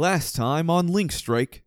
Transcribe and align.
Last 0.00 0.34
time 0.34 0.70
on 0.70 0.86
Link 0.86 1.12
Strike. 1.12 1.62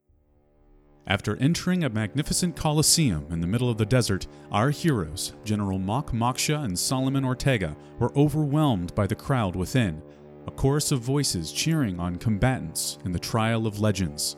After 1.06 1.35
entering 1.35 1.83
a 1.83 1.90
magnificent 1.90 2.56
coliseum 2.56 3.28
in 3.29 3.42
the 3.42 3.46
middle 3.46 3.70
of 3.70 3.78
the 3.78 3.86
desert, 3.86 4.25
our 4.52 4.71
heroes, 4.71 5.33
General 5.44 5.78
Mok 5.78 6.13
Moksha 6.13 6.64
and 6.64 6.80
Solomon 6.80 7.25
Ortega, 7.25 7.77
were 8.00 8.11
overwhelmed 8.18 8.96
by 8.96 9.05
the 9.05 9.14
crowd 9.14 9.55
within, 9.55 10.02
a 10.48 10.52
chorus 10.52 10.91
of 10.91 11.02
voices 11.02 11.52
cheering 11.52 12.00
on 12.00 12.16
combatants 12.16 12.98
in 13.05 13.11
the 13.11 13.20
trial 13.20 13.68
of 13.68 13.80
legends. 13.80 14.36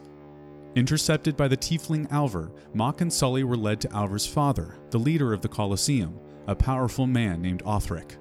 Intercepted 0.75 1.37
by 1.37 1.47
the 1.47 1.55
tiefling 1.55 2.11
Alvar, 2.11 2.51
Mok 2.73 2.99
and 2.99 3.13
Sully 3.13 3.45
were 3.45 3.55
led 3.55 3.79
to 3.79 3.93
Alvar's 3.93 4.27
father, 4.27 4.75
the 4.89 4.99
leader 4.99 5.31
of 5.31 5.39
the 5.39 5.47
Colosseum, 5.47 6.19
a 6.47 6.53
powerful 6.53 7.07
man 7.07 7.41
named 7.41 7.63
Othric. 7.63 8.17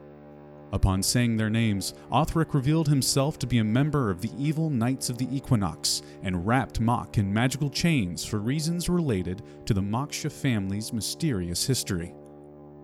Upon 0.75 1.05
saying 1.05 1.37
their 1.37 1.51
names, 1.51 1.95
Othric 2.11 2.53
revealed 2.53 2.89
himself 2.89 3.39
to 3.39 3.47
be 3.47 3.59
a 3.59 3.65
member 3.65 4.11
of 4.11 4.21
the 4.21 4.33
evil 4.37 4.71
Knights 4.71 5.09
of 5.09 5.19
the 5.19 5.29
Equinox 5.35 6.03
and 6.25 6.45
wrapped 6.45 6.81
Mok 6.81 7.17
in 7.17 7.33
magical 7.33 7.71
chains 7.71 8.25
for 8.25 8.41
reasons 8.41 8.89
related 8.89 9.45
to 9.67 9.73
the 9.73 9.81
Moksha 9.81 10.33
family's 10.33 10.93
mysterious 10.93 11.65
history. 11.65 12.13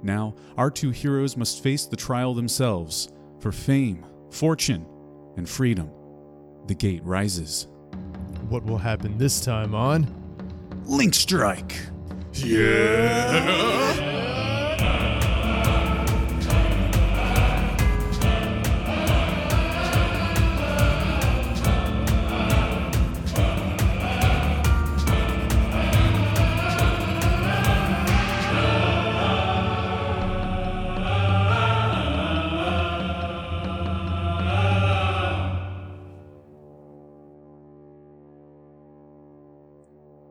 Now, 0.04 0.36
our 0.56 0.70
two 0.70 0.90
heroes 0.90 1.36
must 1.36 1.64
face 1.64 1.84
the 1.84 1.96
trial 1.96 2.32
themselves 2.32 3.08
for 3.40 3.50
fame, 3.50 4.06
fortune, 4.30 4.86
and 5.36 5.48
freedom. 5.48 5.90
The 6.68 6.76
gate 6.76 7.02
rises. 7.02 7.66
What 8.48 8.64
will 8.64 8.78
happen 8.78 9.18
this 9.18 9.40
time 9.40 9.74
on? 9.74 10.06
Link 10.84 11.12
Strike! 11.12 11.74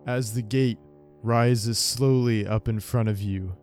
As 0.10 0.34
the 0.34 0.42
gate 0.42 0.80
rises 1.22 1.78
slowly 1.78 2.48
up 2.48 2.68
in 2.68 2.80
front 2.80 3.10
of 3.10 3.22
you, 3.22 3.56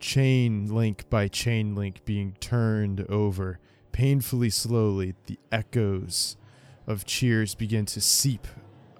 chain 0.00 0.66
link 0.66 1.08
by 1.08 1.28
chain 1.28 1.76
link 1.76 2.04
being 2.04 2.32
turned 2.40 3.02
over, 3.02 3.60
painfully 3.92 4.50
slowly, 4.50 5.14
the 5.26 5.38
echoes 5.52 6.36
of 6.88 7.06
cheers 7.06 7.54
begin 7.54 7.86
to 7.86 8.00
seep 8.00 8.48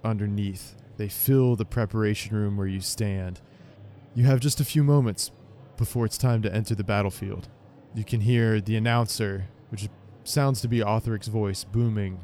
underneath. 0.04 0.76
They 0.96 1.08
fill 1.08 1.56
the 1.56 1.64
preparation 1.64 2.36
room 2.36 2.56
where 2.56 2.68
you 2.68 2.80
stand. 2.80 3.40
You 4.14 4.26
have 4.26 4.38
just 4.38 4.60
a 4.60 4.64
few 4.64 4.84
moments 4.84 5.32
before 5.76 6.04
it's 6.04 6.16
time 6.16 6.40
to 6.42 6.54
enter 6.54 6.76
the 6.76 6.84
battlefield. 6.84 7.48
You 7.96 8.04
can 8.04 8.20
hear 8.20 8.60
the 8.60 8.76
announcer, 8.76 9.46
which 9.70 9.88
sounds 10.22 10.60
to 10.60 10.68
be 10.68 10.78
Othric's 10.78 11.26
voice, 11.26 11.64
booming. 11.64 12.20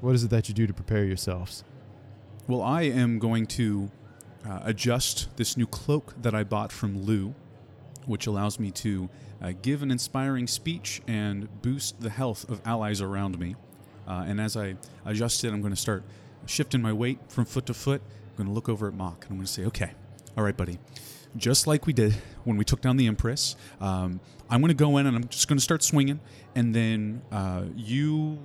What 0.00 0.14
is 0.14 0.22
it 0.22 0.30
that 0.30 0.48
you 0.48 0.54
do 0.54 0.68
to 0.68 0.72
prepare 0.72 1.04
yourselves? 1.04 1.64
Well, 2.50 2.62
I 2.62 2.82
am 2.82 3.20
going 3.20 3.46
to 3.46 3.92
uh, 4.44 4.58
adjust 4.64 5.28
this 5.36 5.56
new 5.56 5.68
cloak 5.68 6.20
that 6.20 6.34
I 6.34 6.42
bought 6.42 6.72
from 6.72 7.04
Lou, 7.04 7.32
which 8.06 8.26
allows 8.26 8.58
me 8.58 8.72
to 8.72 9.08
uh, 9.40 9.52
give 9.62 9.84
an 9.84 9.92
inspiring 9.92 10.48
speech 10.48 11.00
and 11.06 11.62
boost 11.62 12.00
the 12.00 12.10
health 12.10 12.50
of 12.50 12.60
allies 12.64 13.00
around 13.00 13.38
me. 13.38 13.54
Uh, 14.04 14.24
and 14.26 14.40
as 14.40 14.56
I 14.56 14.74
adjust 15.04 15.44
it, 15.44 15.52
I'm 15.52 15.60
going 15.60 15.72
to 15.72 15.80
start 15.80 16.02
shifting 16.44 16.82
my 16.82 16.92
weight 16.92 17.20
from 17.28 17.44
foot 17.44 17.66
to 17.66 17.74
foot. 17.74 18.02
I'm 18.30 18.36
going 18.36 18.48
to 18.48 18.52
look 18.52 18.68
over 18.68 18.88
at 18.88 18.94
Mok 18.94 19.26
and 19.26 19.30
I'm 19.30 19.36
going 19.36 19.46
to 19.46 19.52
say, 19.52 19.64
okay, 19.66 19.92
all 20.36 20.42
right, 20.42 20.56
buddy. 20.56 20.80
Just 21.36 21.68
like 21.68 21.86
we 21.86 21.92
did 21.92 22.16
when 22.42 22.56
we 22.56 22.64
took 22.64 22.80
down 22.80 22.96
the 22.96 23.06
Empress, 23.06 23.54
um, 23.80 24.18
I'm 24.50 24.60
going 24.60 24.70
to 24.70 24.74
go 24.74 24.96
in 24.96 25.06
and 25.06 25.16
I'm 25.16 25.28
just 25.28 25.46
going 25.46 25.58
to 25.58 25.62
start 25.62 25.84
swinging, 25.84 26.18
and 26.56 26.74
then 26.74 27.22
uh, 27.30 27.66
you 27.76 28.40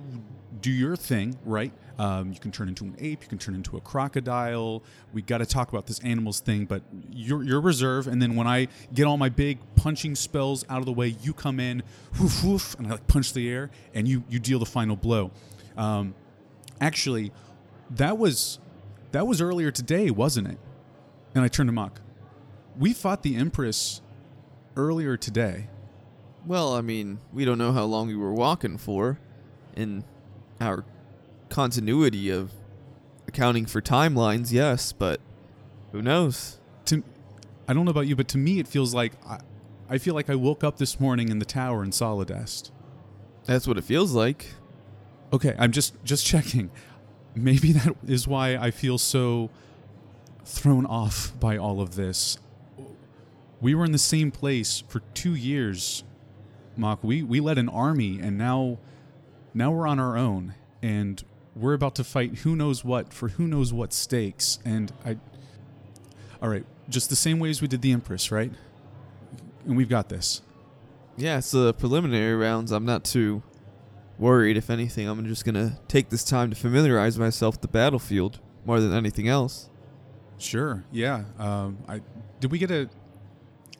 do 0.66 0.72
your 0.72 0.96
thing, 0.96 1.38
right? 1.44 1.72
Um, 1.96 2.32
you 2.32 2.40
can 2.40 2.50
turn 2.50 2.66
into 2.66 2.82
an 2.84 2.96
ape. 2.98 3.22
You 3.22 3.28
can 3.28 3.38
turn 3.38 3.54
into 3.54 3.76
a 3.76 3.80
crocodile. 3.80 4.82
We 5.12 5.22
got 5.22 5.38
to 5.38 5.46
talk 5.46 5.68
about 5.68 5.86
this 5.86 6.00
animals 6.00 6.40
thing, 6.40 6.64
but 6.64 6.82
you're, 7.08 7.44
you're 7.44 7.60
reserve. 7.60 8.08
And 8.08 8.20
then 8.20 8.34
when 8.34 8.48
I 8.48 8.66
get 8.92 9.04
all 9.04 9.16
my 9.16 9.28
big 9.28 9.60
punching 9.76 10.16
spells 10.16 10.64
out 10.68 10.80
of 10.80 10.86
the 10.86 10.92
way, 10.92 11.14
you 11.22 11.32
come 11.32 11.60
in, 11.60 11.84
whoof, 12.18 12.42
whoof, 12.42 12.74
and 12.78 12.88
I 12.88 12.90
like 12.90 13.06
punch 13.06 13.32
the 13.32 13.48
air, 13.48 13.70
and 13.94 14.08
you 14.08 14.24
you 14.28 14.40
deal 14.40 14.58
the 14.58 14.66
final 14.66 14.96
blow. 14.96 15.30
Um, 15.76 16.16
actually, 16.80 17.30
that 17.90 18.18
was 18.18 18.58
that 19.12 19.28
was 19.28 19.40
earlier 19.40 19.70
today, 19.70 20.10
wasn't 20.10 20.48
it? 20.48 20.58
And 21.36 21.44
I 21.44 21.48
turned 21.48 21.68
to 21.68 21.72
Mok. 21.72 22.00
We 22.76 22.92
fought 22.92 23.22
the 23.22 23.36
Empress 23.36 24.02
earlier 24.74 25.16
today. 25.16 25.68
Well, 26.44 26.74
I 26.74 26.80
mean, 26.80 27.20
we 27.32 27.44
don't 27.44 27.58
know 27.58 27.70
how 27.70 27.84
long 27.84 28.08
we 28.08 28.16
were 28.16 28.34
walking 28.34 28.78
for 28.78 29.20
in 29.76 30.02
our 30.60 30.84
continuity 31.48 32.30
of 32.30 32.52
accounting 33.28 33.66
for 33.66 33.80
timelines, 33.80 34.52
yes, 34.52 34.92
but 34.92 35.20
who 35.92 36.02
knows? 36.02 36.58
to 36.86 37.02
I 37.68 37.74
don't 37.74 37.84
know 37.84 37.90
about 37.90 38.06
you, 38.06 38.16
but 38.16 38.28
to 38.28 38.38
me 38.38 38.58
it 38.58 38.68
feels 38.68 38.94
like 38.94 39.12
I, 39.26 39.40
I 39.88 39.98
feel 39.98 40.14
like 40.14 40.30
I 40.30 40.34
woke 40.34 40.64
up 40.64 40.78
this 40.78 40.98
morning 40.98 41.28
in 41.28 41.38
the 41.38 41.44
tower 41.44 41.82
in 41.82 41.92
Solidest. 41.92 42.70
That's 43.44 43.66
what 43.68 43.76
it 43.76 43.84
feels 43.84 44.12
like. 44.12 44.54
Okay, 45.32 45.54
I'm 45.58 45.72
just 45.72 45.94
just 46.04 46.24
checking. 46.24 46.70
Maybe 47.34 47.72
that 47.72 47.96
is 48.06 48.26
why 48.26 48.56
I 48.56 48.70
feel 48.70 48.98
so 48.98 49.50
thrown 50.44 50.86
off 50.86 51.32
by 51.38 51.56
all 51.56 51.80
of 51.80 51.96
this. 51.96 52.38
We 53.60 53.74
were 53.74 53.84
in 53.84 53.92
the 53.92 53.98
same 53.98 54.30
place 54.30 54.82
for 54.88 55.00
2 55.14 55.34
years. 55.34 56.04
Mok, 56.76 57.02
we 57.02 57.22
we 57.22 57.40
led 57.40 57.58
an 57.58 57.68
army 57.68 58.20
and 58.20 58.38
now 58.38 58.78
now 59.56 59.70
we're 59.70 59.86
on 59.86 59.98
our 59.98 60.16
own 60.18 60.54
and 60.82 61.24
we're 61.54 61.72
about 61.72 61.94
to 61.94 62.04
fight 62.04 62.34
who 62.40 62.54
knows 62.54 62.84
what 62.84 63.12
for 63.12 63.28
who 63.30 63.48
knows 63.48 63.72
what 63.72 63.92
stakes 63.92 64.58
and 64.64 64.92
I 65.04 65.16
All 66.42 66.50
right, 66.50 66.66
just 66.90 67.08
the 67.08 67.16
same 67.16 67.38
way 67.38 67.48
as 67.48 67.62
we 67.62 67.66
did 67.68 67.80
the 67.80 67.92
Empress, 67.92 68.30
right? 68.30 68.52
And 69.64 69.76
we've 69.76 69.88
got 69.88 70.10
this. 70.10 70.42
Yeah, 71.16 71.38
it's 71.38 71.50
the 71.50 71.72
preliminary 71.72 72.36
rounds. 72.36 72.70
I'm 72.70 72.84
not 72.84 73.02
too 73.04 73.42
worried. 74.18 74.58
If 74.58 74.68
anything, 74.68 75.08
I'm 75.08 75.26
just 75.26 75.46
gonna 75.46 75.78
take 75.88 76.10
this 76.10 76.22
time 76.22 76.50
to 76.50 76.56
familiarize 76.56 77.18
myself 77.18 77.54
with 77.54 77.62
the 77.62 77.68
battlefield 77.68 78.38
more 78.66 78.80
than 78.80 78.92
anything 78.92 79.26
else. 79.26 79.70
Sure. 80.36 80.84
Yeah. 80.92 81.24
Um, 81.38 81.78
I 81.88 82.02
did 82.40 82.50
we 82.52 82.58
get 82.58 82.70
a? 82.70 82.90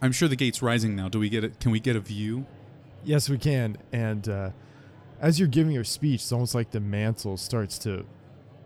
I'm 0.00 0.12
sure 0.12 0.28
the 0.28 0.36
gate's 0.36 0.62
rising 0.62 0.96
now. 0.96 1.10
Do 1.10 1.18
we 1.18 1.28
get 1.28 1.44
it? 1.44 1.60
Can 1.60 1.70
we 1.70 1.80
get 1.80 1.96
a 1.96 2.00
view? 2.00 2.46
Yes, 3.04 3.28
we 3.28 3.36
can. 3.36 3.76
And 3.92 4.26
uh, 4.28 4.50
as 5.20 5.38
you're 5.38 5.48
giving 5.48 5.72
your 5.72 5.84
speech, 5.84 6.22
it's 6.22 6.32
almost 6.32 6.54
like 6.54 6.70
the 6.70 6.80
mantle 6.80 7.36
starts 7.36 7.78
to 7.80 8.04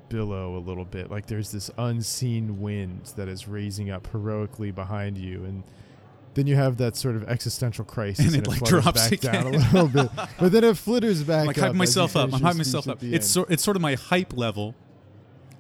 billow 0.09 0.56
a 0.56 0.61
little 0.61 0.84
bit. 0.84 1.11
Like 1.11 1.27
there's 1.27 1.53
this 1.53 1.71
unseen 1.78 2.61
wind 2.61 3.12
that 3.16 3.28
is 3.28 3.47
raising 3.49 3.91
up 3.91 4.09
heroically 4.09 4.71
behind 4.71 5.16
you, 5.19 5.44
and 5.44 5.62
then 6.34 6.47
you 6.47 6.56
have 6.56 6.77
that 6.78 6.97
sort 6.97 7.16
of 7.16 7.25
existential 7.28 7.84
crisis, 7.84 8.34
And 8.34 8.47
it, 8.47 8.49
like, 8.49 8.62
drops 8.65 9.09
back 9.11 9.21
down 9.21 9.47
a 9.47 9.50
little 9.50 9.88
bit. 9.88 10.11
But 10.38 10.53
then 10.53 10.65
it 10.65 10.77
flitters 10.77 11.22
back. 11.22 11.56
I'm 11.59 11.62
like 11.65 11.75
myself 11.75 12.16
up. 12.16 12.33
I'm 12.33 12.41
hyping 12.41 12.59
myself 12.59 12.88
up. 12.88 13.03
It's 13.03 13.12
end. 13.15 13.25
so, 13.25 13.47
it's 13.49 13.62
sort 13.65 13.77
of 13.77 13.81
my 13.82 13.94
hype 13.94 14.37
level. 14.37 14.75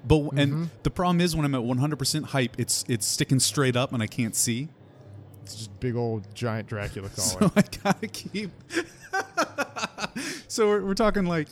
But 0.06 0.32
and 0.36 0.52
Mhm. 0.52 0.68
the 0.82 0.90
problem 0.90 1.20
is 1.20 1.36
when 1.36 1.44
I'm 1.44 1.54
at 1.54 1.62
100% 1.62 2.24
hype, 2.26 2.58
it's 2.58 2.84
it's 2.88 3.04
sticking 3.06 3.38
straight 3.40 3.76
up 3.76 3.92
and 3.92 4.02
I 4.02 4.06
can't 4.06 4.34
see. 4.34 4.68
It's 5.42 5.54
just 5.56 5.80
big 5.80 5.94
old 5.96 6.32
giant 6.34 6.68
Dracula 6.68 7.08
collar. 7.10 7.28
So 7.40 7.52
I 7.56 7.62
gotta 7.82 8.06
keep. 8.08 8.50
so 10.50 10.68
we're, 10.68 10.84
we're 10.84 10.94
talking 10.94 11.24
like 11.24 11.48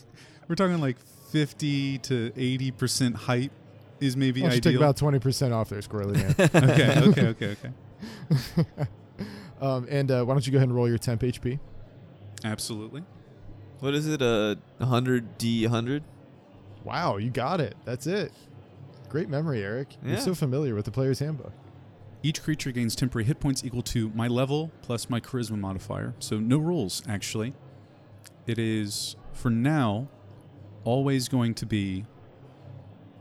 we're 0.47 0.55
talking 0.55 0.79
like 0.79 0.97
50 1.31 1.99
to 1.99 2.31
80 2.35 2.71
percent 2.71 3.15
hype 3.15 3.51
is 3.99 4.17
maybe 4.17 4.41
Why 4.41 4.49
don't 4.49 4.63
take 4.63 4.75
about 4.75 4.97
twenty 4.97 5.19
percent 5.19 5.53
off 5.53 5.69
there, 5.69 5.79
Squirrely 5.79 6.15
Man. 6.15 6.35
okay, 7.09 7.27
okay, 7.27 7.27
okay, 7.27 7.71
okay. 8.31 8.87
um, 9.61 9.87
and 9.89 10.09
uh, 10.09 10.23
why 10.23 10.33
don't 10.33 10.45
you 10.45 10.51
go 10.51 10.57
ahead 10.57 10.69
and 10.69 10.75
roll 10.75 10.87
your 10.87 10.97
temp 10.97 11.21
HP? 11.21 11.59
Absolutely. 12.43 13.03
What 13.79 13.93
is 13.93 14.07
it? 14.07 14.21
A 14.21 14.25
uh, 14.51 14.55
100 14.77 15.37
D 15.37 15.65
100? 15.65 16.03
Wow, 16.83 17.17
you 17.17 17.29
got 17.29 17.61
it. 17.61 17.75
That's 17.85 18.07
it. 18.07 18.31
Great 19.09 19.29
memory, 19.29 19.63
Eric. 19.63 19.89
You're 20.03 20.17
so 20.17 20.35
familiar 20.35 20.75
with 20.75 20.85
the 20.85 20.91
player's 20.91 21.19
handbook. 21.19 21.51
Each 22.21 22.43
creature 22.43 22.71
gains 22.71 22.95
temporary 22.95 23.25
hit 23.25 23.39
points 23.39 23.63
equal 23.63 23.81
to 23.83 24.09
my 24.13 24.27
level 24.27 24.71
plus 24.81 25.09
my 25.09 25.19
charisma 25.19 25.57
modifier. 25.57 26.13
So 26.19 26.39
no 26.39 26.57
rules, 26.57 27.01
actually. 27.07 27.53
It 28.47 28.57
is, 28.57 29.15
for 29.33 29.49
now, 29.49 30.07
always 30.83 31.27
going 31.27 31.53
to 31.55 31.65
be. 31.65 32.05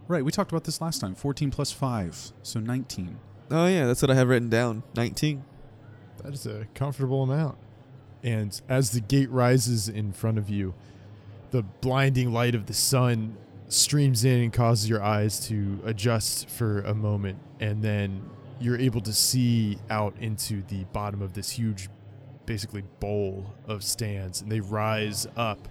Right, 0.06 0.25
we 0.25 0.31
talked 0.31 0.50
about 0.50 0.64
this 0.64 0.81
last 0.81 1.00
time 1.00 1.14
14 1.14 1.50
plus 1.50 1.70
5, 1.70 2.32
so 2.43 2.60
19. 2.60 3.19
Oh 3.50 3.66
yeah, 3.66 3.87
that's 3.87 4.02
what 4.02 4.10
I 4.10 4.14
have 4.14 4.28
written 4.28 4.49
down. 4.49 4.82
19. 4.94 5.44
That 6.22 6.32
is 6.34 6.46
a 6.46 6.66
comfortable 6.75 7.22
amount. 7.22 7.58
And 8.22 8.60
as 8.69 8.90
the 8.90 9.00
gate 9.00 9.31
rises 9.31 9.88
in 9.88 10.12
front 10.12 10.38
of 10.38 10.50
you, 10.50 10.75
the 11.50 11.62
blinding 11.62 12.32
light 12.32 12.55
of 12.55 12.66
the 12.66 12.75
sun 12.75 13.37
streams 13.69 14.25
in 14.25 14.40
and 14.40 14.52
causes 14.52 14.88
your 14.88 15.02
eyes 15.02 15.46
to 15.49 15.81
adjust 15.84 16.49
for 16.49 16.81
a 16.81 16.94
moment, 16.94 17.38
and 17.60 17.82
then 17.82 18.28
you're 18.60 18.78
able 18.78 19.00
to 19.02 19.12
see 19.12 19.78
out 19.88 20.14
into 20.20 20.62
the 20.69 20.84
bottom 20.93 21.22
of 21.22 21.34
this 21.34 21.50
huge, 21.50 21.88
basically 22.49 22.83
bowl 22.99 23.55
of 23.67 23.85
stands, 23.85 24.41
and 24.41 24.50
they 24.50 24.59
rise 24.59 25.27
up 25.37 25.69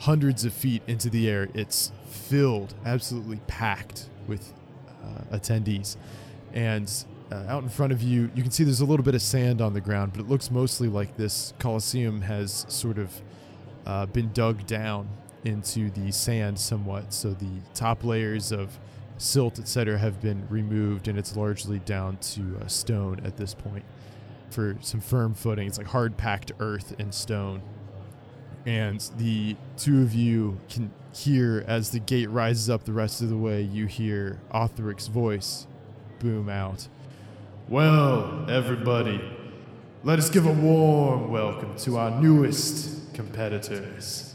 hundreds 0.00 0.44
of 0.44 0.52
feet 0.52 0.82
into 0.88 1.08
the 1.08 1.30
air. 1.30 1.48
It's 1.54 1.92
filled, 2.10 2.74
absolutely 2.84 3.40
packed 3.46 4.10
with 4.26 4.52
uh, 5.02 5.36
attendees, 5.36 5.96
and 6.52 6.92
uh, 7.30 7.44
out 7.46 7.62
in 7.62 7.68
front 7.68 7.92
of 7.92 8.02
you, 8.02 8.30
you 8.34 8.42
can 8.42 8.50
see 8.50 8.64
there's 8.64 8.80
a 8.80 8.84
little 8.84 9.04
bit 9.04 9.14
of 9.14 9.22
sand 9.22 9.60
on 9.60 9.74
the 9.74 9.80
ground, 9.80 10.12
but 10.12 10.20
it 10.20 10.28
looks 10.28 10.50
mostly 10.50 10.88
like 10.88 11.16
this 11.16 11.54
coliseum 11.60 12.22
has 12.22 12.66
sort 12.68 12.98
of 12.98 13.22
uh, 13.86 14.06
been 14.06 14.32
dug 14.32 14.66
down 14.66 15.08
into 15.44 15.88
the 15.90 16.10
sand 16.10 16.58
somewhat. 16.58 17.12
So 17.12 17.30
the 17.30 17.60
top 17.74 18.02
layers 18.02 18.50
of 18.50 18.76
silt, 19.18 19.60
etc., 19.60 19.98
have 19.98 20.20
been 20.20 20.48
removed, 20.48 21.06
and 21.06 21.16
it's 21.16 21.36
largely 21.36 21.78
down 21.80 22.16
to 22.16 22.58
uh, 22.60 22.66
stone 22.66 23.20
at 23.24 23.36
this 23.36 23.54
point 23.54 23.84
for 24.50 24.76
some 24.80 25.00
firm 25.00 25.34
footing. 25.34 25.66
It's 25.66 25.78
like 25.78 25.88
hard 25.88 26.16
packed 26.16 26.52
earth 26.60 26.94
and 26.98 27.12
stone. 27.14 27.62
And 28.66 29.00
the 29.16 29.56
two 29.76 30.02
of 30.02 30.14
you 30.14 30.58
can 30.68 30.90
hear 31.12 31.64
as 31.66 31.90
the 31.90 32.00
gate 32.00 32.30
rises 32.30 32.68
up 32.68 32.84
the 32.84 32.92
rest 32.92 33.22
of 33.22 33.28
the 33.28 33.36
way, 33.36 33.62
you 33.62 33.86
hear 33.86 34.40
Othric's 34.52 35.08
voice 35.08 35.66
boom 36.18 36.48
out. 36.48 36.88
Well, 37.68 38.50
everybody, 38.50 39.20
let 40.04 40.18
us 40.18 40.30
give 40.30 40.46
a 40.46 40.52
warm 40.52 41.30
welcome 41.30 41.76
to 41.78 41.96
our 41.96 42.20
newest 42.20 43.14
competitors. 43.14 44.34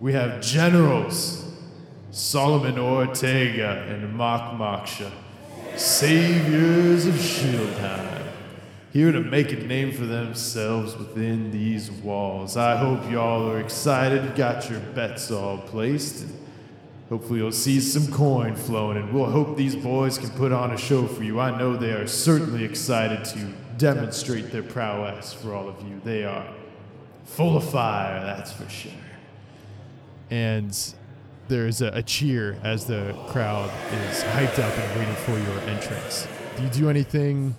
We 0.00 0.12
have 0.12 0.40
generals 0.40 1.44
Solomon 2.10 2.78
Ortega 2.78 3.84
and 3.88 4.14
Mark 4.14 4.58
Moksha, 4.58 5.10
saviors 5.76 7.06
of 7.06 7.14
Shieldheim, 7.14 8.17
here 8.92 9.12
to 9.12 9.20
make 9.20 9.52
a 9.52 9.56
name 9.56 9.92
for 9.92 10.06
themselves 10.06 10.96
within 10.96 11.50
these 11.50 11.90
walls. 11.90 12.56
I 12.56 12.76
hope 12.76 13.10
y'all 13.10 13.50
are 13.50 13.60
excited, 13.60 14.34
got 14.34 14.70
your 14.70 14.80
bets 14.80 15.30
all 15.30 15.58
placed. 15.58 16.22
and 16.22 16.38
Hopefully, 17.08 17.40
you'll 17.40 17.52
see 17.52 17.80
some 17.80 18.12
coin 18.12 18.54
flowing, 18.54 18.96
and 18.96 19.12
we'll 19.12 19.30
hope 19.30 19.56
these 19.56 19.76
boys 19.76 20.18
can 20.18 20.30
put 20.30 20.52
on 20.52 20.72
a 20.72 20.76
show 20.76 21.06
for 21.06 21.22
you. 21.22 21.40
I 21.40 21.56
know 21.56 21.76
they 21.76 21.92
are 21.92 22.06
certainly 22.06 22.64
excited 22.64 23.24
to 23.26 23.52
demonstrate 23.78 24.50
their 24.50 24.62
prowess 24.62 25.32
for 25.32 25.54
all 25.54 25.68
of 25.68 25.80
you. 25.88 26.00
They 26.04 26.24
are 26.24 26.46
full 27.24 27.56
of 27.56 27.70
fire, 27.70 28.22
that's 28.24 28.52
for 28.52 28.68
sure. 28.68 28.92
And 30.30 30.76
there's 31.48 31.80
a, 31.80 31.88
a 31.88 32.02
cheer 32.02 32.58
as 32.62 32.86
the 32.86 33.14
crowd 33.28 33.70
is 34.10 34.22
hyped 34.22 34.58
up 34.58 34.76
and 34.76 34.98
waiting 34.98 35.14
for 35.14 35.38
your 35.38 35.60
entrance. 35.60 36.26
Do 36.56 36.62
you 36.64 36.68
do 36.68 36.90
anything 36.90 37.54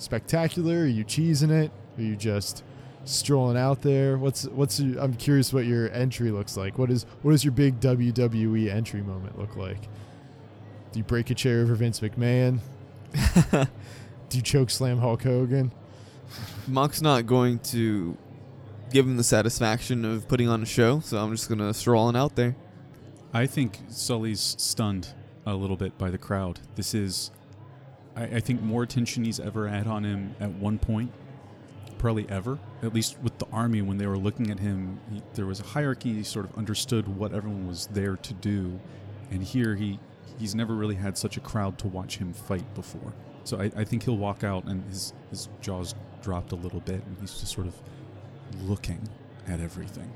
spectacular? 0.00 0.82
Are 0.82 0.86
you 0.86 1.04
cheesing 1.04 1.50
it? 1.50 1.70
Are 1.98 2.02
you 2.02 2.16
just 2.16 2.64
strolling 3.04 3.56
out 3.56 3.82
there? 3.82 4.18
What's 4.18 4.44
what's 4.44 4.80
your, 4.80 5.00
I'm 5.00 5.14
curious 5.14 5.52
what 5.52 5.66
your 5.66 5.90
entry 5.92 6.30
looks 6.30 6.56
like. 6.56 6.78
What 6.78 6.90
is 6.90 7.06
what 7.22 7.32
does 7.32 7.44
your 7.44 7.52
big 7.52 7.80
WWE 7.80 8.70
entry 8.70 9.02
moment 9.02 9.38
look 9.38 9.56
like? 9.56 9.82
Do 10.92 10.98
you 10.98 11.04
break 11.04 11.30
a 11.30 11.34
chair 11.34 11.62
over 11.62 11.74
Vince 11.74 12.00
McMahon? 12.00 12.58
Do 14.28 14.36
you 14.38 14.42
choke 14.42 14.70
slam 14.70 14.98
Hulk 14.98 15.22
Hogan? 15.22 15.72
Mok's 16.66 17.02
not 17.02 17.26
going 17.26 17.58
to 17.60 18.16
give 18.92 19.06
him 19.06 19.16
the 19.16 19.24
satisfaction 19.24 20.04
of 20.04 20.28
putting 20.28 20.48
on 20.48 20.62
a 20.62 20.66
show, 20.66 21.00
so 21.00 21.18
I'm 21.18 21.30
just 21.32 21.48
gonna 21.48 21.72
stroll 21.74 22.06
on 22.06 22.16
out 22.16 22.36
there. 22.36 22.56
I 23.32 23.46
think 23.46 23.78
Sully's 23.88 24.56
stunned 24.58 25.08
a 25.46 25.54
little 25.54 25.76
bit 25.76 25.96
by 25.96 26.10
the 26.10 26.18
crowd. 26.18 26.60
This 26.74 26.94
is, 26.94 27.30
I, 28.20 28.24
I 28.36 28.40
think, 28.40 28.60
more 28.60 28.82
attention 28.82 29.24
he's 29.24 29.40
ever 29.40 29.66
had 29.68 29.86
on 29.86 30.04
him 30.04 30.36
at 30.38 30.50
one 30.50 30.78
point, 30.78 31.10
probably 31.98 32.28
ever. 32.28 32.58
At 32.82 32.92
least 32.92 33.16
with 33.22 33.38
the 33.38 33.46
army, 33.52 33.80
when 33.80 33.96
they 33.96 34.06
were 34.06 34.18
looking 34.18 34.50
at 34.50 34.60
him, 34.60 35.00
he, 35.10 35.22
there 35.34 35.46
was 35.46 35.60
a 35.60 35.64
hierarchy. 35.64 36.12
He 36.12 36.22
sort 36.22 36.44
of 36.44 36.56
understood 36.58 37.08
what 37.08 37.32
everyone 37.32 37.66
was 37.66 37.86
there 37.88 38.16
to 38.16 38.34
do, 38.34 38.78
and 39.30 39.42
here 39.42 39.74
he 39.74 39.98
he's 40.38 40.54
never 40.54 40.74
really 40.74 40.94
had 40.94 41.18
such 41.18 41.36
a 41.36 41.40
crowd 41.40 41.78
to 41.78 41.86
watch 41.88 42.18
him 42.18 42.32
fight 42.32 42.74
before. 42.74 43.12
So 43.44 43.60
I, 43.60 43.70
I 43.76 43.84
think 43.84 44.04
he'll 44.04 44.16
walk 44.16 44.44
out 44.44 44.64
and 44.64 44.84
his 44.84 45.12
his 45.30 45.48
jaws 45.60 45.94
dropped 46.22 46.52
a 46.52 46.56
little 46.56 46.80
bit, 46.80 47.02
and 47.06 47.16
he's 47.20 47.40
just 47.40 47.52
sort 47.52 47.66
of 47.66 47.74
looking 48.62 49.08
at 49.48 49.60
everything. 49.60 50.12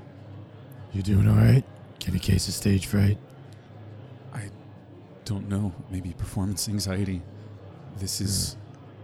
You 0.93 1.03
doing 1.03 1.27
all 1.29 1.37
right? 1.37 1.65
Get 1.99 2.15
a 2.15 2.19
case 2.19 2.49
of 2.49 2.55
stage 2.55 2.87
fright? 2.87 3.19
I 4.33 4.51
don't 5.25 5.49
know. 5.49 5.73
Maybe 5.91 6.13
performance 6.13 6.69
anxiety. 6.69 7.23
This 7.99 8.21
is 8.21 8.57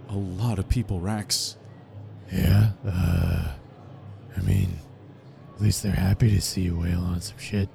a 0.09 0.15
lot 0.17 0.59
of 0.59 0.69
people, 0.69 1.01
Rax. 1.01 1.57
Yeah. 2.33 2.71
Uh, 2.87 3.49
I 4.37 4.41
mean, 4.43 4.79
at 5.55 5.61
least 5.61 5.83
they're 5.83 5.93
happy 5.93 6.31
to 6.31 6.41
see 6.41 6.63
you 6.63 6.77
wail 6.79 7.01
on 7.01 7.21
some 7.21 7.39
shit. 7.39 7.69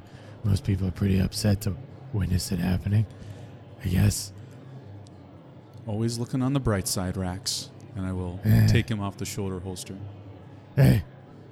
Most 0.44 0.64
people 0.64 0.88
are 0.88 0.92
pretty 0.92 1.20
upset 1.20 1.62
to 1.62 1.76
witness 2.14 2.52
it 2.52 2.60
happening. 2.60 3.06
I 3.84 3.88
guess. 3.88 4.32
Always 5.88 6.18
looking 6.18 6.42
on 6.42 6.54
the 6.54 6.60
bright 6.60 6.88
side, 6.88 7.18
Rax. 7.18 7.70
And 7.96 8.06
I 8.06 8.12
will 8.12 8.40
Eh. 8.44 8.68
take 8.68 8.90
him 8.90 9.00
off 9.00 9.18
the 9.18 9.26
shoulder 9.26 9.60
holster. 9.60 9.96
Hey, 10.76 11.04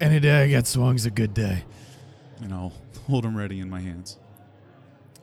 any 0.02 0.20
day 0.20 0.44
I 0.44 0.48
get 0.50 0.68
swung's 0.68 1.06
a 1.06 1.12
good 1.12 1.34
day. 1.34 1.64
And 2.42 2.54
I'll 2.54 2.74
hold 3.08 3.24
him 3.26 3.38
ready 3.38 3.60
in 3.60 3.70
my 3.70 3.80
hands. 3.80 4.18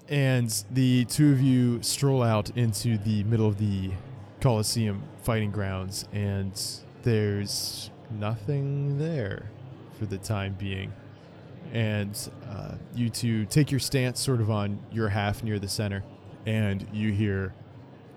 And 0.08 0.50
the 0.70 1.04
two 1.04 1.30
of 1.32 1.40
you 1.40 1.82
stroll 1.82 2.22
out 2.22 2.50
into 2.56 2.98
the 2.98 3.22
middle 3.24 3.46
of 3.46 3.58
the 3.58 3.90
Coliseum 4.40 5.02
fighting 5.22 5.50
grounds, 5.50 6.06
and 6.12 6.52
there's 7.02 7.90
nothing 8.10 8.98
there 8.98 9.50
for 9.98 10.06
the 10.06 10.18
time 10.18 10.54
being. 10.58 10.92
And 11.72 12.16
uh, 12.48 12.74
you 12.94 13.10
two 13.10 13.44
take 13.44 13.70
your 13.70 13.80
stance 13.80 14.18
sort 14.18 14.40
of 14.40 14.50
on 14.50 14.78
your 14.90 15.08
half 15.08 15.44
near 15.44 15.58
the 15.58 15.68
center, 15.68 16.02
and 16.46 16.86
you 16.92 17.12
hear 17.12 17.54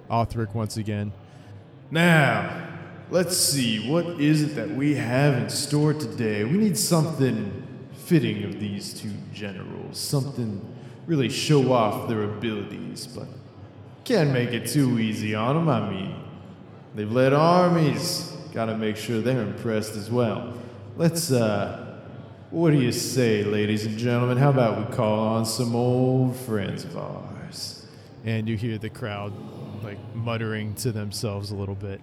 Othric 0.09 0.53
once 0.55 0.77
again. 0.77 1.11
Now, 1.91 2.69
let's 3.11 3.37
see, 3.37 3.89
what 3.89 4.05
is 4.19 4.41
it 4.41 4.55
that 4.55 4.71
we 4.71 4.95
have 4.95 5.35
in 5.35 5.49
store 5.49 5.93
today? 5.93 6.43
We 6.43 6.57
need 6.57 6.77
something 6.77 7.67
fitting 7.91 8.43
of 8.43 8.59
these 8.59 8.93
two 8.93 9.11
generals, 9.33 9.97
something 9.99 10.61
really 11.05 11.29
show 11.29 11.73
off 11.73 12.07
their 12.07 12.23
abilities, 12.23 13.07
but 13.07 13.27
can't 14.03 14.31
make 14.31 14.49
it 14.49 14.67
too 14.67 14.99
easy 14.99 15.35
on 15.35 15.55
them. 15.55 15.69
I 15.69 15.89
mean, 15.89 16.22
they've 16.95 17.11
led 17.11 17.33
armies, 17.33 18.31
gotta 18.53 18.77
make 18.77 18.97
sure 18.97 19.21
they're 19.21 19.41
impressed 19.41 19.95
as 19.95 20.11
well. 20.11 20.53
Let's, 20.95 21.31
uh, 21.31 21.99
what 22.51 22.71
do 22.71 22.79
you 22.79 22.91
say, 22.91 23.43
ladies 23.43 23.85
and 23.85 23.97
gentlemen? 23.97 24.37
How 24.37 24.49
about 24.51 24.77
we 24.77 24.95
call 24.95 25.19
on 25.19 25.45
some 25.45 25.75
old 25.75 26.35
friends 26.35 26.83
of 26.83 26.97
ours? 26.97 27.87
And 28.25 28.47
you 28.47 28.55
hear 28.55 28.77
the 28.77 28.89
crowd 28.89 29.33
like 29.83 29.97
muttering 30.15 30.75
to 30.75 30.91
themselves 30.91 31.51
a 31.51 31.55
little 31.55 31.75
bit. 31.75 31.99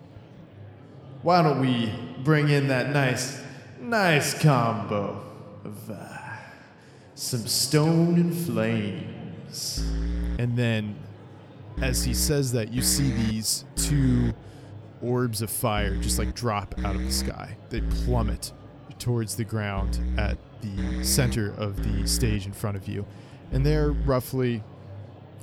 Why 1.22 1.42
don't 1.42 1.60
we 1.60 1.92
bring 2.24 2.48
in 2.48 2.68
that 2.68 2.90
nice, 2.90 3.40
nice 3.80 4.34
combo 4.40 5.22
of 5.64 5.90
uh, 5.90 6.08
some 7.14 7.46
stone 7.46 8.16
and 8.16 8.34
flames? 8.34 9.84
And 10.38 10.56
then, 10.56 10.96
as 11.80 12.04
he 12.04 12.14
says 12.14 12.52
that, 12.52 12.72
you 12.72 12.82
see 12.82 13.12
these 13.12 13.64
two 13.76 14.29
orbs 15.02 15.42
of 15.42 15.50
fire 15.50 15.96
just 15.96 16.18
like 16.18 16.34
drop 16.34 16.74
out 16.84 16.94
of 16.94 17.04
the 17.04 17.12
sky. 17.12 17.56
They 17.70 17.80
plummet 18.04 18.52
towards 18.98 19.36
the 19.36 19.44
ground 19.44 19.98
at 20.18 20.38
the 20.60 21.04
center 21.04 21.54
of 21.56 21.82
the 21.82 22.06
stage 22.06 22.46
in 22.46 22.52
front 22.52 22.76
of 22.76 22.86
you. 22.86 23.06
And 23.52 23.64
they're 23.64 23.92
roughly 23.92 24.62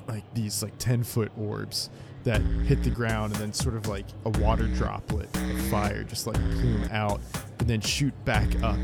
like 0.07 0.23
these 0.33 0.63
like 0.63 0.77
10 0.77 1.03
foot 1.03 1.31
orbs 1.37 1.89
that 2.23 2.41
hit 2.41 2.83
the 2.83 2.89
ground 2.89 3.33
and 3.33 3.41
then 3.41 3.53
sort 3.53 3.75
of 3.75 3.87
like 3.87 4.05
a 4.25 4.29
water 4.41 4.67
droplet 4.67 5.29
of 5.35 5.61
fire 5.69 6.03
just 6.03 6.27
like 6.27 6.35
plume 6.35 6.87
out 6.91 7.21
and 7.59 7.67
then 7.67 7.79
shoot 7.81 8.13
back 8.25 8.61
up 8.63 8.79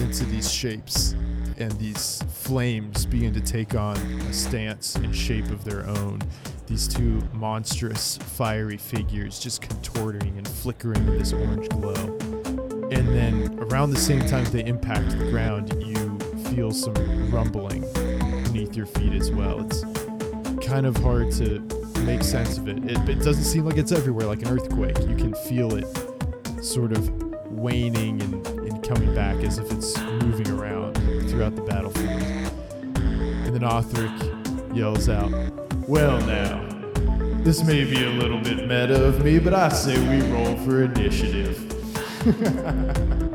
into 0.00 0.24
these 0.26 0.50
shapes 0.50 1.14
and 1.58 1.72
these 1.72 2.22
flames 2.28 3.04
begin 3.06 3.34
to 3.34 3.40
take 3.40 3.74
on 3.74 3.96
a 3.96 4.32
stance 4.32 4.94
and 4.96 5.14
shape 5.14 5.46
of 5.46 5.64
their 5.64 5.86
own 5.86 6.20
these 6.66 6.86
two 6.86 7.20
monstrous 7.32 8.16
fiery 8.18 8.76
figures 8.76 9.38
just 9.38 9.60
contorting 9.60 10.36
and 10.36 10.46
flickering 10.46 11.06
in 11.08 11.18
this 11.18 11.32
orange 11.32 11.68
glow 11.70 11.94
and 12.90 13.08
then 13.08 13.58
around 13.60 13.90
the 13.90 13.98
same 13.98 14.24
time 14.26 14.44
they 14.46 14.64
impact 14.64 15.10
the 15.10 15.30
ground 15.30 15.72
you 15.82 16.18
feel 16.50 16.70
some 16.70 16.94
rumbling 17.30 17.80
beneath 18.44 18.76
your 18.76 18.86
feet 18.86 19.12
as 19.12 19.30
well 19.30 19.60
it's 19.60 19.84
kind 20.66 20.86
of 20.86 20.96
hard 20.98 21.30
to 21.32 21.60
make 22.08 22.22
sense 22.22 22.56
of 22.58 22.68
it. 22.68 22.78
it. 22.84 23.08
It 23.08 23.22
doesn't 23.22 23.44
seem 23.44 23.64
like 23.64 23.76
it's 23.76 23.92
everywhere, 23.92 24.26
like 24.26 24.42
an 24.42 24.48
earthquake. 24.48 24.98
You 25.00 25.16
can 25.16 25.34
feel 25.34 25.74
it 25.76 25.86
sort 26.62 26.92
of 26.92 27.10
waning 27.52 28.20
and, 28.22 28.46
and 28.46 28.82
coming 28.82 29.14
back 29.14 29.36
as 29.44 29.58
if 29.58 29.70
it's 29.72 29.98
moving 29.98 30.48
around 30.50 30.87
throughout 31.38 31.54
the 31.54 31.62
battlefield. 31.62 32.20
And 33.46 33.54
then 33.54 33.60
Othric, 33.62 34.74
yells 34.74 35.08
out, 35.08 35.30
Well, 35.86 36.20
now, 36.26 36.66
this 37.44 37.62
may 37.62 37.84
be 37.84 38.02
a 38.02 38.10
little 38.10 38.40
bit 38.40 38.66
meta 38.66 39.04
of 39.04 39.24
me, 39.24 39.38
but 39.38 39.54
I 39.54 39.68
say 39.68 39.96
we 40.08 40.26
roll 40.32 40.56
for 40.64 40.82
initiative. 40.82 41.64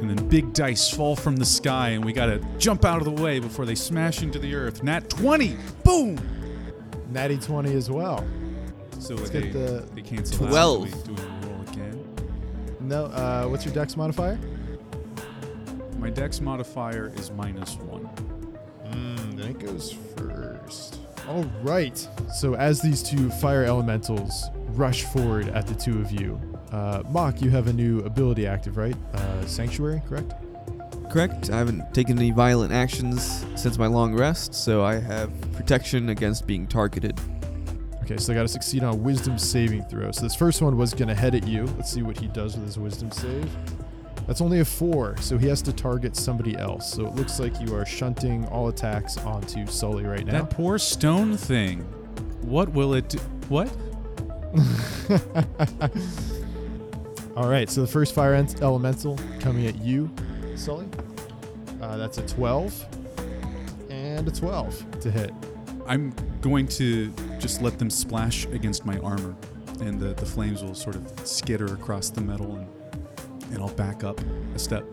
And 0.00 0.08
then 0.08 0.28
big 0.28 0.54
dice 0.54 0.88
fall 0.88 1.14
from 1.14 1.36
the 1.36 1.44
sky, 1.44 1.90
and 1.90 2.02
we 2.02 2.14
gotta 2.14 2.42
jump 2.56 2.86
out 2.86 3.02
of 3.02 3.04
the 3.04 3.22
way 3.22 3.38
before 3.38 3.66
they 3.66 3.74
smash 3.74 4.22
into 4.22 4.38
the 4.38 4.54
earth. 4.54 4.82
Nat 4.82 5.10
20! 5.10 5.58
Boom! 5.84 6.18
Natty 7.10 7.36
20 7.36 7.74
as 7.74 7.90
well. 7.90 8.26
So 8.98 9.14
Let's 9.14 9.28
they, 9.28 9.42
get 9.42 9.52
the 9.52 9.86
they 9.94 10.00
cancel 10.00 10.46
out. 10.46 10.50
Twelve. 10.50 11.04
Do 11.04 11.12
we, 11.12 11.16
do 11.16 11.22
we 11.22 11.48
roll 11.48 11.60
again? 11.68 12.16
No, 12.80 13.04
uh, 13.04 13.46
what's 13.48 13.66
your 13.66 13.74
dex 13.74 13.94
modifier? 13.94 14.38
My 16.00 16.08
dex 16.08 16.40
modifier 16.40 17.12
is 17.14 17.30
minus 17.30 17.76
one. 17.76 18.08
Mm, 18.86 19.36
then 19.36 19.50
it 19.50 19.58
goes 19.58 19.92
first. 20.16 20.98
All 21.28 21.44
right. 21.62 21.96
So 22.34 22.54
as 22.54 22.80
these 22.80 23.02
two 23.02 23.28
fire 23.28 23.64
elementals 23.64 24.46
rush 24.70 25.04
forward 25.04 25.50
at 25.50 25.66
the 25.66 25.74
two 25.74 26.00
of 26.00 26.10
you, 26.10 26.40
uh, 26.72 27.02
Mok, 27.10 27.42
you 27.42 27.50
have 27.50 27.66
a 27.66 27.72
new 27.72 27.98
ability 28.00 28.46
active, 28.46 28.78
right? 28.78 28.96
Uh, 29.12 29.44
Sanctuary, 29.44 30.00
correct? 30.08 30.32
Correct. 31.10 31.50
I 31.50 31.58
haven't 31.58 31.92
taken 31.92 32.18
any 32.18 32.30
violent 32.30 32.72
actions 32.72 33.44
since 33.54 33.76
my 33.76 33.86
long 33.86 34.14
rest, 34.14 34.54
so 34.54 34.82
I 34.82 34.94
have 34.94 35.30
protection 35.52 36.08
against 36.08 36.46
being 36.46 36.66
targeted. 36.66 37.20
Okay, 38.04 38.16
so 38.16 38.32
I 38.32 38.36
got 38.36 38.42
to 38.42 38.48
succeed 38.48 38.82
on 38.84 38.94
a 38.94 38.96
Wisdom 38.96 39.36
saving 39.36 39.84
throw. 39.84 40.10
So 40.12 40.22
this 40.22 40.34
first 40.34 40.62
one 40.62 40.78
was 40.78 40.94
gonna 40.94 41.14
head 41.14 41.34
at 41.34 41.46
you. 41.46 41.66
Let's 41.76 41.92
see 41.92 42.02
what 42.02 42.18
he 42.18 42.26
does 42.28 42.56
with 42.56 42.64
his 42.64 42.78
Wisdom 42.78 43.10
save. 43.10 43.50
That's 44.30 44.40
only 44.40 44.60
a 44.60 44.64
four, 44.64 45.16
so 45.16 45.36
he 45.38 45.48
has 45.48 45.60
to 45.62 45.72
target 45.72 46.14
somebody 46.14 46.56
else. 46.56 46.92
So 46.92 47.04
it 47.04 47.16
looks 47.16 47.40
like 47.40 47.60
you 47.60 47.74
are 47.74 47.84
shunting 47.84 48.46
all 48.46 48.68
attacks 48.68 49.18
onto 49.18 49.66
Sully 49.66 50.04
right 50.04 50.24
now. 50.24 50.30
That 50.30 50.50
poor 50.50 50.78
stone 50.78 51.36
thing. 51.36 51.80
What 52.42 52.68
will 52.68 52.94
it 52.94 53.08
do? 53.08 53.18
What? 53.48 53.68
All 57.36 57.48
right, 57.48 57.68
so 57.68 57.80
the 57.80 57.88
first 57.88 58.14
fire 58.14 58.34
ent- 58.34 58.62
elemental 58.62 59.18
coming 59.40 59.66
at 59.66 59.82
you, 59.82 60.08
Sully. 60.54 60.86
Uh, 61.82 61.96
that's 61.96 62.18
a 62.18 62.26
12 62.28 62.86
and 63.90 64.28
a 64.28 64.30
12 64.30 65.00
to 65.00 65.10
hit. 65.10 65.32
I'm 65.88 66.14
going 66.40 66.68
to 66.68 67.12
just 67.40 67.62
let 67.62 67.80
them 67.80 67.90
splash 67.90 68.44
against 68.44 68.86
my 68.86 68.96
armor, 68.98 69.34
and 69.80 69.98
the, 69.98 70.14
the 70.14 70.26
flames 70.26 70.62
will 70.62 70.76
sort 70.76 70.94
of 70.94 71.26
skitter 71.26 71.74
across 71.74 72.10
the 72.10 72.20
metal, 72.20 72.54
and, 72.54 72.68
and 73.50 73.58
I'll 73.58 73.74
back 73.74 74.04
up 74.04 74.20
a 74.54 74.58
step. 74.58 74.84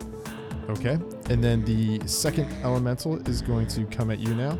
Okay, 0.68 0.98
and 1.30 1.42
then 1.42 1.64
the 1.64 2.06
second 2.06 2.52
elemental 2.62 3.16
is 3.26 3.40
going 3.40 3.66
to 3.68 3.86
come 3.86 4.10
at 4.10 4.18
you 4.18 4.34
now. 4.34 4.58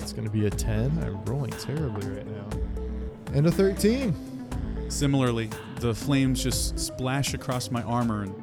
It's 0.00 0.12
going 0.12 0.24
to 0.24 0.30
be 0.30 0.46
a 0.46 0.50
10. 0.50 0.98
I'm 1.02 1.24
rolling 1.24 1.52
terribly 1.52 2.08
right 2.08 2.26
now. 2.26 2.48
And 3.32 3.46
a 3.46 3.52
13. 3.52 4.90
Similarly, 4.90 5.48
the 5.80 5.94
flames 5.94 6.42
just 6.42 6.78
splash 6.78 7.34
across 7.34 7.70
my 7.70 7.82
armor, 7.82 8.22
and 8.22 8.34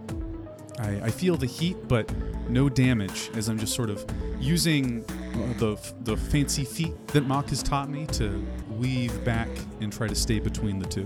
I, 0.79 1.05
I 1.07 1.09
feel 1.11 1.35
the 1.35 1.45
heat, 1.45 1.77
but 1.87 2.09
no 2.49 2.67
damage 2.67 3.29
as 3.35 3.47
I'm 3.47 3.57
just 3.57 3.73
sort 3.73 3.89
of 3.89 4.05
using 4.39 5.03
uh, 5.09 5.59
the, 5.59 5.93
the 6.01 6.17
fancy 6.17 6.65
feet 6.65 7.07
that 7.09 7.25
Mok 7.25 7.49
has 7.49 7.61
taught 7.63 7.89
me 7.89 8.05
to 8.07 8.45
weave 8.69 9.23
back 9.23 9.49
and 9.79 9.91
try 9.91 10.07
to 10.07 10.15
stay 10.15 10.39
between 10.39 10.79
the 10.79 10.87
two. 10.87 11.05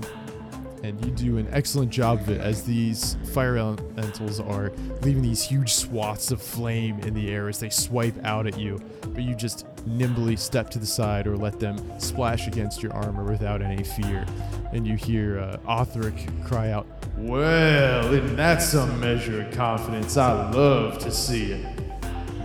And 0.86 1.04
you 1.04 1.12
do 1.12 1.38
an 1.40 1.48
excellent 1.52 1.90
job 1.90 2.20
of 2.20 2.30
it 2.30 2.40
as 2.40 2.62
these 2.62 3.18
fire 3.34 3.58
elementals 3.58 4.40
are 4.40 4.72
leaving 5.02 5.24
these 5.24 5.42
huge 5.42 5.74
swaths 5.74 6.30
of 6.30 6.40
flame 6.40 7.00
in 7.00 7.16
the 7.16 7.32
air 7.32 7.50
as 7.50 7.60
they 7.60 7.72
swipe 7.72 8.14
out 8.24 8.46
at 8.46 8.60
you. 8.60 8.80
But 9.02 9.24
you 9.24 9.34
just 9.34 9.66
nimbly 9.88 10.36
step 10.36 10.70
to 10.72 10.80
the 10.80 10.86
side 10.86 11.26
or 11.26 11.38
let 11.38 11.60
them 11.60 11.80
splash 12.00 12.46
against 12.46 12.84
your 12.84 12.94
armor 12.94 13.24
without 13.24 13.64
any 13.64 13.84
fear. 13.84 14.28
And 14.74 14.86
you 14.86 14.96
hear 14.96 15.40
uh, 15.40 15.58
Othric 15.68 16.46
cry 16.46 16.70
out, 16.70 16.86
Well, 17.18 18.14
isn't 18.14 18.36
that 18.36 18.62
some 18.62 19.00
measure 19.00 19.42
of 19.42 19.52
confidence? 19.56 20.18
I 20.18 20.52
love 20.52 21.00
to 21.00 21.10
see 21.10 21.54
it. 21.54 21.66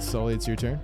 Sully, 0.00 0.32
it's 0.32 0.46
your 0.46 0.56
turn. 0.56 0.80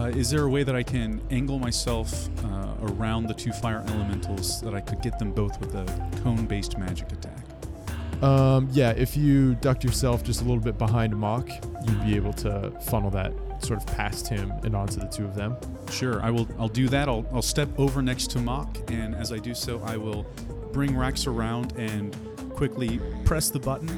Uh, 0.00 0.06
is 0.06 0.30
there 0.30 0.44
a 0.44 0.48
way 0.48 0.62
that 0.62 0.74
I 0.74 0.82
can 0.82 1.20
angle 1.30 1.58
myself 1.58 2.30
uh, 2.46 2.72
around 2.84 3.26
the 3.26 3.34
two 3.34 3.52
fire 3.52 3.84
elementals 3.88 4.62
that 4.62 4.74
I 4.74 4.80
could 4.80 5.02
get 5.02 5.18
them 5.18 5.30
both 5.30 5.60
with 5.60 5.74
a 5.74 5.84
cone 6.22 6.46
based 6.46 6.78
magic 6.78 7.12
attack? 7.12 8.22
Um, 8.22 8.70
yeah, 8.72 8.92
if 8.92 9.14
you 9.14 9.56
ducked 9.56 9.84
yourself 9.84 10.24
just 10.24 10.40
a 10.40 10.44
little 10.44 10.62
bit 10.62 10.78
behind 10.78 11.14
Mok, 11.14 11.50
you'd 11.86 12.02
be 12.02 12.16
able 12.16 12.32
to 12.34 12.70
funnel 12.80 13.10
that 13.10 13.34
sort 13.58 13.78
of 13.78 13.86
past 13.88 14.26
him 14.26 14.50
and 14.62 14.74
onto 14.74 15.00
the 15.00 15.06
two 15.06 15.26
of 15.26 15.34
them. 15.34 15.54
Sure, 15.90 16.22
I 16.22 16.30
will. 16.30 16.48
I'll 16.58 16.68
do 16.68 16.88
that. 16.88 17.06
I'll, 17.06 17.26
I'll 17.30 17.42
step 17.42 17.68
over 17.78 18.00
next 18.00 18.30
to 18.30 18.38
Mok, 18.38 18.78
and 18.90 19.14
as 19.14 19.32
I 19.32 19.38
do 19.38 19.54
so, 19.54 19.82
I 19.84 19.98
will 19.98 20.24
bring 20.72 20.96
Rax 20.96 21.26
around 21.26 21.74
and 21.76 22.16
quickly 22.54 23.00
press 23.26 23.50
the 23.50 23.60
button, 23.60 23.88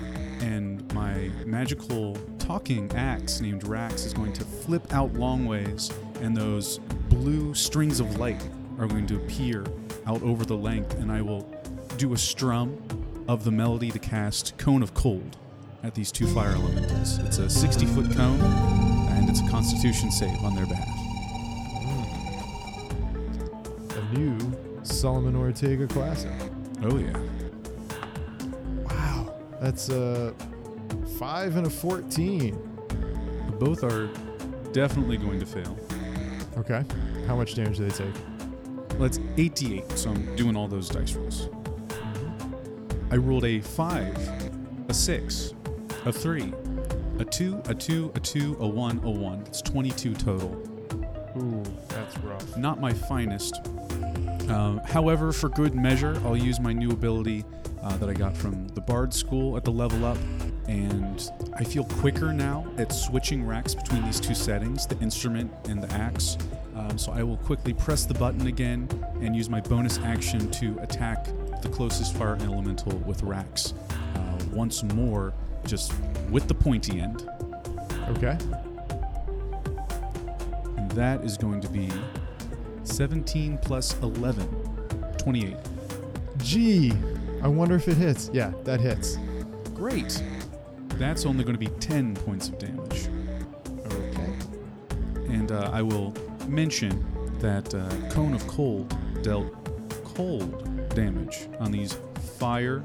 and 0.43 0.93
my 0.93 1.31
magical 1.47 2.17
talking 2.39 2.91
axe 2.93 3.41
named 3.41 3.67
Rax 3.67 4.05
is 4.05 4.13
going 4.13 4.33
to 4.35 4.45
flip 4.45 4.93
out 4.93 5.15
long 5.15 5.47
ways, 5.47 5.91
and 6.21 6.37
those 6.37 6.79
blue 7.09 7.55
strings 7.55 8.01
of 8.01 8.19
light 8.19 8.43
are 8.79 8.87
going 8.87 9.07
to 9.07 9.17
appear 9.17 9.65
out 10.07 10.21
over 10.23 10.45
the 10.45 10.57
length, 10.57 10.95
and 10.95 11.13
I 11.13 11.23
will 11.23 11.49
do 11.97 12.13
a 12.13 12.19
strum 12.19 12.77
of 13.29 13.45
the 13.45 13.53
melody 13.53 13.93
to 13.93 13.99
cast 14.01 14.59
Cone 14.59 14.83
of 14.83 14.95
Cold 14.95 15.37
at 15.85 15.95
these 15.95 16.11
two 16.11 16.27
fire 16.27 16.51
elementals. 16.51 17.19
It's 17.19 17.39
a 17.39 17.49
60 17.49 17.87
foot 17.87 18.11
cone, 18.17 18.41
and 18.41 19.31
it's 19.31 19.41
a 19.41 19.49
constitution 19.49 20.11
save 20.11 20.43
on 20.45 20.57
their 20.57 20.67
behalf. 20.67 20.89
A 23.97 24.19
new 24.19 24.39
Solomon 24.83 25.37
Ortega 25.37 25.87
classic. 25.87 26.33
Oh, 26.83 26.99
yeah. 26.99 27.17
That's 29.63 29.91
a 29.91 30.35
5 31.21 31.57
and 31.57 31.69
a 31.69 31.71
14. 31.71 32.53
Both 33.61 33.85
are 33.85 34.09
definitely 34.73 35.17
going 35.17 35.39
to 35.39 35.47
fail. 35.47 35.79
Okay. 36.57 36.85
How 37.29 37.37
much 37.37 37.55
damage 37.55 37.77
do 37.77 37.89
they 37.89 37.97
take? 37.97 38.15
Let's 38.99 39.21
88, 39.37 39.89
so 39.93 40.11
I'm 40.11 40.35
doing 40.35 40.57
all 40.57 40.67
those 40.67 40.89
dice 40.89 41.15
rolls. 41.15 41.49
I 43.13 43.17
rolled 43.19 43.45
a 43.45 43.61
5, 43.61 44.89
a 44.89 44.95
6, 44.95 45.55
a 46.07 46.13
3, 46.13 46.53
a 47.21 47.25
2, 47.25 47.63
a 47.67 47.75
2, 47.75 48.13
a 48.17 48.21
2, 48.21 48.57
a 48.59 48.67
1, 48.67 49.01
a 49.05 49.11
1. 49.11 49.45
It's 49.47 49.63
22 49.63 50.15
total. 50.15 50.61
Ooh, 51.37 51.63
that's 51.87 52.19
rough. 52.19 52.57
Not 52.57 52.81
my 52.81 52.93
finest. 52.93 53.61
Um, 54.49 54.81
however, 54.85 55.31
for 55.31 55.51
good 55.51 55.77
measure, 55.77 56.21
I'll 56.25 56.37
use 56.37 56.59
my 56.59 56.73
new 56.73 56.91
ability 56.91 57.45
uh, 57.83 57.97
that 57.97 58.09
I 58.09 58.15
got 58.15 58.37
from 58.37 58.69
the 58.69 58.81
Bard 58.81 59.13
School 59.13 59.57
at 59.57 59.65
the 59.65 59.71
level 59.71 60.05
up, 60.05 60.19
and 60.69 61.31
I 61.57 61.65
feel 61.65 61.85
quicker 61.85 62.33
now 62.33 62.67
at 62.79 62.93
switching 62.93 63.45
Rax 63.45 63.75
between 63.75 64.05
these 64.05 64.21
two 64.21 64.35
settings, 64.35 64.87
the 64.87 64.99
instrument 65.01 65.53
and 65.69 65.83
the 65.83 65.93
axe. 65.95 66.39
Um, 66.75 66.97
so 66.97 67.13
I 67.13 67.23
will 67.23 67.37
quickly 67.39 67.73
press 67.73 68.05
the 68.05 68.15
button 68.15 68.47
again 68.47 68.89
and 69.21 69.37
use 69.37 69.51
my 69.51 69.61
bonus 69.61 69.99
action 69.99 70.51
to 70.53 70.79
attack 70.81 71.27
the 71.61 71.69
closest 71.69 72.17
fire 72.17 72.37
elemental 72.41 72.97
with 72.99 73.23
Rax 73.23 73.75
uh, 73.91 74.39
once 74.53 74.83
more, 74.83 75.33
just 75.67 75.93
with 76.31 76.49
the 76.49 76.55
pointy 76.55 77.01
end. 77.01 77.29
Okay. 78.09 78.37
And 80.77 80.91
that 80.93 81.23
is 81.25 81.37
going 81.37 81.61
to 81.61 81.69
be 81.69 81.91
17 82.85 83.59
plus 83.59 83.99
11, 84.01 84.49
28. 85.19 85.57
Gee, 86.39 86.93
I 87.43 87.49
wonder 87.49 87.75
if 87.75 87.89
it 87.89 87.97
hits. 87.97 88.31
Yeah, 88.33 88.53
that 88.65 88.81
hits. 88.81 89.19
Great. 89.75 90.23
That's 90.91 91.27
only 91.27 91.43
going 91.45 91.55
to 91.55 91.59
be 91.59 91.75
10 91.81 92.15
points 92.15 92.49
of 92.49 92.59
damage. 92.59 93.09
Okay. 93.87 94.33
And 95.35 95.51
uh, 95.51 95.71
I 95.73 95.83
will 95.83 96.15
mention 96.47 97.05
that 97.41 97.75
uh, 97.75 97.89
Cone 98.11 98.35
of 98.35 98.47
Cold 98.47 98.95
dealt 99.23 99.53
cold 100.15 100.89
damage 100.95 101.49
on 101.59 101.73
these 101.73 101.97
fire 102.39 102.85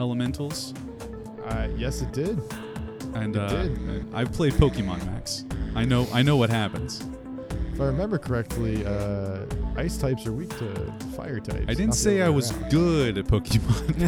elementals. 0.00 0.74
Uh, 1.44 1.68
yes, 1.76 2.02
it 2.02 2.12
did. 2.12 2.40
And 3.14 3.36
It 3.36 3.42
uh, 3.42 3.62
did. 3.62 4.14
I've 4.14 4.32
played 4.32 4.54
Pokemon 4.54 5.04
Max. 5.06 5.44
I 5.74 5.84
know 5.84 6.06
I 6.12 6.22
know 6.22 6.36
what 6.36 6.50
happens. 6.50 7.04
If 7.72 7.80
I 7.80 7.84
remember 7.86 8.18
correctly, 8.18 8.84
uh, 8.84 9.44
ice 9.76 9.96
types 9.96 10.26
are 10.26 10.32
weak 10.32 10.56
to 10.58 10.92
fire 11.16 11.40
types. 11.40 11.64
I 11.68 11.74
didn't 11.74 11.94
say 11.94 12.22
I 12.22 12.28
was 12.28 12.52
around. 12.52 12.70
good 12.70 13.18
at 13.18 13.26
Pokemon. 13.26 13.98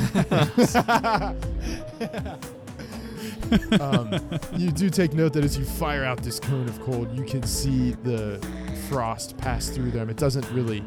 um, 3.81 4.41
you 4.57 4.71
do 4.71 4.91
take 4.91 5.15
note 5.15 5.33
that 5.35 5.45
as 5.45 5.57
you 5.57 5.65
fire 5.65 6.05
out 6.05 6.23
this 6.23 6.39
cone 6.41 6.69
of 6.69 6.81
cold, 6.81 7.17
you 7.17 7.25
can 7.25 7.43
see 7.43 7.93
the 8.03 8.45
frost 8.89 9.37
pass 9.37 9.69
through 9.69 9.91
them. 9.91 10.11
It 10.11 10.17
doesn't 10.17 10.49
really 10.51 10.85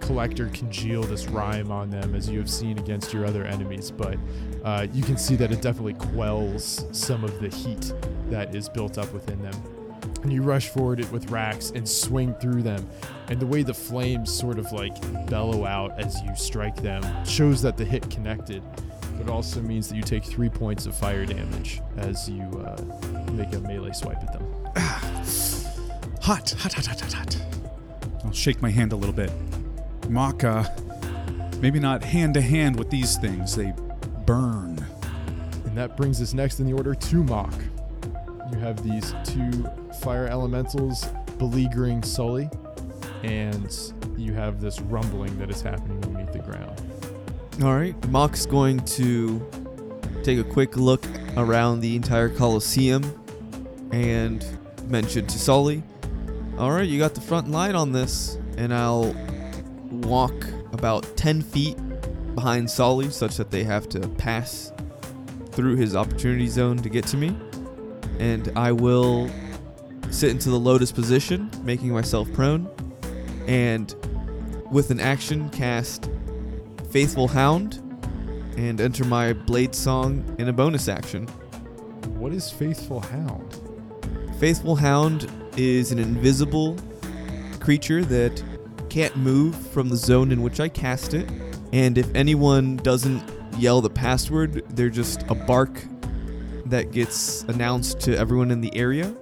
collect 0.00 0.38
or 0.38 0.48
congeal 0.48 1.02
this 1.02 1.26
rime 1.26 1.70
on 1.70 1.90
them 1.90 2.14
as 2.14 2.28
you 2.28 2.38
have 2.38 2.50
seen 2.50 2.78
against 2.78 3.12
your 3.12 3.24
other 3.24 3.44
enemies, 3.44 3.90
but 3.90 4.18
uh, 4.64 4.86
you 4.92 5.02
can 5.02 5.16
see 5.16 5.34
that 5.36 5.50
it 5.50 5.62
definitely 5.62 5.94
quells 5.94 6.86
some 6.92 7.24
of 7.24 7.40
the 7.40 7.48
heat 7.48 7.92
that 8.28 8.54
is 8.54 8.68
built 8.68 8.98
up 8.98 9.12
within 9.12 9.40
them. 9.42 9.73
And 10.24 10.32
you 10.32 10.42
rush 10.42 10.70
forward 10.70 11.00
it 11.00 11.12
with 11.12 11.30
Rax 11.30 11.70
and 11.70 11.86
swing 11.86 12.34
through 12.40 12.62
them. 12.62 12.88
And 13.28 13.38
the 13.38 13.46
way 13.46 13.62
the 13.62 13.74
flames 13.74 14.32
sort 14.32 14.58
of 14.58 14.72
like 14.72 14.98
bellow 15.28 15.66
out 15.66 15.98
as 16.00 16.20
you 16.22 16.34
strike 16.34 16.76
them 16.76 17.04
shows 17.26 17.60
that 17.60 17.76
the 17.76 17.84
hit 17.84 18.08
connected. 18.10 18.62
But 19.18 19.28
also 19.28 19.60
means 19.60 19.88
that 19.88 19.96
you 19.96 20.02
take 20.02 20.24
three 20.24 20.48
points 20.48 20.86
of 20.86 20.96
fire 20.96 21.26
damage 21.26 21.82
as 21.98 22.26
you 22.26 22.42
uh, 22.42 23.30
make 23.32 23.52
a 23.52 23.60
melee 23.60 23.92
swipe 23.92 24.16
at 24.16 24.32
them. 24.32 24.42
Hot, 26.22 26.50
hot, 26.58 26.72
hot, 26.72 26.86
hot, 26.86 27.00
hot, 27.00 27.12
hot. 27.12 27.42
I'll 28.24 28.32
shake 28.32 28.62
my 28.62 28.70
hand 28.70 28.94
a 28.94 28.96
little 28.96 29.14
bit. 29.14 29.30
Maka, 30.08 30.74
maybe 31.60 31.78
not 31.78 32.02
hand 32.02 32.32
to 32.32 32.40
hand 32.40 32.78
with 32.78 32.88
these 32.88 33.18
things. 33.18 33.54
They 33.54 33.74
burn. 34.24 34.82
And 35.66 35.76
that 35.76 35.98
brings 35.98 36.22
us 36.22 36.32
next 36.32 36.60
in 36.60 36.66
the 36.66 36.72
order 36.72 36.94
to 36.94 37.24
Mok. 37.24 37.52
You 38.54 38.60
have 38.60 38.84
these 38.84 39.12
two 39.24 39.50
fire 40.00 40.28
elementals 40.28 41.06
beleaguering 41.38 42.04
Sully, 42.04 42.48
and 43.24 43.92
you 44.16 44.32
have 44.32 44.60
this 44.60 44.80
rumbling 44.80 45.36
that 45.40 45.50
is 45.50 45.60
happening 45.60 46.00
beneath 46.00 46.32
the 46.32 46.38
ground. 46.38 46.80
All 47.64 47.74
right. 47.74 47.96
Mok's 48.10 48.46
going 48.46 48.78
to 48.84 49.44
take 50.22 50.38
a 50.38 50.44
quick 50.44 50.76
look 50.76 51.04
around 51.36 51.80
the 51.80 51.96
entire 51.96 52.28
Coliseum 52.28 53.02
and 53.90 54.46
mention 54.86 55.26
to 55.26 55.36
Sully, 55.36 55.82
All 56.56 56.70
right, 56.70 56.88
you 56.88 57.00
got 57.00 57.16
the 57.16 57.20
front 57.20 57.50
line 57.50 57.74
on 57.74 57.90
this. 57.90 58.38
And 58.56 58.72
I'll 58.72 59.16
walk 59.90 60.46
about 60.72 61.16
10 61.16 61.42
feet 61.42 61.76
behind 62.36 62.70
Sully 62.70 63.10
such 63.10 63.36
that 63.36 63.50
they 63.50 63.64
have 63.64 63.88
to 63.88 64.08
pass 64.10 64.72
through 65.50 65.74
his 65.74 65.96
opportunity 65.96 66.46
zone 66.46 66.76
to 66.76 66.88
get 66.88 67.04
to 67.08 67.16
me. 67.16 67.36
And 68.18 68.52
I 68.56 68.72
will 68.72 69.30
sit 70.10 70.30
into 70.30 70.50
the 70.50 70.58
lotus 70.58 70.92
position, 70.92 71.50
making 71.62 71.90
myself 71.90 72.32
prone. 72.32 72.68
And 73.46 73.94
with 74.70 74.90
an 74.90 75.00
action, 75.00 75.50
cast 75.50 76.08
Faithful 76.90 77.28
Hound 77.28 77.80
and 78.56 78.80
enter 78.80 79.04
my 79.04 79.32
Blade 79.32 79.74
Song 79.74 80.24
in 80.38 80.48
a 80.48 80.52
bonus 80.52 80.88
action. 80.88 81.26
What 82.16 82.32
is 82.32 82.50
Faithful 82.50 83.00
Hound? 83.00 83.60
Faithful 84.38 84.76
Hound 84.76 85.30
is 85.56 85.92
an 85.92 85.98
invisible 85.98 86.76
creature 87.60 88.04
that 88.04 88.42
can't 88.88 89.16
move 89.16 89.56
from 89.68 89.88
the 89.88 89.96
zone 89.96 90.30
in 90.30 90.42
which 90.42 90.60
I 90.60 90.68
cast 90.68 91.14
it. 91.14 91.28
And 91.72 91.98
if 91.98 92.14
anyone 92.14 92.76
doesn't 92.76 93.22
yell 93.58 93.80
the 93.80 93.90
password, 93.90 94.62
they're 94.70 94.90
just 94.90 95.22
a 95.28 95.34
bark 95.34 95.82
that 96.66 96.92
gets 96.92 97.42
announced 97.44 98.00
to 98.00 98.16
everyone 98.16 98.50
in 98.50 98.60
the 98.60 98.74
area. 98.76 99.14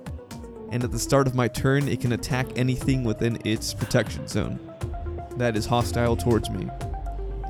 And 0.71 0.83
at 0.85 0.91
the 0.91 0.99
start 0.99 1.27
of 1.27 1.35
my 1.35 1.49
turn, 1.49 1.89
it 1.89 2.01
can 2.01 2.13
attack 2.13 2.47
anything 2.57 3.05
within 3.05 3.39
its 3.45 3.75
protection 3.75 4.27
zone 4.27 4.59
that 5.37 5.57
is 5.57 5.67
hostile 5.67 6.17
towards 6.17 6.51
me. 6.51 6.69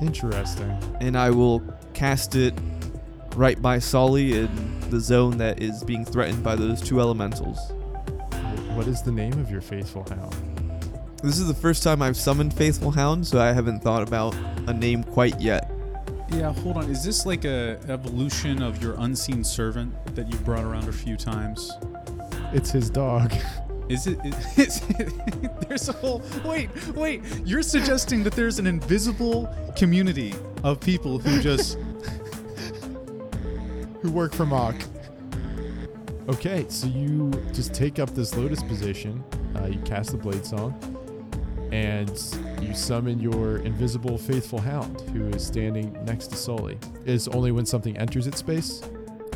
Interesting. 0.01 0.77
And 0.99 1.17
I 1.17 1.29
will 1.29 1.61
cast 1.93 2.35
it 2.35 2.53
right 3.35 3.61
by 3.61 3.79
Solly 3.79 4.37
in 4.37 4.79
the 4.89 4.99
zone 4.99 5.37
that 5.37 5.61
is 5.61 5.83
being 5.83 6.05
threatened 6.05 6.43
by 6.43 6.55
those 6.55 6.81
two 6.81 6.99
elementals. 6.99 7.57
What 8.75 8.87
is 8.87 9.01
the 9.01 9.11
name 9.11 9.33
of 9.33 9.49
your 9.49 9.61
Faithful 9.61 10.05
Hound? 10.09 10.35
This 11.23 11.39
is 11.39 11.47
the 11.47 11.53
first 11.53 11.83
time 11.83 12.01
I've 12.01 12.17
summoned 12.17 12.53
Faithful 12.53 12.91
Hound, 12.91 13.25
so 13.25 13.39
I 13.39 13.53
haven't 13.53 13.81
thought 13.81 14.05
about 14.05 14.35
a 14.67 14.73
name 14.73 15.03
quite 15.03 15.39
yet. 15.39 15.72
Yeah, 16.33 16.51
hold 16.51 16.77
on. 16.77 16.89
Is 16.89 17.03
this 17.03 17.27
like 17.27 17.45
a 17.45 17.79
evolution 17.87 18.63
of 18.63 18.81
your 18.81 18.95
unseen 18.97 19.43
servant 19.43 19.93
that 20.15 20.31
you've 20.31 20.43
brought 20.43 20.63
around 20.63 20.89
a 20.89 20.91
few 20.91 21.15
times? 21.15 21.71
It's 22.51 22.71
his 22.71 22.89
dog. 22.89 23.31
Is 23.87 24.07
it? 24.07 24.17
Is 24.57 24.81
it 24.89 25.67
there's 25.67 25.89
a 25.89 25.93
whole. 25.93 26.23
Wait, 26.43 26.69
wait. 26.95 27.21
You're 27.45 27.61
suggesting 27.61 28.23
that 28.23 28.33
there's 28.33 28.57
an 28.57 28.65
invisible 28.65 29.53
community 29.75 30.33
of 30.63 30.79
people 30.79 31.19
who 31.19 31.39
just. 31.39 31.77
who 34.01 34.11
work 34.11 34.33
for 34.33 34.45
Mok. 34.45 34.75
Okay, 36.29 36.65
so 36.67 36.87
you 36.87 37.31
just 37.53 37.73
take 37.73 37.99
up 37.99 38.09
this 38.15 38.35
lotus 38.35 38.63
position. 38.63 39.23
Uh, 39.55 39.67
you 39.67 39.79
cast 39.81 40.11
the 40.11 40.17
blade 40.17 40.45
song, 40.45 40.73
and 41.73 42.11
you 42.61 42.73
summon 42.75 43.19
your 43.19 43.57
invisible 43.57 44.15
faithful 44.15 44.61
hound, 44.61 45.01
who 45.09 45.25
is 45.29 45.43
standing 45.45 45.91
next 46.05 46.27
to 46.27 46.35
Sully. 46.35 46.77
Is 47.05 47.27
only 47.29 47.51
when 47.51 47.65
something 47.65 47.97
enters 47.97 48.27
its 48.27 48.37
space, 48.37 48.83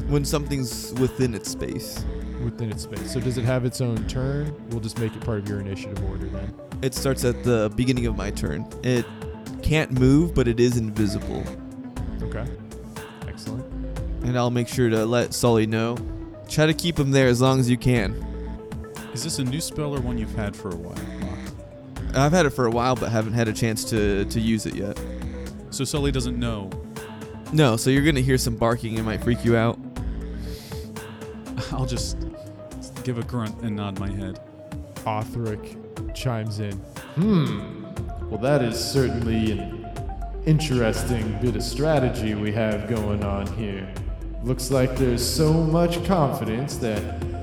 When 0.07 0.23
something's 0.23 0.93
within 0.99 1.33
its 1.33 1.49
space, 1.49 2.05
within 2.43 2.71
its 2.71 2.83
space. 2.83 3.11
So 3.11 3.19
does 3.19 3.39
it 3.39 3.43
have 3.43 3.65
its 3.65 3.81
own 3.81 4.07
turn? 4.07 4.55
We'll 4.69 4.81
just 4.81 4.99
make 4.99 5.15
it 5.15 5.21
part 5.25 5.39
of 5.39 5.49
your 5.49 5.59
initiative 5.59 6.01
order 6.05 6.27
then. 6.27 6.53
it 6.83 6.93
starts 6.93 7.25
at 7.25 7.43
the 7.43 7.71
beginning 7.75 8.05
of 8.05 8.15
my 8.15 8.29
turn. 8.29 8.67
It 8.83 9.05
can't 9.63 9.91
move, 9.91 10.35
but 10.35 10.47
it 10.47 10.59
is 10.59 10.77
invisible. 10.77 11.43
Okay. 12.21 12.45
Excellent. 13.27 13.65
And 14.23 14.37
I'll 14.37 14.51
make 14.51 14.67
sure 14.67 14.89
to 14.89 15.05
let 15.05 15.33
Sully 15.33 15.65
know. 15.65 15.97
Try 16.47 16.67
to 16.67 16.73
keep 16.73 16.99
him 16.99 17.09
there 17.09 17.27
as 17.27 17.41
long 17.41 17.59
as 17.59 17.67
you 17.67 17.77
can. 17.77 18.13
Is 19.13 19.23
this 19.23 19.39
a 19.39 19.43
new 19.43 19.59
spell 19.59 19.95
or 19.95 19.99
one 19.99 20.19
you've 20.19 20.35
had 20.35 20.55
for 20.55 20.69
a 20.69 20.75
while? 20.75 21.16
Mark? 22.07 22.17
I've 22.17 22.31
had 22.31 22.45
it 22.45 22.51
for 22.51 22.65
a 22.65 22.71
while, 22.71 22.95
but 22.95 23.09
haven't 23.09 23.33
had 23.33 23.47
a 23.47 23.53
chance 23.53 23.83
to, 23.85 24.25
to 24.25 24.39
use 24.39 24.65
it 24.65 24.75
yet. 24.75 24.99
So 25.69 25.83
Sully 25.83 26.11
doesn't 26.11 26.39
know. 26.39 26.69
No, 27.53 27.77
so 27.77 27.89
you're 27.89 28.03
gonna 28.03 28.19
hear 28.21 28.37
some 28.37 28.55
barking. 28.55 28.97
It 28.97 29.03
might 29.03 29.23
freak 29.23 29.45
you 29.45 29.55
out. 29.55 29.79
I'll 31.71 31.85
just 31.85 32.17
give 33.03 33.17
a 33.17 33.23
grunt 33.23 33.61
and 33.61 33.75
nod 33.75 33.99
my 33.99 34.09
head. 34.09 34.39
Othric 35.05 35.77
chimes 36.13 36.59
in. 36.59 36.73
Hmm. 37.15 37.83
Well, 38.29 38.39
that 38.41 38.61
is 38.61 38.77
certainly 38.77 39.51
an 39.51 39.85
interesting 40.45 41.39
bit 41.41 41.55
of 41.55 41.63
strategy 41.63 42.35
we 42.35 42.51
have 42.51 42.89
going 42.89 43.23
on 43.23 43.47
here. 43.55 43.87
Looks 44.43 44.71
like 44.71 44.97
there's 44.97 45.25
so 45.25 45.53
much 45.53 46.03
confidence 46.05 46.77
that 46.77 47.36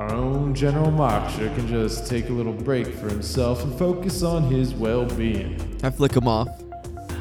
our 0.00 0.14
own 0.14 0.54
General 0.54 0.90
Moksha 0.90 1.54
can 1.54 1.68
just 1.68 2.06
take 2.06 2.30
a 2.30 2.32
little 2.32 2.54
break 2.54 2.86
for 2.86 3.10
himself 3.10 3.62
and 3.62 3.78
focus 3.78 4.22
on 4.22 4.44
his 4.44 4.72
well 4.72 5.04
being. 5.04 5.78
I 5.82 5.90
flick 5.90 6.16
him 6.16 6.26
off. 6.26 6.48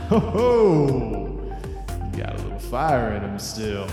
Ho 0.08 0.18
ho! 0.18 1.58
Got 2.16 2.40
a 2.40 2.42
little 2.42 2.60
fire 2.60 3.16
in 3.16 3.22
him 3.22 3.38
still. 3.38 3.86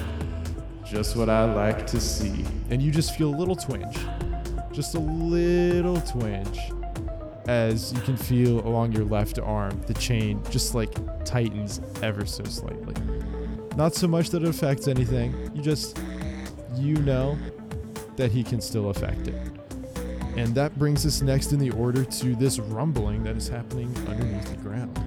Just 0.85 1.17
what 1.17 1.29
I 1.29 1.53
like 1.53 1.85
to 1.89 2.01
see. 2.01 2.45
And 2.71 2.81
you 2.81 2.93
just 2.93 3.17
feel 3.17 3.35
a 3.35 3.37
little 3.37 3.57
twinge. 3.57 3.99
Just 4.73 4.95
a 4.95 5.01
little 5.01 6.01
twinge. 6.03 6.61
As 7.49 7.93
you 7.93 8.01
can 8.03 8.17
feel 8.17 8.65
along 8.65 8.93
your 8.93 9.05
left 9.05 9.41
arm, 9.41 9.81
the 9.89 9.95
chain 9.95 10.41
just 10.49 10.77
like 10.77 10.95
tightens 11.25 11.81
ever 12.05 12.25
so 12.25 12.45
slightly. 12.45 12.95
Not 13.75 13.97
so 13.97 14.07
much 14.07 14.31
that 14.31 14.45
it 14.45 14.49
affects 14.49 14.87
anything. 14.87 15.35
You 15.57 15.63
just, 15.63 15.99
you 16.77 16.95
know 16.99 17.37
that 18.17 18.33
he 18.33 18.43
can 18.43 18.61
still 18.61 18.91
affect 18.91 19.29
it. 19.29 19.35
And 20.37 20.55
that 20.55 20.79
brings 20.79 21.07
us 21.07 21.23
next 21.23 21.53
in 21.53 21.59
the 21.59 21.71
order 21.71 22.05
to 22.05 22.37
this 22.37 22.59
rumbling 22.59 23.23
that 23.25 23.37
is 23.37 23.49
happening 23.49 23.95
underneath 24.09 24.51
the 24.51 24.57
ground. 24.57 24.99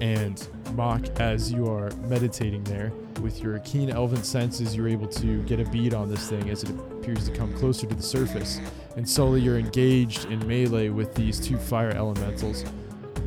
And 0.00 0.46
Mok, 0.74 1.20
as 1.20 1.52
you 1.52 1.70
are 1.70 1.90
meditating 2.08 2.64
there, 2.64 2.92
with 3.20 3.42
your 3.42 3.58
keen 3.60 3.90
elven 3.90 4.22
senses, 4.22 4.76
you're 4.76 4.88
able 4.88 5.08
to 5.08 5.42
get 5.44 5.60
a 5.60 5.64
bead 5.70 5.94
on 5.94 6.08
this 6.08 6.28
thing 6.28 6.50
as 6.50 6.62
it 6.62 6.70
appears 6.70 7.28
to 7.28 7.34
come 7.34 7.52
closer 7.54 7.86
to 7.86 7.94
the 7.94 8.02
surface. 8.02 8.60
And 8.96 9.08
slowly 9.08 9.40
you're 9.40 9.58
engaged 9.58 10.26
in 10.26 10.46
melee 10.46 10.88
with 10.90 11.14
these 11.14 11.40
two 11.40 11.56
fire 11.56 11.90
elementals 11.90 12.62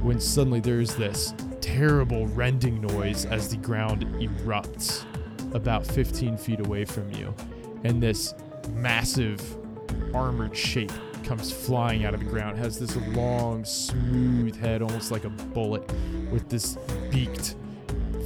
when 0.01 0.19
suddenly 0.19 0.59
there's 0.59 0.95
this 0.95 1.33
terrible 1.59 2.27
rending 2.27 2.81
noise 2.81 3.25
as 3.25 3.49
the 3.49 3.57
ground 3.57 4.05
erupts 4.19 5.05
about 5.53 5.85
15 5.85 6.37
feet 6.37 6.59
away 6.59 6.85
from 6.85 7.11
you. 7.11 7.33
And 7.83 8.01
this 8.01 8.33
massive 8.73 9.57
armored 10.13 10.55
shape 10.55 10.91
comes 11.23 11.51
flying 11.51 12.05
out 12.05 12.13
of 12.13 12.19
the 12.21 12.25
ground, 12.25 12.57
has 12.57 12.79
this 12.79 12.95
long, 13.15 13.63
smooth 13.63 14.55
head, 14.55 14.81
almost 14.81 15.11
like 15.11 15.25
a 15.25 15.29
bullet, 15.29 15.83
with 16.31 16.49
this 16.49 16.77
beaked, 17.11 17.55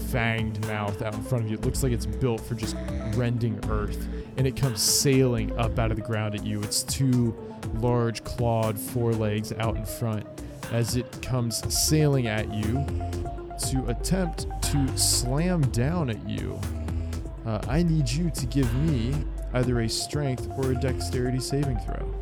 fanged 0.09 0.65
mouth 0.67 1.01
out 1.01 1.13
in 1.13 1.23
front 1.23 1.43
of 1.43 1.49
you. 1.49 1.57
It 1.57 1.65
looks 1.65 1.83
like 1.83 1.91
it's 1.91 2.05
built 2.05 2.39
for 2.39 2.55
just 2.55 2.77
rending 3.15 3.59
earth. 3.69 4.07
And 4.37 4.47
it 4.47 4.55
comes 4.55 4.81
sailing 4.81 5.57
up 5.59 5.77
out 5.79 5.91
of 5.91 5.97
the 5.97 6.03
ground 6.03 6.35
at 6.35 6.45
you. 6.45 6.61
Its 6.63 6.83
two 6.83 7.35
large 7.75 8.23
clawed 8.23 8.79
forelegs 8.79 9.51
out 9.53 9.75
in 9.75 9.85
front 9.85 10.25
as 10.71 10.95
it 10.95 11.21
comes 11.21 11.61
sailing 11.73 12.27
at 12.27 12.51
you 12.53 12.85
to 13.69 13.85
attempt 13.87 14.47
to 14.61 14.97
slam 14.97 15.61
down 15.71 16.09
at 16.09 16.29
you. 16.29 16.59
Uh, 17.45 17.61
I 17.67 17.83
need 17.83 18.09
you 18.09 18.29
to 18.31 18.45
give 18.45 18.73
me 18.75 19.13
either 19.53 19.81
a 19.81 19.89
strength 19.89 20.47
or 20.57 20.71
a 20.71 20.75
dexterity 20.75 21.39
saving 21.39 21.79
throw. 21.79 22.13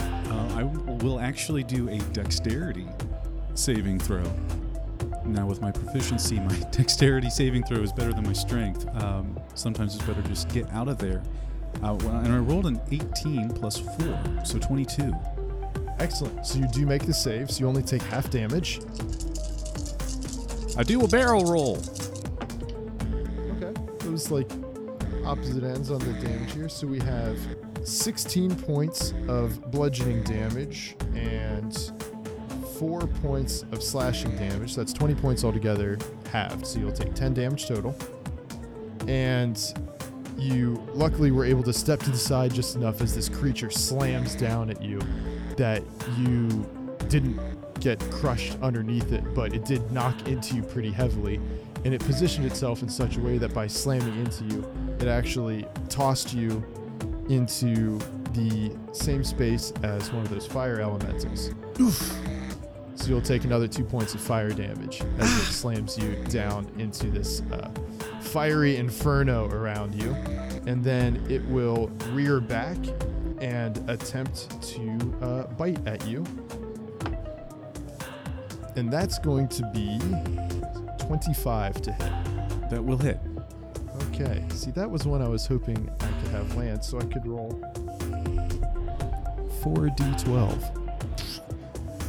Uh, 0.00 0.54
I 0.56 0.62
will 1.02 1.20
actually 1.20 1.62
do 1.62 1.88
a 1.88 1.98
dexterity 2.12 2.86
saving 3.54 3.98
throw. 3.98 4.24
Now, 5.24 5.46
with 5.46 5.60
my 5.60 5.70
proficiency, 5.70 6.40
my 6.40 6.54
dexterity 6.72 7.30
saving 7.30 7.64
throw 7.64 7.78
is 7.78 7.92
better 7.92 8.12
than 8.12 8.24
my 8.24 8.32
strength. 8.32 8.86
Um, 8.96 9.38
sometimes 9.54 9.94
it's 9.94 10.04
better 10.04 10.22
just 10.22 10.48
get 10.48 10.70
out 10.72 10.88
of 10.88 10.98
there. 10.98 11.22
Uh, 11.82 11.94
and 11.94 12.32
I 12.32 12.38
rolled 12.38 12.66
an 12.66 12.80
18 12.90 13.50
plus 13.50 13.78
4, 13.78 14.44
so 14.44 14.58
22. 14.58 15.14
Excellent. 15.98 16.46
So 16.46 16.58
you 16.58 16.66
do 16.68 16.86
make 16.86 17.06
the 17.06 17.14
save, 17.14 17.50
so 17.50 17.60
you 17.60 17.68
only 17.68 17.82
take 17.82 18.02
half 18.02 18.30
damage. 18.30 18.80
I 20.76 20.82
do 20.82 21.02
a 21.02 21.08
barrel 21.08 21.44
roll. 21.44 21.78
Okay. 23.56 23.80
It 24.04 24.10
was 24.10 24.30
like 24.30 24.50
opposite 25.30 25.62
ends 25.62 25.92
on 25.92 26.00
the 26.00 26.12
damage 26.14 26.52
here. 26.52 26.68
So 26.68 26.88
we 26.88 26.98
have 27.00 27.38
16 27.84 28.56
points 28.56 29.14
of 29.28 29.70
bludgeoning 29.70 30.24
damage 30.24 30.96
and 31.14 31.92
4 32.78 33.06
points 33.06 33.64
of 33.70 33.80
slashing 33.80 34.36
damage. 34.36 34.74
So 34.74 34.80
that's 34.80 34.92
20 34.92 35.14
points 35.14 35.44
altogether, 35.44 35.98
halved. 36.32 36.66
So 36.66 36.80
you'll 36.80 36.90
take 36.90 37.14
10 37.14 37.34
damage 37.34 37.68
total. 37.68 37.94
And 39.06 39.56
you 40.36 40.84
luckily 40.94 41.30
were 41.30 41.44
able 41.44 41.62
to 41.62 41.72
step 41.72 42.00
to 42.00 42.10
the 42.10 42.18
side 42.18 42.52
just 42.52 42.74
enough 42.74 43.00
as 43.00 43.14
this 43.14 43.28
creature 43.28 43.70
slams 43.70 44.34
down 44.34 44.68
at 44.68 44.82
you 44.82 45.00
that 45.56 45.84
you 46.18 46.68
didn't 47.08 47.38
get 47.78 48.00
crushed 48.10 48.58
underneath 48.62 49.12
it, 49.12 49.22
but 49.32 49.54
it 49.54 49.64
did 49.64 49.92
knock 49.92 50.26
into 50.26 50.56
you 50.56 50.62
pretty 50.62 50.90
heavily. 50.90 51.38
And 51.84 51.94
it 51.94 52.00
positioned 52.04 52.46
itself 52.46 52.82
in 52.82 52.88
such 52.88 53.16
a 53.16 53.20
way 53.20 53.38
that 53.38 53.54
by 53.54 53.66
slamming 53.66 54.18
into 54.18 54.44
you, 54.44 54.70
it 54.98 55.08
actually 55.08 55.66
tossed 55.88 56.34
you 56.34 56.64
into 57.28 57.98
the 58.34 58.76
same 58.92 59.24
space 59.24 59.72
as 59.82 60.12
one 60.12 60.22
of 60.22 60.30
those 60.30 60.46
fire 60.46 60.80
elementals. 60.80 61.50
Oof. 61.80 62.18
So 62.94 63.08
you'll 63.08 63.22
take 63.22 63.44
another 63.44 63.66
two 63.66 63.84
points 63.84 64.14
of 64.14 64.20
fire 64.20 64.50
damage 64.50 65.00
as 65.18 65.40
it 65.40 65.44
slams 65.52 65.96
you 65.96 66.16
down 66.24 66.70
into 66.76 67.06
this 67.06 67.40
uh, 67.52 67.70
fiery 68.20 68.76
inferno 68.76 69.48
around 69.48 69.94
you. 69.94 70.12
And 70.66 70.84
then 70.84 71.24
it 71.30 71.42
will 71.46 71.88
rear 72.10 72.40
back 72.40 72.76
and 73.40 73.78
attempt 73.88 74.60
to 74.62 75.16
uh, 75.22 75.42
bite 75.54 75.84
at 75.86 76.06
you. 76.06 76.24
And 78.76 78.92
that's 78.92 79.18
going 79.18 79.48
to 79.48 79.70
be 79.72 79.98
25 81.10 81.82
to 81.82 81.92
hit. 81.92 82.12
That 82.70 82.84
will 82.84 82.96
hit. 82.96 83.18
Okay. 84.14 84.44
See, 84.50 84.70
that 84.70 84.88
was 84.88 85.08
one 85.08 85.20
I 85.20 85.28
was 85.28 85.44
hoping 85.44 85.90
I 85.98 86.06
could 86.06 86.30
have 86.30 86.54
land 86.54 86.84
so 86.84 87.00
I 87.00 87.04
could 87.04 87.26
roll 87.26 87.50
4d12. 89.60 90.86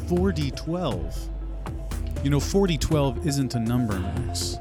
4d12. 0.08 1.30
You 2.24 2.30
know, 2.30 2.38
4d12 2.38 3.26
isn't 3.26 3.56
a 3.56 3.60
number, 3.60 3.98
Max. 3.98 4.60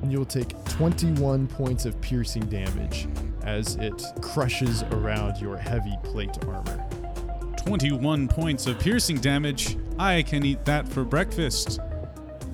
And 0.00 0.10
you'll 0.10 0.24
take 0.24 0.48
21 0.64 1.46
points 1.46 1.84
of 1.84 2.00
piercing 2.00 2.46
damage 2.46 3.06
as 3.42 3.76
it 3.76 4.02
crushes 4.22 4.82
around 4.84 5.42
your 5.42 5.58
heavy 5.58 5.98
plate 6.04 6.42
armor. 6.46 6.88
21 7.66 8.28
points 8.28 8.68
of 8.68 8.78
piercing 8.78 9.16
damage. 9.18 9.76
I 9.98 10.22
can 10.22 10.44
eat 10.44 10.64
that 10.66 10.86
for 10.86 11.04
breakfast. 11.04 11.80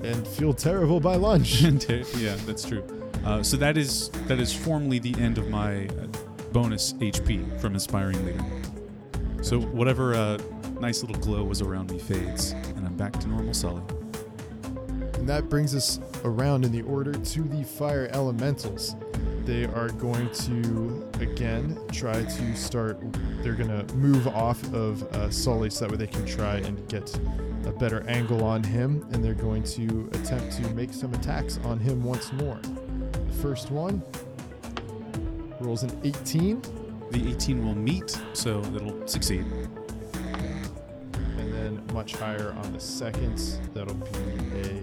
And 0.01 0.27
feel 0.27 0.53
terrible 0.53 0.99
by 0.99 1.15
lunch. 1.15 1.61
yeah, 2.17 2.35
that's 2.45 2.67
true. 2.67 2.83
Uh, 3.23 3.43
so 3.43 3.55
that 3.57 3.77
is 3.77 4.09
that 4.27 4.39
is 4.39 4.51
formally 4.53 4.99
the 4.99 5.15
end 5.21 5.37
of 5.37 5.49
my 5.49 5.85
uh, 5.85 6.07
bonus 6.51 6.93
HP 6.93 7.61
from 7.61 7.73
Inspiring 7.73 8.25
Leader. 8.25 8.43
So 9.41 9.61
whatever 9.61 10.15
uh, 10.15 10.39
nice 10.81 11.03
little 11.03 11.21
glow 11.21 11.43
was 11.43 11.61
around 11.61 11.91
me 11.91 11.99
fades, 11.99 12.51
and 12.75 12.85
I'm 12.85 12.97
back 12.97 13.13
to 13.19 13.27
normal 13.27 13.53
Sully. 13.53 13.83
And 15.23 15.29
that 15.29 15.47
brings 15.47 15.73
us 15.73 16.01
around 16.25 16.65
in 16.65 16.73
the 16.73 16.81
order 16.81 17.13
to 17.13 17.41
the 17.43 17.63
fire 17.63 18.09
elementals. 18.11 18.97
They 19.45 19.63
are 19.63 19.87
going 19.87 20.29
to 20.31 21.09
again 21.21 21.79
try 21.93 22.25
to 22.25 22.55
start. 22.57 22.99
They're 23.41 23.55
going 23.55 23.69
to 23.69 23.95
move 23.95 24.27
off 24.27 24.61
of 24.73 25.01
uh, 25.13 25.29
Sully 25.29 25.69
so 25.69 25.85
that 25.85 25.91
way 25.91 25.95
they 25.95 26.07
can 26.11 26.25
try 26.25 26.57
and 26.57 26.85
get 26.89 27.17
a 27.65 27.71
better 27.71 28.03
angle 28.09 28.43
on 28.43 28.63
him, 28.63 29.07
and 29.13 29.23
they're 29.23 29.33
going 29.33 29.63
to 29.63 30.09
attempt 30.11 30.57
to 30.57 30.69
make 30.71 30.91
some 30.91 31.13
attacks 31.13 31.57
on 31.63 31.79
him 31.79 32.03
once 32.03 32.33
more. 32.33 32.59
The 33.13 33.33
first 33.41 33.71
one 33.71 34.03
rolls 35.61 35.83
an 35.83 35.97
18, 36.03 36.61
The 37.11 37.29
18 37.31 37.65
will 37.65 37.75
meet, 37.75 38.21
so 38.33 38.59
it'll 38.75 39.07
succeed. 39.07 39.45
and 41.37 41.53
then 41.53 41.81
much 41.93 42.13
higher 42.15 42.51
on 42.63 42.73
the 42.73 42.79
second. 42.81 43.39
That'll 43.73 43.93
be 43.93 44.59
a 44.59 44.82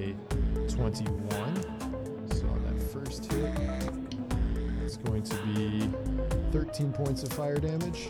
21. 0.80 1.20
So 2.38 2.48
on 2.48 2.64
that 2.64 2.82
first 2.90 3.30
hit, 3.30 3.54
it's 4.82 4.96
going 4.96 5.22
to 5.22 5.36
be 5.48 5.90
13 6.52 6.90
points 6.90 7.22
of 7.22 7.30
fire 7.34 7.58
damage. 7.58 8.08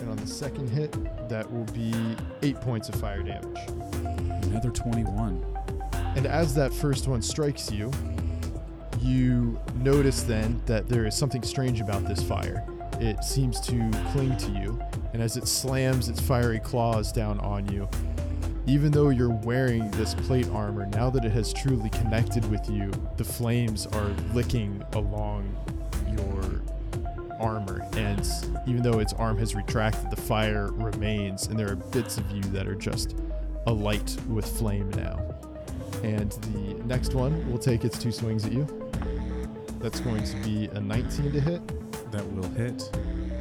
And 0.00 0.08
on 0.08 0.16
the 0.18 0.26
second 0.28 0.68
hit, 0.68 0.92
that 1.28 1.52
will 1.52 1.64
be 1.72 1.92
8 2.42 2.60
points 2.60 2.88
of 2.88 2.94
fire 2.94 3.24
damage. 3.24 3.58
Another 4.44 4.70
21. 4.70 5.44
And 6.14 6.26
as 6.26 6.54
that 6.54 6.72
first 6.72 7.08
one 7.08 7.20
strikes 7.20 7.72
you, 7.72 7.90
you 9.00 9.58
notice 9.74 10.22
then 10.22 10.62
that 10.66 10.88
there 10.88 11.06
is 11.06 11.16
something 11.16 11.42
strange 11.42 11.80
about 11.80 12.06
this 12.06 12.22
fire. 12.22 12.64
It 13.00 13.24
seems 13.24 13.58
to 13.62 13.90
cling 14.12 14.36
to 14.36 14.52
you, 14.52 14.80
and 15.12 15.20
as 15.20 15.36
it 15.36 15.48
slams 15.48 16.08
its 16.08 16.20
fiery 16.20 16.60
claws 16.60 17.10
down 17.10 17.40
on 17.40 17.66
you, 17.72 17.88
even 18.66 18.92
though 18.92 19.08
you're 19.10 19.30
wearing 19.30 19.90
this 19.92 20.14
plate 20.14 20.48
armor, 20.50 20.86
now 20.86 21.10
that 21.10 21.24
it 21.24 21.32
has 21.32 21.52
truly 21.52 21.90
connected 21.90 22.48
with 22.50 22.68
you, 22.70 22.90
the 23.16 23.24
flames 23.24 23.86
are 23.86 24.08
licking 24.32 24.82
along 24.92 25.54
your 26.08 26.62
armor. 27.40 27.86
And 27.96 28.26
even 28.66 28.82
though 28.82 29.00
its 29.00 29.12
arm 29.14 29.36
has 29.38 29.54
retracted, 29.54 30.10
the 30.10 30.20
fire 30.20 30.70
remains, 30.72 31.48
and 31.48 31.58
there 31.58 31.70
are 31.72 31.76
bits 31.76 32.18
of 32.18 32.30
you 32.30 32.42
that 32.52 32.68
are 32.68 32.76
just 32.76 33.16
alight 33.66 34.16
with 34.28 34.46
flame 34.46 34.90
now. 34.90 35.18
And 36.04 36.30
the 36.32 36.74
next 36.84 37.14
one 37.14 37.50
will 37.50 37.58
take 37.58 37.84
its 37.84 37.98
two 37.98 38.12
swings 38.12 38.44
at 38.44 38.52
you. 38.52 38.66
That's 39.80 40.00
going 40.00 40.22
to 40.22 40.36
be 40.36 40.66
a 40.66 40.80
19 40.80 41.32
to 41.32 41.40
hit 41.40 42.12
That 42.12 42.24
will 42.32 42.48
hit. 42.50 42.88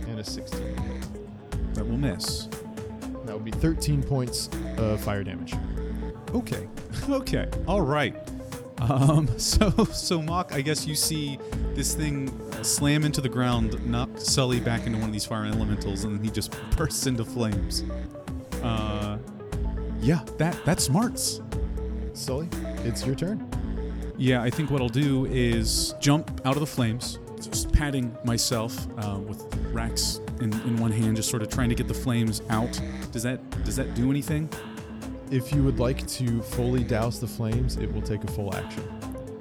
and 0.07 0.19
a 0.19 0.23
16 0.23 0.59
to 0.59 0.81
hit. 0.81 1.73
That 1.75 1.85
will 1.87 1.97
miss. 1.97 2.47
That 3.51 3.59
be 3.59 3.59
13 3.59 4.03
points 4.03 4.49
of 4.77 5.01
fire 5.01 5.23
damage. 5.23 5.53
Okay. 6.33 6.67
okay. 7.09 7.49
All 7.67 7.81
right. 7.81 8.15
Um, 8.79 9.27
so, 9.37 9.69
so 9.85 10.21
Mok, 10.21 10.53
I 10.53 10.61
guess 10.61 10.87
you 10.87 10.95
see 10.95 11.39
this 11.75 11.93
thing 11.93 12.31
slam 12.63 13.03
into 13.03 13.21
the 13.21 13.29
ground, 13.29 13.85
knock 13.85 14.09
Sully 14.17 14.59
back 14.59 14.85
into 14.85 14.99
one 14.99 15.09
of 15.09 15.13
these 15.13 15.25
fire 15.25 15.45
elementals, 15.45 16.03
and 16.03 16.15
then 16.15 16.23
he 16.23 16.29
just 16.31 16.55
bursts 16.77 17.07
into 17.07 17.25
flames. 17.25 17.83
Uh, 18.63 19.17
yeah, 19.99 20.23
that 20.37 20.63
that 20.65 20.79
smarts. 20.79 21.41
Sully, 22.13 22.49
it's 22.83 23.05
your 23.05 23.15
turn. 23.15 23.47
Yeah, 24.17 24.43
I 24.43 24.49
think 24.49 24.69
what 24.69 24.81
I'll 24.81 24.89
do 24.89 25.25
is 25.25 25.95
jump 25.99 26.41
out 26.45 26.53
of 26.53 26.59
the 26.59 26.67
flames, 26.67 27.19
just 27.39 27.71
patting 27.71 28.15
myself 28.23 28.87
uh, 28.99 29.17
with 29.17 29.43
Rax 29.71 30.19
in, 30.41 30.51
in 30.61 30.77
one 30.77 30.91
hand, 30.91 31.15
just 31.15 31.29
sort 31.29 31.41
of 31.41 31.49
trying 31.49 31.69
to 31.69 31.75
get 31.75 31.87
the 31.87 31.93
flames 31.93 32.41
out. 32.49 32.79
Does 33.11 33.23
that 33.23 33.39
does 33.63 33.75
that 33.75 33.93
do 33.95 34.09
anything? 34.09 34.49
If 35.29 35.53
you 35.53 35.63
would 35.63 35.79
like 35.79 36.05
to 36.07 36.41
fully 36.41 36.83
douse 36.83 37.19
the 37.19 37.27
flames, 37.27 37.77
it 37.77 37.91
will 37.93 38.01
take 38.01 38.23
a 38.23 38.27
full 38.31 38.53
action. 38.55 38.83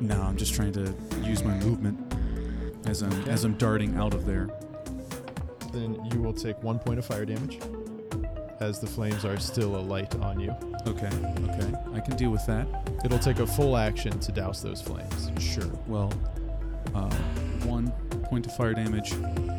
No, 0.01 0.21
I'm 0.23 0.37
just 0.37 0.55
trying 0.55 0.73
to 0.73 0.95
use 1.23 1.43
my 1.43 1.55
movement 1.59 1.99
as 2.87 3.03
I'm 3.03 3.13
Okay. 3.23 3.31
as 3.31 3.45
I'm 3.45 3.55
darting 3.55 3.97
out 3.97 4.15
of 4.15 4.25
there. 4.27 4.49
Then 5.73 5.99
you 6.13 6.21
will 6.21 6.33
take 6.33 6.63
one 6.63 6.79
point 6.79 6.99
of 6.99 7.05
fire 7.05 7.25
damage 7.25 7.59
as 8.61 8.79
the 8.79 8.87
flames 8.87 9.25
are 9.25 9.39
still 9.39 9.77
alight 9.77 10.15
on 10.17 10.39
you. 10.39 10.55
Okay, 10.87 11.09
okay, 11.49 11.73
I 11.95 12.01
can 12.01 12.17
deal 12.17 12.31
with 12.31 12.45
that. 12.47 12.67
It'll 13.05 13.19
take 13.19 13.39
a 13.39 13.47
full 13.47 13.77
action 13.77 14.19
to 14.21 14.33
douse 14.33 14.61
those 14.63 14.83
flames. 14.83 15.31
Sure. 15.43 15.71
Well, 15.87 16.13
uh, 16.95 17.09
one 17.65 17.93
point 18.31 18.47
of 18.47 18.55
fire 18.55 18.73
damage 18.73 19.13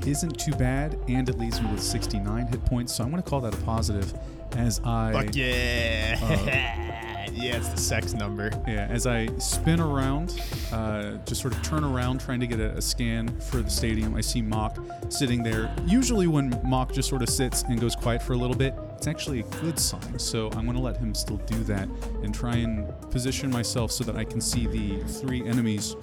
isn't 0.08 0.40
too 0.40 0.54
bad, 0.54 0.98
and 1.10 1.28
it 1.28 1.38
leaves 1.38 1.62
me 1.62 1.70
with 1.70 1.84
69 1.84 2.48
hit 2.48 2.66
points. 2.66 2.96
So 2.96 3.04
I'm 3.04 3.12
going 3.12 3.22
to 3.22 3.30
call 3.30 3.42
that 3.42 3.54
a 3.54 3.58
positive, 3.58 4.14
as 4.54 4.80
I 4.86 5.30
yeah! 5.34 6.18
Uh, 6.22 7.32
yeah, 7.34 7.58
it's 7.58 7.68
the 7.68 7.78
sex 7.78 8.14
number. 8.14 8.50
Yeah, 8.66 8.88
as 8.90 9.06
I 9.06 9.28
spin 9.38 9.82
around, 9.82 10.42
uh, 10.72 11.18
just 11.26 11.42
sort 11.42 11.54
of 11.54 11.62
turn 11.64 11.84
around 11.84 12.22
trying 12.22 12.40
to 12.40 12.48
get 12.48 12.62
a, 12.62 12.78
a 12.78 12.82
scan 12.82 13.38
for 13.42 13.58
the 13.58 13.70
stadium, 13.70 14.16
I 14.16 14.22
see 14.22 14.42
Mok 14.42 14.78
sitting 15.10 15.44
there. 15.44 15.74
Usually, 15.86 16.28
when 16.28 16.58
Mok 16.64 16.94
just 16.94 17.10
sort 17.10 17.22
of 17.22 17.30
sits 17.30 17.64
and 17.64 17.80
goes 17.80 17.96
quiet 17.96 18.22
for 18.22 18.34
a 18.34 18.38
little 18.38 18.56
bit, 18.56 18.74
it's 18.96 19.08
actually 19.08 19.42
a 19.42 19.62
good 19.62 19.78
sign. 19.78 20.18
So 20.18 20.48
I'm 20.52 20.64
going 20.64 20.78
to 20.78 20.82
let 20.82 20.96
him 20.96 21.14
still 21.14 21.38
do 21.38 21.62
that 21.66 21.90
and 22.24 22.34
try 22.34 22.56
and 22.56 22.88
position 23.12 23.50
myself 23.50 23.92
so 23.92 24.06
that 24.06 24.16
I 24.16 24.24
can 24.24 24.40
see 24.40 24.66
the 24.68 25.04
three 25.04 25.46
enemies. 25.46 25.96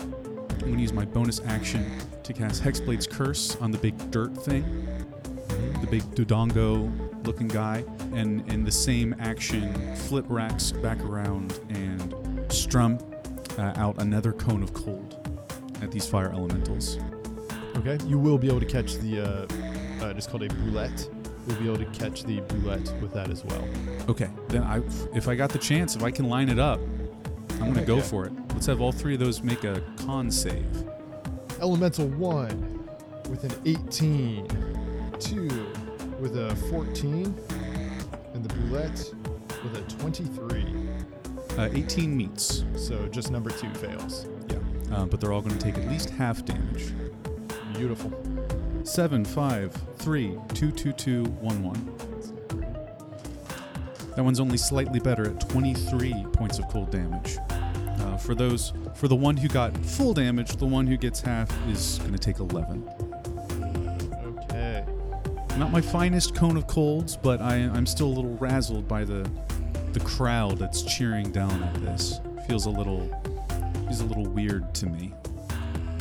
I'm 0.59 0.65
going 0.73 0.77
to 0.77 0.83
use 0.83 0.93
my 0.93 1.05
bonus 1.05 1.41
action 1.47 1.87
to 2.25 2.33
cast 2.33 2.63
Hexblade's 2.65 3.07
Curse 3.07 3.57
on 3.57 3.71
the 3.71 3.79
big 3.79 4.11
dirt 4.11 4.37
thing, 4.37 4.65
the 5.81 5.87
big 5.87 6.03
Dodongo 6.17 7.27
looking 7.27 7.47
guy, 7.47 7.85
and 8.13 8.47
in 8.51 8.65
the 8.65 8.73
same 8.73 9.15
action, 9.21 9.95
flip 9.95 10.25
Rax 10.29 10.73
back 10.73 11.01
around 11.05 11.59
and 11.71 12.15
strum 12.53 12.99
uh, 13.57 13.73
out 13.77 14.03
another 14.03 14.33
cone 14.33 14.63
of 14.63 14.73
cold. 14.75 15.17
at 15.83 15.91
these 15.91 16.07
fire 16.07 16.33
elementals. 16.33 16.99
Okay, 17.77 17.99
you 18.07 18.19
will 18.19 18.39
be 18.39 18.49
able 18.49 18.61
to 18.61 18.67
catch 18.67 18.95
the. 18.99 19.21
Uh, 19.21 20.05
uh, 20.05 20.15
it's 20.17 20.27
called 20.27 20.43
a 20.43 20.49
bulette. 20.49 21.09
You'll 21.47 21.59
be 21.59 21.67
able 21.67 21.79
to 21.79 21.99
catch 21.99 22.25
the 22.25 22.41
bulette 22.41 23.01
with 23.01 23.13
that 23.15 23.31
as 23.31 23.45
well. 23.45 23.67
Okay, 24.09 24.29
then 24.49 24.65
I, 24.65 24.83
if 25.15 25.29
I 25.29 25.35
got 25.35 25.51
the 25.51 25.59
chance, 25.59 25.97
if 25.97 26.03
I 26.03 26.11
can 26.11 26.29
line 26.29 26.49
it 26.49 26.59
up, 26.59 26.81
I'm 27.61 27.73
gonna 27.73 27.85
go 27.85 28.01
for 28.01 28.25
it. 28.27 28.33
Let's 28.53 28.67
have 28.67 28.81
all 28.81 28.93
three 28.93 29.15
of 29.15 29.21
those 29.21 29.43
make 29.43 29.65
a 29.65 29.83
con 30.05 30.31
save. 30.31 30.67
Elemental 31.61 32.07
one 32.09 32.89
with 33.29 33.45
an 33.45 33.53
18, 33.67 34.47
two 35.19 35.49
with 36.21 36.37
a 36.37 36.55
14, 36.71 37.35
and 38.35 38.45
the 38.45 38.55
bulette 38.55 39.13
with 39.63 39.77
a 39.77 39.83
23. 39.97 40.67
Uh, 41.57 41.69
18 41.73 42.17
meets. 42.17 42.65
So 42.77 43.07
just 43.09 43.31
number 43.31 43.51
two 43.51 43.73
fails. 43.75 44.27
Yeah, 44.49 44.59
uh, 44.93 45.07
but 45.07 45.21
they're 45.21 45.33
all 45.33 45.43
going 45.43 45.59
to 45.59 45.65
take 45.65 45.77
at 45.77 45.89
least 45.89 46.11
half 46.11 46.45
damage. 46.45 46.93
Beautiful. 47.75 48.13
Seven, 48.85 49.25
five, 49.25 49.73
three, 49.97 50.39
two, 50.55 50.71
two, 50.71 50.93
two, 50.93 51.25
one, 51.25 51.63
one. 51.63 52.08
That 54.19 54.25
one's 54.25 54.41
only 54.41 54.59
slightly 54.59 54.99
better 54.99 55.31
at 55.31 55.49
23 55.49 56.27
points 56.33 56.59
of 56.59 56.67
cold 56.67 56.91
damage. 56.91 57.39
Uh, 57.51 58.17
for 58.17 58.35
those, 58.35 58.73
for 58.97 59.07
the 59.07 59.15
one 59.15 59.37
who 59.37 59.47
got 59.47 59.77
full 59.77 60.13
damage, 60.13 60.57
the 60.57 60.67
one 60.67 60.89
who 60.89 60.97
gets 60.97 61.21
half 61.21 61.49
is 61.69 61.99
going 62.01 62.15
to 62.15 62.19
take 62.19 62.41
11. 62.41 62.83
Okay. 64.27 64.85
Not 65.57 65.71
my 65.71 65.81
finest 65.81 66.35
cone 66.35 66.57
of 66.57 66.67
colds, 66.67 67.17
but 67.17 67.41
I, 67.41 67.59
I'm 67.59 67.87
still 67.87 68.09
a 68.09 68.15
little 68.15 68.37
razzled 68.39 68.89
by 68.89 69.05
the 69.05 69.31
the 69.93 70.01
crowd 70.01 70.59
that's 70.59 70.83
cheering 70.83 71.31
down 71.31 71.63
at 71.63 71.75
this. 71.75 72.21
Feels 72.49 72.67
a 72.67 72.71
little 72.71 73.09
feels 73.85 74.01
a 74.01 74.05
little 74.05 74.27
weird 74.27 74.75
to 74.75 74.87
me. 74.87 75.15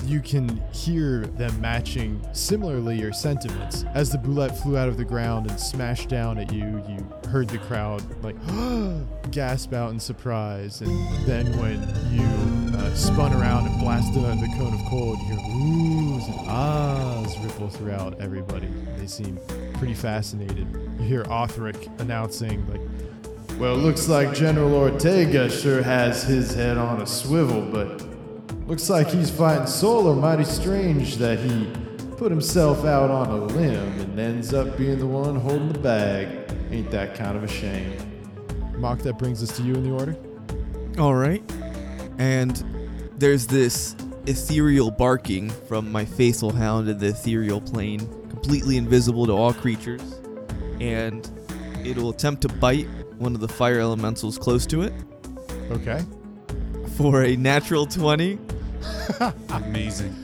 You 0.08 0.22
can 0.22 0.64
hear 0.72 1.26
them 1.26 1.60
matching 1.60 2.26
similarly 2.32 2.98
your 2.98 3.12
sentiments. 3.12 3.84
As 3.94 4.10
the 4.10 4.18
bulette 4.18 4.56
flew 4.64 4.78
out 4.78 4.88
of 4.88 4.96
the 4.96 5.04
ground 5.04 5.50
and 5.50 5.60
smashed 5.60 6.08
down 6.08 6.38
at 6.38 6.54
you, 6.54 6.82
you 6.88 7.30
heard 7.30 7.50
the 7.50 7.58
crowd 7.58 8.02
like 8.24 8.38
gasp 9.32 9.74
out 9.74 9.92
in 9.92 10.00
surprise. 10.00 10.80
And 10.80 11.28
then 11.28 11.46
when 11.60 11.82
you 12.10 12.78
uh, 12.78 12.94
spun 12.96 13.34
around 13.34 13.68
and 13.68 13.82
blasted 13.82 14.24
on 14.24 14.40
the 14.40 14.48
cone 14.58 14.74
of 14.74 14.80
cold, 14.90 15.20
you 15.20 15.26
hear 15.26 15.40
oohs 15.40 16.40
and 16.40 16.50
ahs 16.50 17.38
ripple 17.40 17.68
throughout 17.68 18.18
everybody. 18.22 18.70
They 18.96 19.08
seem 19.08 19.38
pretty 19.74 19.94
fascinated. 19.94 20.68
You 21.00 21.06
hear 21.06 21.24
Othric 21.26 22.00
announcing 22.00 22.66
like, 22.72 23.60
well, 23.60 23.76
looks 23.76 24.08
like 24.08 24.34
General 24.34 24.74
Ortega 24.74 25.50
sure 25.50 25.84
has 25.84 26.24
his 26.24 26.54
head 26.56 26.78
on 26.78 27.02
a 27.02 27.06
swivel, 27.06 27.62
but 27.62 28.07
looks 28.68 28.90
like 28.90 29.08
he's 29.08 29.30
fighting 29.30 29.68
solo. 29.68 30.14
Mighty 30.14 30.44
strange 30.44 31.18
that 31.18 31.40
he 31.40 31.72
put 32.18 32.32
himself 32.32 32.86
out 32.86 33.10
on 33.12 33.30
a 33.30 33.46
limb 33.46 34.00
and 34.00 34.20
ends 34.20 34.54
up 34.54 34.78
being 34.78 35.00
the 35.00 35.08
one 35.08 35.36
holding 35.36 35.72
the 35.72 35.80
bag. 35.80 36.28
Ain't 36.72 36.92
that 36.92 37.16
kind 37.16 37.38
of 37.38 37.44
a 37.44 37.48
shame? 37.48 37.94
Mok, 38.78 39.00
that 39.00 39.18
brings 39.18 39.42
us 39.42 39.56
to 39.58 39.64
you 39.64 39.74
in 39.76 39.84
the 39.84 39.92
order. 39.92 40.16
All 41.00 41.16
right. 41.16 41.44
And 42.18 42.64
there's 43.18 43.48
this 43.48 43.96
ethereal 44.26 44.92
barking 44.92 45.50
from 45.50 45.92
my 45.92 46.04
faithful 46.06 46.52
hound 46.52 46.90
in 46.90 46.98
the 46.98 47.08
ethereal 47.08 47.62
plane, 47.62 48.00
completely 48.30 48.78
invisible 48.78 49.26
to 49.28 49.32
all 49.32 49.54
creatures. 49.54 50.02
And 50.82 51.28
it'll 51.86 52.10
attempt 52.10 52.42
to 52.42 52.50
bite 52.50 52.88
one 53.18 53.34
of 53.34 53.42
the 53.42 53.48
fire 53.48 53.80
elementals 53.80 54.38
close 54.38 54.66
to 54.68 54.82
it 54.82 54.94
Okay. 55.72 56.04
for 56.98 57.24
a 57.24 57.36
natural 57.36 57.86
20. 57.86 58.38
Amazing. 59.50 60.16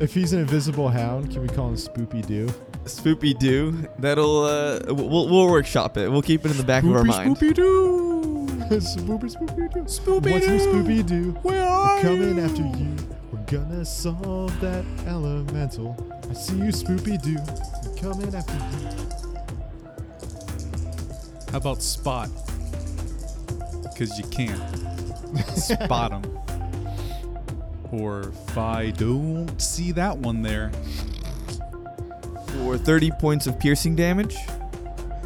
If 0.00 0.12
he's 0.14 0.32
an 0.32 0.40
invisible 0.40 0.88
hound, 0.88 1.30
can 1.32 1.42
we 1.42 1.48
call 1.48 1.68
him 1.68 1.76
Spoopy 1.76 2.26
Doo? 2.26 2.48
Spoopy 2.84 3.38
Doo. 3.38 3.88
That'll, 3.98 4.44
uh, 4.44 4.80
we'll, 4.88 5.28
we'll 5.28 5.48
workshop 5.48 5.96
it. 5.96 6.10
We'll 6.10 6.22
keep 6.22 6.44
it 6.44 6.50
in 6.50 6.56
the 6.56 6.64
back 6.64 6.84
of 6.84 6.92
our 6.94 7.04
mind. 7.04 7.36
Spoopy 7.36 7.54
doo. 7.54 8.46
Spoopy 8.68 9.34
Spoopy 9.34 9.72
Doo. 9.72 9.80
Spoopy 9.82 10.32
What's 10.32 10.46
new, 10.46 10.58
Doo. 10.58 10.84
Spoopy 10.84 11.06
Doo? 11.06 11.30
Where 11.42 11.62
We're 11.62 11.68
are 11.68 12.00
coming 12.02 12.36
you? 12.36 12.42
after 12.42 12.62
you. 12.62 12.96
We're 13.32 13.44
gonna 13.46 13.84
solve 13.84 14.60
that 14.60 14.84
elemental. 15.06 15.96
I 16.28 16.32
see 16.34 16.56
you, 16.56 16.64
Spoopy 16.64 17.20
Doo. 17.22 17.38
We're 17.38 17.96
coming 18.12 18.34
after 18.34 18.54
you. 18.54 19.06
How 21.52 21.58
about 21.58 21.80
spot? 21.82 22.28
Because 23.82 24.18
you 24.18 24.24
can't 24.26 24.60
spot 25.56 26.10
them. 26.10 26.45
Or 27.92 28.20
if 28.28 28.58
I 28.58 28.90
don't 28.90 29.60
see 29.60 29.92
that 29.92 30.16
one 30.18 30.42
there, 30.42 30.70
For 32.48 32.76
30 32.76 33.10
points 33.20 33.46
of 33.46 33.58
piercing 33.58 33.94
damage. 33.96 34.36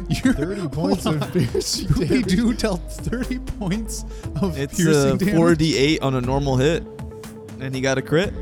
you're 0.09 0.33
30 0.33 0.67
points 0.69 1.03
Hold 1.05 1.23
of 1.23 1.33
piercing 1.33 1.87
Scooby 1.87 2.07
damage. 2.09 2.25
Doo 2.27 2.53
dealt 2.53 2.91
30 2.91 3.39
points 3.39 4.03
of 4.41 4.57
It's 4.59 4.73
uh, 4.73 4.83
piercing 4.83 5.11
a 5.11 5.17
damage. 5.17 5.57
4d8 5.59 5.99
on 6.01 6.15
a 6.15 6.21
normal 6.21 6.57
hit. 6.57 6.83
And 7.59 7.73
he 7.75 7.81
got 7.81 7.97
a 7.97 8.01
crit. 8.01 8.33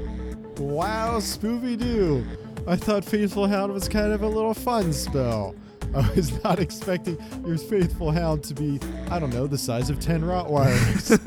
Wow, 0.58 1.20
Spoopy 1.20 1.78
Doo. 1.78 2.26
I 2.68 2.76
thought 2.76 3.04
Faithful 3.06 3.48
Hound 3.48 3.74
was 3.74 3.88
kind 3.90 4.12
of 4.14 4.22
a 4.24 4.28
little 4.28 4.54
fun 4.54 4.92
spell. 4.94 5.56
I 5.96 6.08
was 6.12 6.44
not 6.44 6.60
expecting 6.60 7.18
your 7.46 7.58
Faithful 7.58 8.12
Hound 8.12 8.44
to 8.44 8.54
be, 8.54 8.80
I 9.10 9.18
don't 9.20 9.34
know, 9.34 9.48
the 9.48 9.58
size 9.58 9.90
of 9.90 10.00
10 10.00 10.22
Rottweilers. 10.22 11.18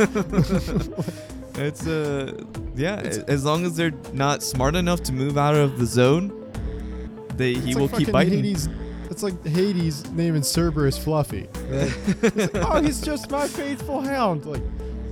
It's 1.54 1.86
uh 1.86 2.42
yeah, 2.74 2.96
as 3.28 3.44
long 3.44 3.64
as 3.66 3.76
they're 3.76 3.92
not 4.12 4.42
smart 4.42 4.74
enough 4.74 5.02
to 5.04 5.12
move 5.12 5.36
out 5.36 5.54
of 5.54 5.78
the 5.78 5.86
zone, 5.86 6.32
they 7.36 7.54
he 7.54 7.74
will 7.74 7.86
like 7.86 7.98
keep 7.98 8.12
biting. 8.12 8.42
Hades, 8.42 8.68
it's 9.10 9.22
like 9.22 9.44
Hades 9.46 10.10
naming 10.12 10.42
Cerberus 10.42 10.98
Fluffy. 10.98 11.48
Like, 12.22 12.54
oh, 12.54 12.80
he's 12.80 13.00
just 13.00 13.30
my 13.30 13.46
faithful 13.46 14.00
hound. 14.00 14.46
Like. 14.46 14.62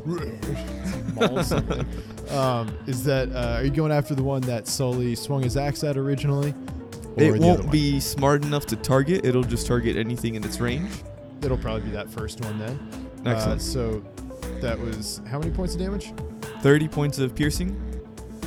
Um, 2.30 2.72
is 2.86 3.02
that 3.04 3.28
uh, 3.32 3.56
are 3.58 3.64
you 3.64 3.70
going 3.70 3.90
after 3.90 4.14
the 4.14 4.22
one 4.22 4.40
that 4.42 4.68
Sully 4.68 5.16
swung 5.16 5.42
his 5.42 5.56
axe 5.56 5.82
at 5.82 5.96
originally? 5.96 6.54
Or 7.16 7.22
It 7.24 7.40
won't 7.40 7.72
be 7.72 7.98
smart 7.98 8.44
enough 8.44 8.66
to 8.66 8.76
target. 8.76 9.24
It'll 9.24 9.42
just 9.42 9.66
target 9.66 9.96
anything 9.96 10.36
in 10.36 10.44
its 10.44 10.60
range. 10.60 10.92
It'll 11.42 11.58
probably 11.58 11.82
be 11.82 11.90
that 11.90 12.08
first 12.08 12.40
one 12.44 12.56
then. 12.58 12.78
Uh, 13.26 13.30
Excellent. 13.30 13.62
so 13.62 14.04
that 14.60 14.78
was 14.78 15.20
how 15.28 15.38
many 15.38 15.50
points 15.50 15.74
of 15.74 15.80
damage? 15.80 16.12
30 16.62 16.88
points 16.88 17.18
of 17.18 17.34
piercing 17.34 17.80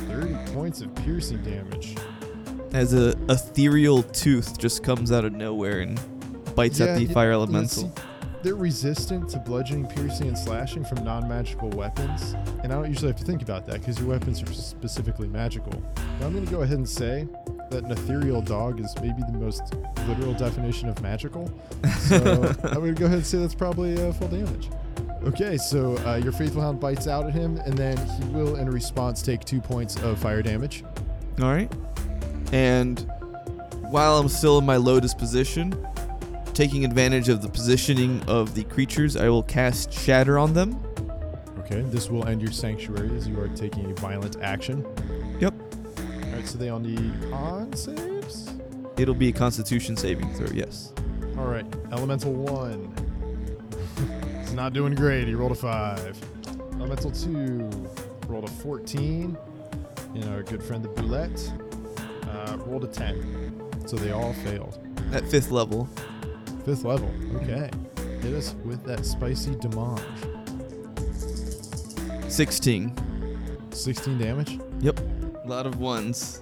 Thirty 0.08 0.34
points 0.52 0.80
of 0.80 0.94
piercing 0.94 1.42
damage. 1.42 1.96
as 2.72 2.94
a 2.94 3.16
ethereal 3.28 4.02
tooth 4.02 4.56
just 4.58 4.82
comes 4.84 5.10
out 5.10 5.24
of 5.24 5.32
nowhere 5.32 5.80
and 5.80 5.98
bites 6.54 6.78
Yeah, 6.78 6.86
at 6.86 6.98
the 6.98 7.06
fire 7.06 7.32
elemental. 7.32 7.68
see. 7.68 7.90
They're 8.44 8.54
resistant 8.54 9.30
to 9.30 9.38
bludgeoning, 9.38 9.86
piercing, 9.86 10.28
and 10.28 10.36
slashing 10.38 10.84
from 10.84 11.02
non-magical 11.02 11.70
weapons, 11.70 12.34
and 12.62 12.70
I 12.72 12.76
don't 12.76 12.88
usually 12.88 13.08
have 13.08 13.18
to 13.18 13.24
think 13.24 13.40
about 13.40 13.66
that 13.68 13.80
because 13.80 13.98
your 13.98 14.08
weapons 14.10 14.42
are 14.42 14.52
specifically 14.52 15.28
magical. 15.28 15.72
But 15.94 16.26
I'm 16.26 16.34
going 16.34 16.44
to 16.44 16.52
go 16.52 16.60
ahead 16.60 16.76
and 16.76 16.86
say 16.88 17.26
that 17.70 17.84
an 17.84 17.90
ethereal 17.90 18.42
dog 18.42 18.80
is 18.80 18.94
maybe 19.00 19.22
the 19.26 19.38
most 19.38 19.74
literal 20.06 20.34
definition 20.34 20.90
of 20.90 21.00
magical. 21.00 21.50
So 22.00 22.16
I'm 22.64 22.74
going 22.74 22.94
to 22.94 23.00
go 23.00 23.06
ahead 23.06 23.18
and 23.18 23.26
say 23.26 23.38
that's 23.38 23.54
probably 23.54 23.94
uh, 24.00 24.12
full 24.12 24.28
damage. 24.28 24.68
Okay, 25.26 25.56
so 25.56 25.96
uh, 26.06 26.16
your 26.16 26.32
Faithful 26.32 26.60
Hound 26.60 26.78
bites 26.78 27.06
out 27.06 27.26
at 27.26 27.32
him, 27.32 27.56
and 27.64 27.76
then 27.78 27.96
he 27.96 28.24
will, 28.28 28.56
in 28.56 28.68
response, 28.68 29.22
take 29.22 29.42
two 29.44 29.60
points 29.60 29.96
of 30.02 30.18
fire 30.18 30.42
damage. 30.42 30.84
All 31.40 31.50
right. 31.50 31.72
And 32.52 33.10
while 33.90 34.18
I'm 34.18 34.28
still 34.28 34.58
in 34.58 34.66
my 34.66 34.76
lotus 34.76 35.14
position, 35.14 35.74
taking 36.52 36.84
advantage 36.84 37.30
of 37.30 37.40
the 37.40 37.48
positioning 37.48 38.22
of 38.28 38.54
the 38.54 38.64
creatures, 38.64 39.16
I 39.16 39.30
will 39.30 39.42
cast 39.42 39.92
Shatter 39.92 40.38
on 40.38 40.52
them. 40.52 40.78
Okay, 41.60 41.80
this 41.80 42.10
will 42.10 42.28
end 42.28 42.42
your 42.42 42.52
sanctuary 42.52 43.16
as 43.16 43.26
you 43.26 43.40
are 43.40 43.48
taking 43.48 43.90
a 43.90 43.94
violent 43.94 44.36
action. 44.42 44.84
Yep. 45.40 45.54
All 45.98 46.30
right, 46.32 46.46
so 46.46 46.58
they 46.58 46.68
all 46.68 46.80
need 46.80 47.14
con 47.30 47.72
saves? 47.72 48.52
It'll 48.98 49.14
be 49.14 49.30
a 49.30 49.32
Constitution 49.32 49.96
saving 49.96 50.34
throw, 50.34 50.48
yes. 50.54 50.92
All 51.38 51.46
right, 51.46 51.66
Elemental 51.90 52.32
1 52.32 53.03
not 54.54 54.72
doing 54.72 54.94
great. 54.94 55.26
He 55.28 55.34
rolled 55.34 55.52
a 55.52 55.56
five. 55.56 56.18
Elemental 56.74 57.10
two 57.10 57.68
rolled 58.28 58.44
a 58.44 58.50
fourteen. 58.50 59.36
And 60.14 60.24
our 60.30 60.42
good 60.42 60.62
friend 60.62 60.84
the 60.84 60.88
Bulette 60.88 61.40
uh, 62.28 62.56
rolled 62.64 62.84
a 62.84 62.88
ten. 62.88 63.60
So 63.86 63.96
they 63.96 64.12
all 64.12 64.32
failed. 64.32 64.78
At 65.12 65.26
fifth 65.28 65.50
level. 65.50 65.88
Fifth 66.64 66.84
level. 66.84 67.10
Okay. 67.36 67.70
Hit 68.22 68.34
us 68.34 68.54
with 68.64 68.84
that 68.84 69.04
spicy 69.04 69.54
damage. 69.56 70.00
16. 72.28 72.92
16 73.70 74.18
damage. 74.18 74.58
Yep. 74.80 74.98
A 75.44 75.48
lot 75.48 75.66
of 75.66 75.78
ones. 75.78 76.40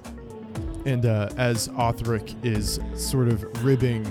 And 0.87 1.07
uh, 1.07 1.29
as 1.37 1.69
Othric 1.69 2.35
is 2.45 2.79
sort 2.95 3.29
of 3.29 3.43
ribbing 3.65 4.05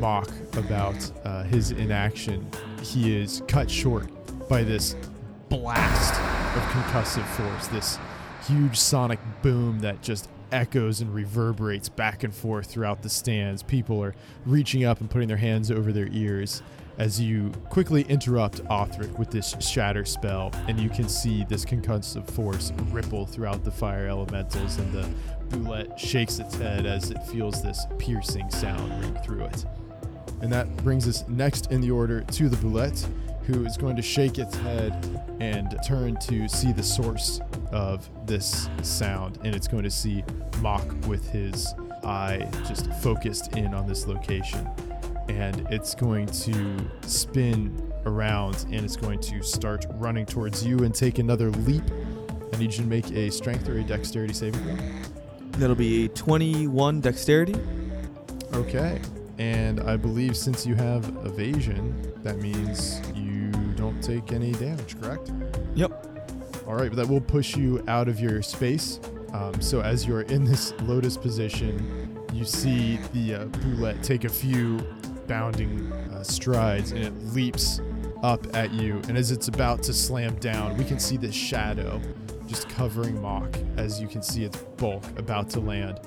Mok 0.00 0.30
about 0.56 1.12
uh, 1.24 1.42
his 1.44 1.70
inaction, 1.70 2.48
he 2.82 3.16
is 3.16 3.42
cut 3.46 3.70
short 3.70 4.08
by 4.48 4.64
this 4.64 4.96
blast 5.48 6.14
of 6.56 6.62
concussive 6.72 7.26
force, 7.36 7.66
this 7.68 7.98
huge 8.46 8.78
sonic 8.78 9.20
boom 9.42 9.80
that 9.80 10.00
just 10.02 10.28
echoes 10.52 11.00
and 11.00 11.14
reverberates 11.14 11.88
back 11.88 12.24
and 12.24 12.34
forth 12.34 12.66
throughout 12.66 13.02
the 13.02 13.08
stands. 13.08 13.62
People 13.62 14.02
are 14.02 14.14
reaching 14.46 14.84
up 14.84 15.00
and 15.00 15.10
putting 15.10 15.28
their 15.28 15.36
hands 15.36 15.70
over 15.70 15.92
their 15.92 16.08
ears 16.10 16.62
as 16.98 17.20
you 17.20 17.50
quickly 17.70 18.02
interrupt 18.02 18.62
Othric 18.64 19.18
with 19.18 19.30
this 19.30 19.54
shatter 19.60 20.04
spell, 20.04 20.50
and 20.68 20.78
you 20.78 20.90
can 20.90 21.08
see 21.08 21.44
this 21.44 21.64
concussive 21.64 22.28
force 22.30 22.72
ripple 22.90 23.24
throughout 23.24 23.64
the 23.64 23.70
fire 23.70 24.06
elementals, 24.06 24.76
and 24.76 24.92
the 24.92 25.08
bulette 25.48 25.98
shakes 25.98 26.38
its 26.38 26.56
head 26.56 26.84
as 26.86 27.10
it 27.10 27.22
feels 27.28 27.62
this 27.62 27.86
piercing 27.98 28.50
sound 28.50 29.02
ring 29.02 29.18
through 29.24 29.44
it. 29.44 29.64
And 30.42 30.52
that 30.52 30.74
brings 30.78 31.06
us 31.06 31.26
next 31.28 31.70
in 31.70 31.80
the 31.80 31.90
order 31.90 32.22
to 32.22 32.48
the 32.48 32.56
bulette, 32.56 33.06
who 33.44 33.64
is 33.64 33.76
going 33.76 33.96
to 33.96 34.02
shake 34.02 34.38
its 34.38 34.56
head 34.56 34.94
and 35.40 35.76
turn 35.86 36.16
to 36.16 36.48
see 36.48 36.72
the 36.72 36.82
source 36.82 37.40
of 37.72 38.08
this 38.26 38.68
sound. 38.82 39.38
And 39.44 39.54
it's 39.54 39.68
going 39.68 39.84
to 39.84 39.90
see 39.90 40.24
Mok 40.60 40.84
with 41.06 41.28
his 41.30 41.74
eye 42.04 42.48
just 42.66 42.92
focused 42.94 43.56
in 43.56 43.74
on 43.74 43.86
this 43.86 44.06
location. 44.06 44.68
And 45.28 45.66
it's 45.70 45.94
going 45.94 46.26
to 46.26 46.90
spin 47.06 47.92
around 48.06 48.66
and 48.70 48.84
it's 48.84 48.96
going 48.96 49.20
to 49.20 49.42
start 49.42 49.86
running 49.94 50.26
towards 50.26 50.64
you 50.64 50.78
and 50.78 50.94
take 50.94 51.18
another 51.18 51.50
leap. 51.50 51.84
I 52.52 52.56
need 52.58 52.72
you 52.72 52.82
to 52.82 52.88
make 52.88 53.10
a 53.12 53.30
strength 53.30 53.68
or 53.68 53.78
a 53.78 53.82
dexterity 53.82 54.34
saving 54.34 54.62
throw. 54.62 54.76
That'll 55.52 55.76
be 55.76 56.06
a 56.06 56.08
21 56.08 57.00
dexterity. 57.00 57.54
Okay. 58.54 59.00
And 59.40 59.80
I 59.80 59.96
believe 59.96 60.36
since 60.36 60.66
you 60.66 60.74
have 60.74 61.08
evasion, 61.24 62.12
that 62.22 62.36
means 62.36 63.00
you 63.14 63.50
don't 63.74 63.98
take 64.02 64.32
any 64.32 64.52
damage, 64.52 65.00
correct? 65.00 65.32
Yep. 65.74 66.06
All 66.66 66.74
right, 66.74 66.90
but 66.90 66.96
that 66.96 67.08
will 67.08 67.22
push 67.22 67.56
you 67.56 67.82
out 67.88 68.06
of 68.06 68.20
your 68.20 68.42
space. 68.42 69.00
Um, 69.32 69.58
so 69.62 69.80
as 69.80 70.06
you're 70.06 70.22
in 70.22 70.44
this 70.44 70.74
lotus 70.82 71.16
position, 71.16 72.22
you 72.34 72.44
see 72.44 72.98
the 73.14 73.34
uh, 73.34 73.44
bulette 73.46 74.02
take 74.02 74.24
a 74.24 74.28
few 74.28 74.78
bounding 75.26 75.90
uh, 75.90 76.22
strides 76.22 76.92
and 76.92 77.02
it 77.02 77.34
leaps 77.34 77.80
up 78.22 78.54
at 78.54 78.70
you. 78.74 79.00
And 79.08 79.16
as 79.16 79.30
it's 79.30 79.48
about 79.48 79.82
to 79.84 79.94
slam 79.94 80.34
down, 80.36 80.76
we 80.76 80.84
can 80.84 80.98
see 80.98 81.16
this 81.16 81.34
shadow 81.34 81.98
just 82.46 82.68
covering 82.68 83.22
Mok 83.22 83.56
as 83.78 84.02
you 84.02 84.06
can 84.06 84.20
see 84.20 84.44
its 84.44 84.58
bulk 84.76 85.02
about 85.18 85.48
to 85.50 85.60
land. 85.60 85.98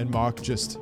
And 0.00 0.10
Mok 0.10 0.42
just 0.42 0.80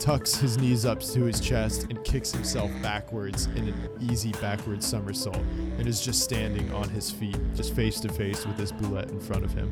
tucks 0.00 0.34
his 0.36 0.56
knees 0.56 0.86
up 0.86 1.00
to 1.00 1.24
his 1.24 1.40
chest 1.40 1.84
and 1.84 2.02
kicks 2.04 2.32
himself 2.32 2.70
backwards 2.82 3.46
in 3.54 3.68
an 3.68 3.90
easy 4.00 4.32
backward 4.32 4.82
somersault 4.82 5.36
and 5.78 5.86
is 5.86 6.00
just 6.00 6.22
standing 6.22 6.72
on 6.72 6.88
his 6.88 7.10
feet, 7.10 7.38
just 7.54 7.74
face 7.74 8.00
to 8.00 8.08
face 8.08 8.46
with 8.46 8.56
this 8.56 8.72
bulette 8.72 9.10
in 9.10 9.20
front 9.20 9.44
of 9.44 9.52
him. 9.52 9.70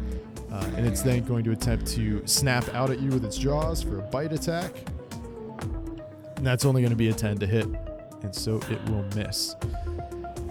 Uh, 0.52 0.70
and 0.76 0.86
it's 0.86 1.02
then 1.02 1.24
going 1.24 1.44
to 1.44 1.52
attempt 1.52 1.86
to 1.86 2.24
snap 2.26 2.68
out 2.74 2.90
at 2.90 3.00
you 3.00 3.08
with 3.10 3.24
its 3.24 3.38
jaws 3.38 3.82
for 3.82 3.98
a 3.98 4.02
bite 4.02 4.32
attack. 4.32 4.72
And 6.36 6.46
that's 6.46 6.64
only 6.64 6.82
going 6.82 6.90
to 6.90 6.96
be 6.96 7.08
a 7.08 7.14
10 7.14 7.38
to 7.38 7.46
hit, 7.46 7.66
and 8.22 8.34
so 8.34 8.56
it 8.70 8.90
will 8.90 9.04
miss. 9.16 9.56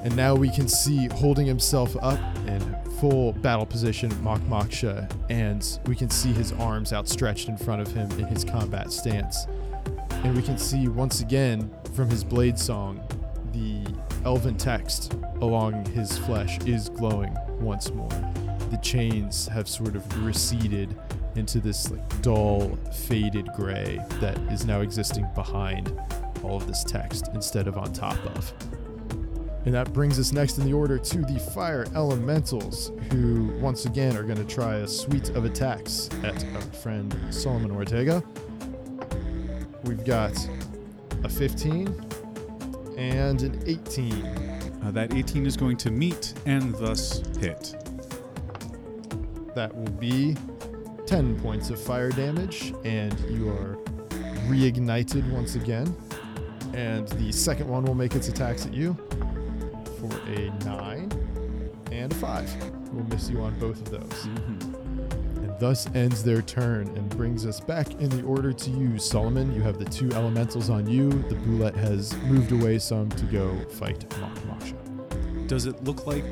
And 0.08 0.16
now 0.16 0.36
we 0.36 0.50
can 0.50 0.70
see 0.70 1.10
holding 1.10 1.46
himself 1.46 1.98
up 2.02 2.18
in 2.48 2.62
full 3.02 3.34
battle 3.34 3.66
position 3.66 4.10
Mok 4.24 4.40
Moksha, 4.44 5.12
and 5.30 5.80
we 5.86 5.98
can 5.98 6.10
see 6.10 6.32
his 6.32 6.54
arms 6.54 6.94
outstretched 6.94 7.50
in 7.50 7.58
front 7.58 7.82
of 7.82 7.92
him 7.92 8.10
in 8.12 8.24
his 8.24 8.46
combat 8.46 8.94
stance. 8.94 9.48
And 10.24 10.34
we 10.34 10.42
can 10.42 10.58
see 10.58 10.88
once 10.88 11.20
again 11.20 11.70
from 11.94 12.10
his 12.10 12.24
blade 12.24 12.58
song, 12.58 13.06
the 13.52 13.86
elven 14.24 14.56
text 14.56 15.14
along 15.42 15.86
his 15.88 16.18
flesh 16.20 16.58
is 16.60 16.88
glowing 16.88 17.36
once 17.60 17.92
more. 17.92 18.08
The 18.72 18.80
chains 18.82 19.46
have 19.50 19.68
sort 19.68 19.98
of 19.98 20.26
receded 20.26 20.96
into 21.36 21.60
this 21.60 21.92
like 21.92 22.22
dull, 22.22 22.78
faded 22.94 23.50
gray 23.58 24.00
that 24.22 24.38
is 24.54 24.64
now 24.64 24.80
existing 24.80 25.28
behind 25.36 25.94
all 26.44 26.56
of 26.56 26.66
this 26.66 26.86
text 26.86 27.28
instead 27.34 27.68
of 27.68 27.78
on 27.78 27.92
top 27.92 28.18
of. 28.38 28.54
And 29.68 29.74
that 29.74 29.92
brings 29.92 30.18
us 30.18 30.32
next 30.32 30.60
in 30.60 30.64
the 30.64 30.72
order 30.72 30.98
to 30.98 31.18
the 31.18 31.38
Fire 31.54 31.86
Elementals, 31.94 32.94
who 33.12 33.52
once 33.60 33.86
again 33.86 34.16
are 34.16 34.24
going 34.24 34.38
to 34.38 34.46
try 34.46 34.76
a 34.76 34.88
suite 34.88 35.32
of 35.32 35.44
attacks 35.44 36.10
at 36.24 36.42
our 36.56 36.62
friend 36.62 37.14
Solomon 37.32 37.72
Ortega. 37.72 38.24
We've 39.84 40.06
got 40.06 40.32
a 41.26 41.28
15 41.28 41.94
and 42.98 43.42
an 43.42 43.62
18. 43.66 44.14
Uh, 44.86 44.92
that 44.92 45.14
18 45.14 45.46
is 45.46 45.58
going 45.58 45.76
to 45.76 45.92
meet 45.92 46.34
and 46.46 46.74
thus 46.76 47.22
hit. 47.38 47.76
That 49.54 49.76
will 49.76 49.92
be 50.00 50.38
10 51.08 51.42
points 51.42 51.72
of 51.72 51.82
fire 51.82 52.12
damage, 52.12 52.74
and 52.86 53.20
you 53.30 53.50
are 53.50 53.78
reignited 54.48 55.30
once 55.30 55.56
again. 55.56 55.94
And 56.74 57.06
the 57.10 57.34
second 57.34 57.68
one 57.68 57.84
will 57.84 57.96
make 57.96 58.16
its 58.16 58.30
attacks 58.30 58.66
at 58.66 58.74
you 58.74 58.96
for 60.00 60.16
a 60.30 60.50
9 60.64 61.12
and 61.92 62.12
a 62.12 62.16
5. 62.16 62.94
We'll 62.94 63.06
miss 63.06 63.30
you 63.30 63.42
on 63.42 63.58
both 63.60 63.80
of 63.82 63.92
those. 63.92 64.28
Mm-hmm. 64.28 65.44
And 65.44 65.60
thus 65.60 65.88
ends 65.96 66.24
their 66.24 66.42
turn 66.42 66.88
and 66.96 67.10
brings 67.10 67.46
us 67.46 67.60
back 67.60 67.92
in 67.96 68.10
the 68.10 68.24
order 68.24 68.54
to 68.54 68.70
you, 68.70 68.98
Solomon. 68.98 69.54
You 69.54 69.62
have 69.62 69.80
the 69.80 69.86
two 69.86 70.12
elementals 70.14 70.70
on 70.70 70.88
you. 70.88 71.10
The 71.10 71.36
bulette 71.36 71.76
has 71.76 72.16
moved 72.24 72.52
away 72.52 72.80
some 72.80 73.10
to 73.10 73.26
go 73.26 73.58
fight 73.70 74.06
Mok 74.20 74.36
Moksha. 74.40 75.48
Does 75.48 75.66
it 75.66 75.84
look 75.84 76.06
like 76.06 76.26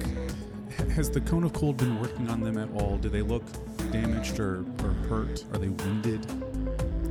has 0.92 1.10
the 1.10 1.22
cone 1.22 1.44
of 1.44 1.54
cold 1.54 1.78
been 1.78 2.00
working 2.00 2.30
on 2.30 2.42
them 2.42 2.58
at 2.58 2.70
all? 2.82 2.98
Do 2.98 3.10
they 3.10 3.22
look 3.22 3.44
damaged 3.92 4.40
or, 4.40 4.66
or 4.84 4.92
hurt? 5.08 5.44
Are 5.54 5.58
they 5.58 5.70
wounded? 5.70 6.26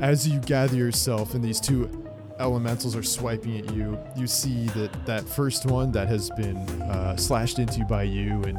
As 0.01 0.29
you 0.29 0.41
gather 0.41 0.77
yourself 0.77 1.35
in 1.35 1.41
these 1.43 1.61
two 1.61 2.04
elementals 2.41 2.97
are 2.97 3.03
swiping 3.03 3.59
at 3.59 3.73
you, 3.75 3.99
you 4.17 4.27
see 4.27 4.67
that 4.69 5.07
that 5.07 5.29
first 5.29 5.67
one 5.67 5.93
that 5.93 6.09
has 6.09 6.31
been 6.31 6.57
uh, 6.83 7.17
slashed 7.17 7.59
into 7.59 7.85
by 7.85 8.03
you 8.03 8.43
and 8.43 8.59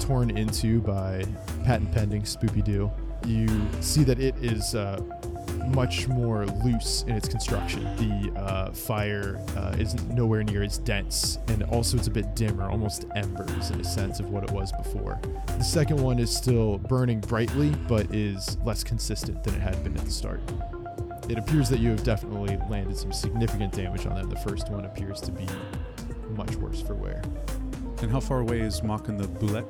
torn 0.00 0.36
into 0.36 0.80
by 0.80 1.24
patent 1.64 1.92
pending 1.92 2.22
Spoopy 2.22 2.64
Doo, 2.64 2.90
you 3.26 3.48
see 3.80 4.04
that 4.04 4.18
it 4.18 4.34
is 4.42 4.74
uh, 4.74 5.00
much 5.68 6.08
more 6.08 6.44
loose 6.64 7.04
in 7.06 7.14
its 7.14 7.28
construction. 7.28 7.84
The 7.96 8.38
uh, 8.38 8.72
fire 8.72 9.40
uh, 9.56 9.76
is 9.78 9.94
nowhere 10.10 10.42
near 10.42 10.62
as 10.62 10.78
dense, 10.78 11.38
and 11.48 11.62
also 11.64 11.96
it's 11.96 12.06
a 12.06 12.10
bit 12.10 12.34
dimmer, 12.34 12.68
almost 12.68 13.06
embers 13.14 13.70
in 13.70 13.80
a 13.80 13.84
sense 13.84 14.20
of 14.20 14.30
what 14.30 14.44
it 14.44 14.50
was 14.50 14.72
before. 14.72 15.18
The 15.46 15.62
second 15.62 16.02
one 16.02 16.18
is 16.18 16.34
still 16.34 16.78
burning 16.78 17.20
brightly, 17.20 17.70
but 17.88 18.12
is 18.14 18.58
less 18.64 18.84
consistent 18.84 19.42
than 19.42 19.54
it 19.54 19.60
had 19.60 19.82
been 19.82 19.96
at 19.96 20.04
the 20.04 20.10
start. 20.10 20.40
It 21.28 21.38
appears 21.38 21.68
that 21.70 21.80
you 21.80 21.90
have 21.90 22.04
definitely 22.04 22.58
landed 22.68 22.96
some 22.96 23.12
significant 23.12 23.72
damage 23.72 24.06
on 24.06 24.14
them. 24.14 24.28
The 24.28 24.36
first 24.36 24.70
one 24.70 24.84
appears 24.84 25.20
to 25.22 25.32
be 25.32 25.46
much 26.36 26.54
worse 26.56 26.82
for 26.82 26.94
wear. 26.94 27.22
And 28.02 28.10
how 28.10 28.20
far 28.20 28.40
away 28.40 28.60
is 28.60 28.82
Mok 28.82 29.08
and 29.08 29.18
the 29.18 29.26
Bulette? 29.26 29.66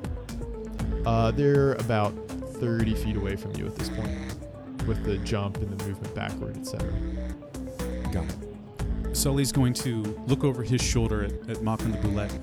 Uh, 1.05 1.31
they're 1.31 1.73
about 1.73 2.13
30 2.55 2.95
feet 2.95 3.15
away 3.15 3.35
from 3.35 3.55
you 3.55 3.65
at 3.65 3.75
this 3.75 3.89
point, 3.89 4.35
with 4.87 5.03
the 5.05 5.17
jump 5.19 5.57
and 5.57 5.77
the 5.77 5.85
movement 5.85 6.13
backward, 6.13 6.57
etc. 6.57 6.93
Got 8.11 8.25
it. 8.25 9.15
Sully's 9.15 9.51
going 9.51 9.73
to 9.75 10.01
look 10.27 10.43
over 10.43 10.61
his 10.61 10.81
shoulder 10.81 11.23
at, 11.23 11.49
at 11.49 11.61
Mok 11.63 11.81
and 11.83 11.93
the 11.93 11.99
Bulette, 11.99 12.37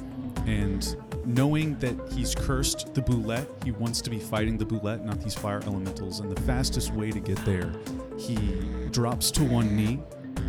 and 0.46 0.96
knowing 1.27 1.77
that 1.77 1.94
he's 2.12 2.35
cursed 2.35 2.94
the 2.94 3.03
Bulette, 3.03 3.46
he 3.64 3.72
wants 3.72 4.01
to 4.03 4.11
be 4.11 4.18
fighting 4.18 4.57
the 4.57 4.64
Bulette, 4.64 5.05
not 5.05 5.20
these 5.20 5.35
fire 5.35 5.61
elementals. 5.66 6.20
And 6.20 6.31
the 6.31 6.40
fastest 6.42 6.92
way 6.94 7.11
to 7.11 7.20
get 7.20 7.37
there, 7.44 7.72
he 8.18 8.37
drops 8.90 9.31
to 9.33 9.44
one 9.44 9.75
knee 9.77 10.01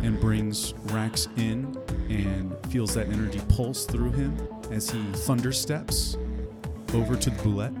and 0.02 0.20
brings 0.20 0.74
Rax 0.92 1.28
in 1.36 1.78
and 2.08 2.54
feels 2.68 2.94
that 2.94 3.08
energy 3.08 3.40
pulse 3.48 3.86
through 3.86 4.12
him 4.12 4.36
as 4.70 4.90
he 4.90 5.02
thunder 5.12 5.52
steps 5.52 6.16
over 6.92 7.16
to 7.16 7.30
the 7.30 7.36
Bulette. 7.42 7.80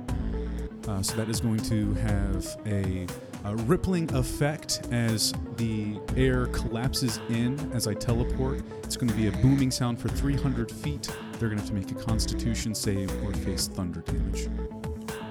Uh, 0.88 1.02
so 1.02 1.16
that 1.16 1.28
is 1.28 1.40
going 1.40 1.58
to 1.58 1.94
have 1.94 2.58
a, 2.66 3.06
a 3.44 3.56
rippling 3.64 4.12
effect 4.14 4.82
as 4.90 5.32
the 5.56 5.98
air 6.16 6.46
collapses 6.46 7.20
in 7.30 7.58
as 7.72 7.86
I 7.86 7.94
teleport. 7.94 8.62
It's 8.82 8.96
going 8.96 9.08
to 9.08 9.16
be 9.16 9.28
a 9.28 9.32
booming 9.32 9.70
sound 9.70 9.98
for 9.98 10.08
300 10.08 10.70
feet. 10.70 11.10
They're 11.38 11.48
going 11.48 11.58
to 11.58 11.64
have 11.64 11.68
to 11.68 11.74
make 11.74 11.90
a 11.90 12.04
Constitution 12.04 12.74
save 12.74 13.10
or 13.24 13.32
face 13.32 13.66
thunder 13.66 14.00
damage. 14.00 14.48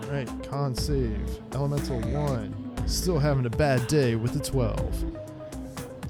All 0.04 0.12
right, 0.12 0.30
con 0.50 0.74
save. 0.74 1.40
Elemental 1.54 2.00
1. 2.00 2.63
Still 2.86 3.20
having 3.20 3.46
a 3.46 3.50
bad 3.50 3.86
day 3.88 4.16
with 4.16 4.34
the 4.34 4.40
12. 4.40 5.06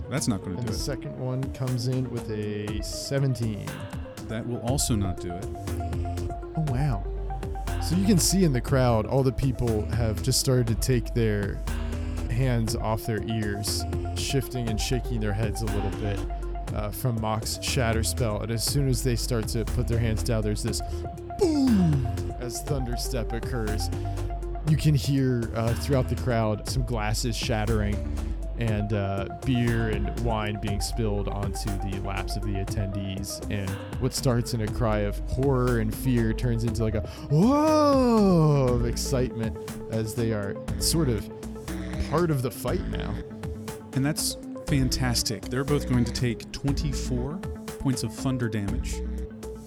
That's 0.09 0.27
not 0.27 0.41
going 0.43 0.53
to 0.53 0.57
And 0.57 0.67
do 0.67 0.73
the 0.73 0.77
it. 0.77 0.81
second 0.81 1.17
one 1.19 1.43
comes 1.53 1.87
in 1.87 2.09
with 2.11 2.29
a 2.29 2.81
17. 2.83 3.65
That 4.27 4.45
will 4.47 4.59
also 4.59 4.95
not 4.95 5.19
do 5.19 5.31
it. 5.31 5.45
Oh, 6.55 6.65
wow. 6.67 7.03
So 7.81 7.95
you 7.95 8.05
can 8.05 8.17
see 8.17 8.43
in 8.43 8.53
the 8.53 8.61
crowd, 8.61 9.05
all 9.05 9.23
the 9.23 9.31
people 9.31 9.85
have 9.91 10.21
just 10.23 10.39
started 10.39 10.67
to 10.67 10.75
take 10.75 11.13
their 11.13 11.59
hands 12.29 12.75
off 12.75 13.05
their 13.05 13.21
ears, 13.23 13.83
shifting 14.15 14.69
and 14.69 14.79
shaking 14.79 15.19
their 15.19 15.33
heads 15.33 15.61
a 15.61 15.65
little 15.65 15.89
bit 15.99 16.19
uh, 16.75 16.89
from 16.91 17.19
Mok's 17.21 17.59
shatter 17.61 18.03
spell. 18.03 18.41
And 18.41 18.51
as 18.51 18.63
soon 18.63 18.87
as 18.87 19.03
they 19.03 19.15
start 19.15 19.47
to 19.49 19.65
put 19.65 19.87
their 19.87 19.99
hands 19.99 20.23
down, 20.23 20.41
there's 20.43 20.63
this 20.63 20.81
boom 21.39 22.07
as 22.39 22.61
thunder 22.63 22.97
step 22.97 23.33
occurs. 23.33 23.89
You 24.67 24.77
can 24.77 24.95
hear 24.95 25.51
uh, 25.55 25.73
throughout 25.73 26.07
the 26.07 26.15
crowd 26.15 26.67
some 26.69 26.83
glasses 26.83 27.35
shattering 27.35 27.95
and 28.59 28.93
uh, 28.93 29.27
beer 29.45 29.89
and 29.89 30.17
wine 30.21 30.59
being 30.61 30.79
spilled 30.79 31.27
onto 31.27 31.69
the 31.89 31.99
laps 32.05 32.35
of 32.35 32.43
the 32.43 32.53
attendees. 32.53 33.41
And 33.51 33.69
what 33.99 34.13
starts 34.13 34.53
in 34.53 34.61
a 34.61 34.67
cry 34.67 34.99
of 34.99 35.19
horror 35.29 35.79
and 35.79 35.93
fear 35.93 36.33
turns 36.33 36.63
into 36.63 36.83
like 36.83 36.95
a 36.95 37.01
whoa 37.29 38.67
of 38.69 38.85
excitement 38.85 39.57
as 39.91 40.15
they 40.15 40.31
are 40.31 40.55
sort 40.79 41.09
of 41.09 41.27
part 42.09 42.31
of 42.31 42.41
the 42.41 42.51
fight 42.51 42.87
now. 42.89 43.13
And 43.93 44.05
that's 44.05 44.37
fantastic. 44.67 45.43
They're 45.43 45.63
both 45.63 45.89
going 45.89 46.05
to 46.05 46.13
take 46.13 46.51
24 46.51 47.37
points 47.79 48.03
of 48.03 48.13
thunder 48.13 48.47
damage 48.47 48.95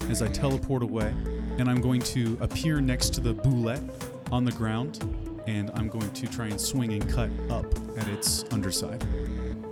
as 0.08 0.22
I 0.22 0.28
teleport 0.28 0.82
away. 0.82 1.14
And 1.58 1.68
I'm 1.68 1.80
going 1.80 2.00
to 2.02 2.38
appear 2.40 2.80
next 2.80 3.14
to 3.14 3.20
the 3.20 3.34
bulette 3.34 3.90
on 4.32 4.44
the 4.44 4.52
ground. 4.52 5.00
And 5.46 5.70
I'm 5.74 5.88
going 5.88 6.10
to 6.10 6.26
try 6.26 6.46
and 6.46 6.60
swing 6.60 6.92
and 6.92 7.08
cut 7.08 7.30
up 7.50 7.66
at 7.98 8.08
its 8.08 8.44
underside. 8.50 9.04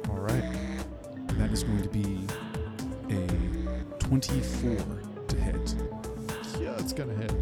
All 0.08 0.18
right. 0.18 0.44
That 1.38 1.50
is 1.50 1.64
going 1.64 1.82
to 1.82 1.88
be 1.88 2.20
a 3.10 3.26
24 3.98 4.76
to 5.28 5.36
hit. 5.36 5.74
Yeah, 6.60 6.74
it's 6.78 6.92
gonna 6.92 7.14
hit. 7.14 7.32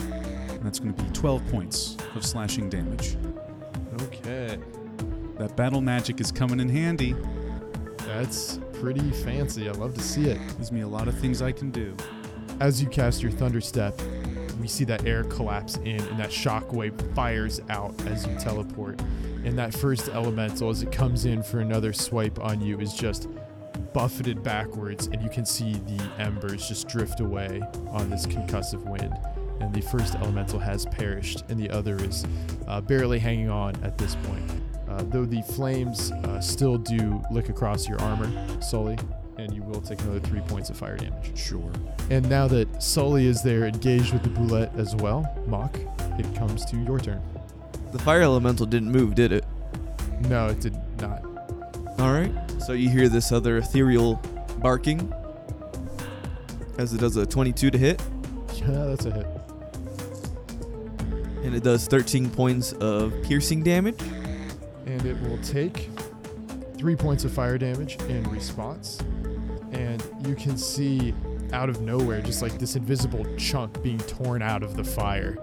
And 0.00 0.62
that's 0.62 0.78
going 0.78 0.94
to 0.94 1.02
be 1.02 1.10
12 1.10 1.46
points 1.48 1.96
of 2.14 2.24
slashing 2.24 2.70
damage. 2.70 3.16
Okay. 4.02 4.58
That 5.38 5.56
battle 5.56 5.80
magic 5.80 6.20
is 6.20 6.32
coming 6.32 6.60
in 6.60 6.68
handy. 6.68 7.14
That's 7.98 8.58
pretty 8.74 9.10
fancy. 9.10 9.68
I 9.68 9.72
love 9.72 9.94
to 9.94 10.00
see 10.00 10.30
it. 10.30 10.38
Gives 10.56 10.72
me 10.72 10.82
a 10.82 10.88
lot 10.88 11.08
of 11.08 11.18
things 11.18 11.42
I 11.42 11.52
can 11.52 11.70
do. 11.70 11.96
As 12.60 12.80
you 12.80 12.88
cast 12.88 13.22
your 13.22 13.32
thunder 13.32 13.60
step, 13.60 14.00
we 14.60 14.68
see 14.68 14.84
that 14.84 15.06
air 15.06 15.24
collapse 15.24 15.76
in 15.78 16.00
and 16.00 16.18
that 16.18 16.30
shockwave 16.30 17.14
fires 17.14 17.60
out 17.68 17.94
as 18.06 18.26
you 18.26 18.34
teleport. 18.38 19.00
And 19.44 19.58
that 19.58 19.74
first 19.74 20.08
elemental, 20.08 20.70
as 20.70 20.82
it 20.82 20.90
comes 20.90 21.26
in 21.26 21.42
for 21.42 21.60
another 21.60 21.92
swipe 21.92 22.38
on 22.40 22.60
you, 22.60 22.78
is 22.80 22.94
just 22.94 23.28
buffeted 23.92 24.42
backwards, 24.42 25.06
and 25.08 25.22
you 25.22 25.28
can 25.28 25.44
see 25.44 25.74
the 25.74 26.10
embers 26.18 26.68
just 26.68 26.88
drift 26.88 27.20
away 27.20 27.60
on 27.88 28.10
this 28.10 28.26
concussive 28.26 28.82
wind. 28.84 29.14
And 29.60 29.72
the 29.72 29.82
first 29.82 30.14
elemental 30.16 30.58
has 30.58 30.86
perished, 30.86 31.44
and 31.48 31.58
the 31.58 31.70
other 31.70 31.96
is 32.02 32.26
uh, 32.66 32.80
barely 32.80 33.18
hanging 33.18 33.50
on 33.50 33.76
at 33.84 33.96
this 33.98 34.16
point. 34.16 34.50
Uh, 34.88 35.02
though 35.08 35.24
the 35.24 35.42
flames 35.42 36.10
uh, 36.12 36.40
still 36.40 36.76
do 36.76 37.22
lick 37.30 37.48
across 37.48 37.88
your 37.88 38.00
armor, 38.00 38.30
Sully, 38.60 38.98
and 39.38 39.52
you 39.54 39.62
will 39.62 39.80
take 39.80 40.00
another 40.02 40.20
three 40.20 40.40
points 40.40 40.70
of 40.70 40.76
fire 40.76 40.96
damage. 40.96 41.36
Sure. 41.36 41.72
And 42.10 42.28
now 42.28 42.46
that 42.48 42.82
Sully 42.82 43.26
is 43.26 43.42
there 43.42 43.64
engaged 43.66 44.12
with 44.12 44.22
the 44.22 44.28
bulette 44.30 44.76
as 44.78 44.94
well, 44.96 45.26
Mok, 45.46 45.76
it 46.18 46.34
comes 46.36 46.64
to 46.66 46.76
your 46.78 46.98
turn. 46.98 47.20
The 47.92 47.98
fire 47.98 48.22
elemental 48.22 48.66
didn't 48.66 48.90
move, 48.90 49.14
did 49.14 49.32
it? 49.32 49.44
No, 50.28 50.46
it 50.48 50.60
did 50.60 50.76
not. 51.00 51.24
All 51.98 52.12
right. 52.12 52.32
So 52.60 52.72
you 52.72 52.88
hear 52.88 53.08
this 53.08 53.30
other 53.32 53.58
ethereal 53.58 54.16
barking 54.58 55.12
as 56.78 56.92
it 56.92 56.98
does 56.98 57.16
a 57.16 57.24
22 57.26 57.70
to 57.70 57.78
hit, 57.78 58.02
Yeah, 58.54 58.84
that's 58.86 59.04
a 59.06 59.12
hit. 59.12 59.26
and 61.44 61.54
it 61.54 61.62
does 61.62 61.86
13 61.86 62.30
points 62.30 62.72
of 62.74 63.12
piercing 63.22 63.62
damage. 63.62 64.00
And 64.86 65.04
it 65.06 65.20
will 65.22 65.38
take 65.38 65.90
three 66.76 66.96
points 66.96 67.24
of 67.24 67.32
fire 67.32 67.58
damage 67.58 67.96
in 68.08 68.22
response. 68.30 68.98
And 69.74 70.02
you 70.26 70.34
can 70.34 70.56
see 70.56 71.12
out 71.52 71.68
of 71.68 71.80
nowhere 71.80 72.22
just 72.22 72.42
like 72.42 72.58
this 72.58 72.76
invisible 72.76 73.26
chunk 73.36 73.82
being 73.82 73.98
torn 73.98 74.40
out 74.40 74.62
of 74.62 74.76
the 74.76 74.84
fire 74.84 75.36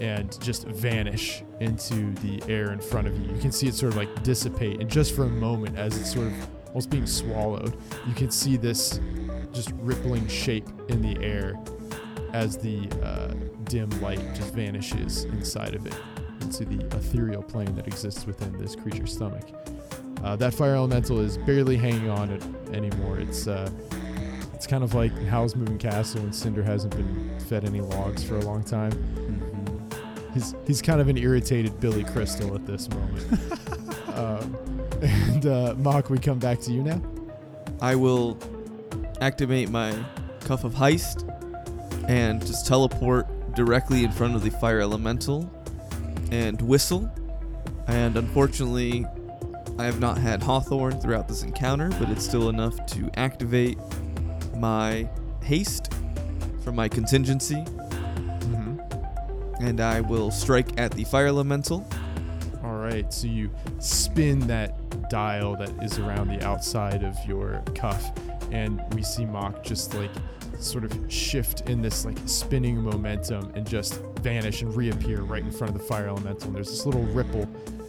and 0.00 0.40
just 0.40 0.66
vanish 0.68 1.42
into 1.60 2.12
the 2.14 2.42
air 2.48 2.72
in 2.72 2.80
front 2.80 3.06
of 3.06 3.18
you. 3.18 3.34
You 3.34 3.40
can 3.40 3.52
see 3.52 3.66
it 3.66 3.74
sort 3.74 3.92
of 3.92 3.98
like 3.98 4.22
dissipate, 4.22 4.80
and 4.80 4.90
just 4.90 5.14
for 5.14 5.24
a 5.24 5.28
moment, 5.28 5.76
as 5.76 5.98
it's 5.98 6.12
sort 6.12 6.26
of 6.28 6.48
almost 6.68 6.90
being 6.90 7.06
swallowed, 7.06 7.76
you 8.06 8.14
can 8.14 8.30
see 8.30 8.56
this 8.56 9.00
just 9.52 9.72
rippling 9.76 10.28
shape 10.28 10.68
in 10.88 11.00
the 11.00 11.22
air 11.24 11.58
as 12.32 12.58
the 12.58 12.88
uh, 13.02 13.32
dim 13.64 13.88
light 14.02 14.20
just 14.34 14.52
vanishes 14.54 15.24
inside 15.24 15.74
of 15.74 15.86
it 15.86 15.94
into 16.42 16.64
the 16.64 16.84
ethereal 16.96 17.42
plane 17.42 17.74
that 17.74 17.88
exists 17.88 18.26
within 18.26 18.56
this 18.58 18.76
creature's 18.76 19.12
stomach. 19.12 19.48
Uh, 20.22 20.36
that 20.36 20.54
fire 20.54 20.74
elemental 20.74 21.20
is 21.20 21.38
barely 21.38 21.76
hanging 21.76 22.10
on 22.10 22.30
it 22.30 22.42
anymore. 22.74 23.18
It's 23.18 23.46
uh, 23.46 23.70
it's 24.54 24.66
kind 24.66 24.82
of 24.82 24.94
like 24.94 25.12
Howl's 25.26 25.54
Moving 25.54 25.78
Castle 25.78 26.22
when 26.22 26.32
Cinder 26.32 26.62
hasn't 26.62 26.96
been 26.96 27.38
fed 27.40 27.64
any 27.64 27.80
logs 27.80 28.24
for 28.24 28.36
a 28.36 28.40
long 28.40 28.64
time. 28.64 28.92
He's 30.32 30.54
he's 30.66 30.82
kind 30.82 31.00
of 31.00 31.08
an 31.08 31.16
irritated 31.16 31.78
Billy 31.80 32.04
Crystal 32.04 32.54
at 32.54 32.66
this 32.66 32.88
moment. 32.90 33.52
um, 34.14 34.56
and 35.02 35.46
uh, 35.46 35.74
Mok, 35.78 36.10
we 36.10 36.18
come 36.18 36.38
back 36.38 36.60
to 36.60 36.72
you 36.72 36.82
now. 36.82 37.00
I 37.80 37.94
will 37.94 38.38
activate 39.20 39.68
my 39.68 39.94
Cuff 40.40 40.64
of 40.64 40.74
Heist 40.74 41.32
and 42.08 42.44
just 42.44 42.66
teleport 42.66 43.26
directly 43.54 44.04
in 44.04 44.12
front 44.12 44.34
of 44.34 44.42
the 44.42 44.50
fire 44.50 44.80
elemental 44.80 45.50
and 46.30 46.60
whistle. 46.62 47.10
And 47.88 48.16
unfortunately, 48.16 49.06
I 49.78 49.84
have 49.84 50.00
not 50.00 50.16
had 50.16 50.42
Hawthorne 50.42 51.00
throughout 51.00 51.28
this 51.28 51.42
encounter, 51.42 51.90
but 51.98 52.08
it's 52.08 52.24
still 52.24 52.48
enough 52.48 52.86
to 52.86 53.10
activate 53.16 53.78
my 54.56 55.08
haste 55.42 55.92
from 56.64 56.76
my 56.76 56.88
contingency. 56.88 57.56
Mm-hmm. 57.56 58.78
And 59.64 59.80
I 59.80 60.00
will 60.00 60.30
strike 60.30 60.80
at 60.80 60.92
the 60.92 61.04
fire 61.04 61.26
elemental. 61.26 61.86
All 62.64 62.76
right, 62.76 63.12
so 63.12 63.26
you 63.26 63.50
spin 63.78 64.40
that 64.46 65.08
dial 65.10 65.56
that 65.56 65.70
is 65.82 65.98
around 65.98 66.28
the 66.28 66.44
outside 66.44 67.04
of 67.04 67.14
your 67.26 67.62
cuff, 67.74 68.10
and 68.50 68.82
we 68.94 69.02
see 69.02 69.24
Mok 69.24 69.62
just 69.62 69.94
like 69.94 70.10
sort 70.58 70.84
of 70.84 71.12
shift 71.12 71.68
in 71.68 71.82
this 71.82 72.06
like 72.06 72.18
spinning 72.24 72.78
momentum 72.78 73.52
and 73.54 73.68
just 73.68 74.00
vanish 74.20 74.62
and 74.62 74.74
reappear 74.74 75.20
right 75.20 75.42
in 75.42 75.52
front 75.52 75.74
of 75.74 75.78
the 75.78 75.86
fire 75.86 76.08
elemental. 76.08 76.46
And 76.46 76.56
there's 76.56 76.70
this 76.70 76.86
little 76.86 77.04
ripple 77.04 77.46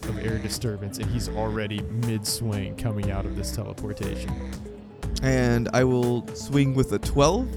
of 0.08 0.18
air 0.26 0.38
disturbance, 0.38 0.97
and 0.97 1.10
he's 1.10 1.30
already 1.30 1.82
mid 1.82 2.26
swing 2.26 2.76
coming 2.76 3.12
out 3.12 3.26
of 3.26 3.36
this 3.36 3.51
teleportation. 3.51 4.32
And 5.22 5.70
I 5.74 5.84
will 5.84 6.28
swing 6.36 6.74
with 6.74 6.91
a 6.93 6.99
12. 6.99 7.47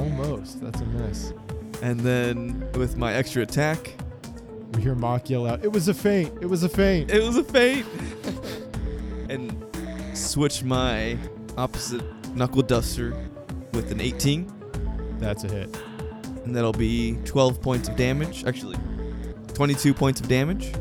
Almost, 0.00 0.60
that's 0.60 0.80
a 0.80 0.86
miss. 0.86 1.32
And 1.82 2.00
then 2.00 2.68
with 2.72 2.96
my 2.96 3.14
extra 3.14 3.42
attack, 3.42 3.94
We 4.74 4.82
hear 4.82 4.94
Mok 4.94 5.30
yell 5.30 5.46
out, 5.46 5.64
"It 5.64 5.72
was 5.72 5.88
a 5.88 5.94
feint! 5.94 6.32
It 6.42 6.46
was 6.46 6.62
a 6.62 6.68
feint!" 6.68 7.10
it 7.10 7.22
was 7.22 7.36
a 7.36 7.42
feint. 7.42 7.86
and 9.30 9.64
switch 10.14 10.62
my 10.62 11.16
opposite 11.56 12.02
knuckle 12.36 12.62
duster 12.62 13.14
with 13.72 13.90
an 13.90 14.00
18. 14.00 14.52
That's 15.18 15.44
a 15.44 15.48
hit. 15.48 15.76
And 16.44 16.54
that'll 16.54 16.72
be 16.72 17.16
12 17.24 17.60
points 17.60 17.88
of 17.88 17.96
damage. 17.96 18.44
Actually, 18.44 18.76
22 19.54 19.94
points 19.94 20.20
of 20.20 20.28
damage. 20.28 20.72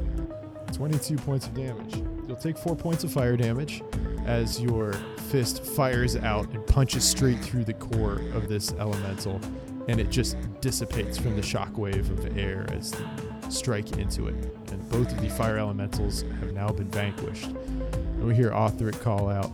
22 0.78 1.16
points 1.18 1.48
of 1.48 1.56
damage. 1.56 1.96
You'll 2.28 2.38
take 2.38 2.56
4 2.56 2.76
points 2.76 3.04
of 3.04 3.12
fire 3.12 3.36
damage 3.36 3.82
as 4.28 4.62
your 4.62 4.94
fist 5.32 5.66
fires 5.66 6.16
out 6.16 6.48
and 6.54 6.66
punches 6.68 7.04
straight 7.04 7.40
through 7.40 7.64
the 7.64 7.74
core 7.74 8.22
of 8.36 8.48
this 8.48 8.74
elemental, 8.74 9.42
and 9.88 10.00
it 10.00 10.12
just 10.12 10.38
dissipates 10.62 11.18
from 11.18 11.36
the 11.36 11.42
shockwave 11.42 12.12
of 12.12 12.38
air 12.38 12.68
as 12.72 12.94
you 12.94 13.50
strike 13.50 13.98
into 13.98 14.28
it. 14.28 14.36
And 14.72 14.88
both 14.90 15.12
of 15.12 15.20
the 15.20 15.30
fire 15.30 15.58
elementals 15.58 16.22
have 16.42 16.54
now 16.54 16.68
been 16.70 16.92
vanquished. 16.92 17.46
And 17.48 18.28
we 18.28 18.36
hear 18.36 18.52
Othric 18.52 19.02
call 19.02 19.30
out, 19.30 19.52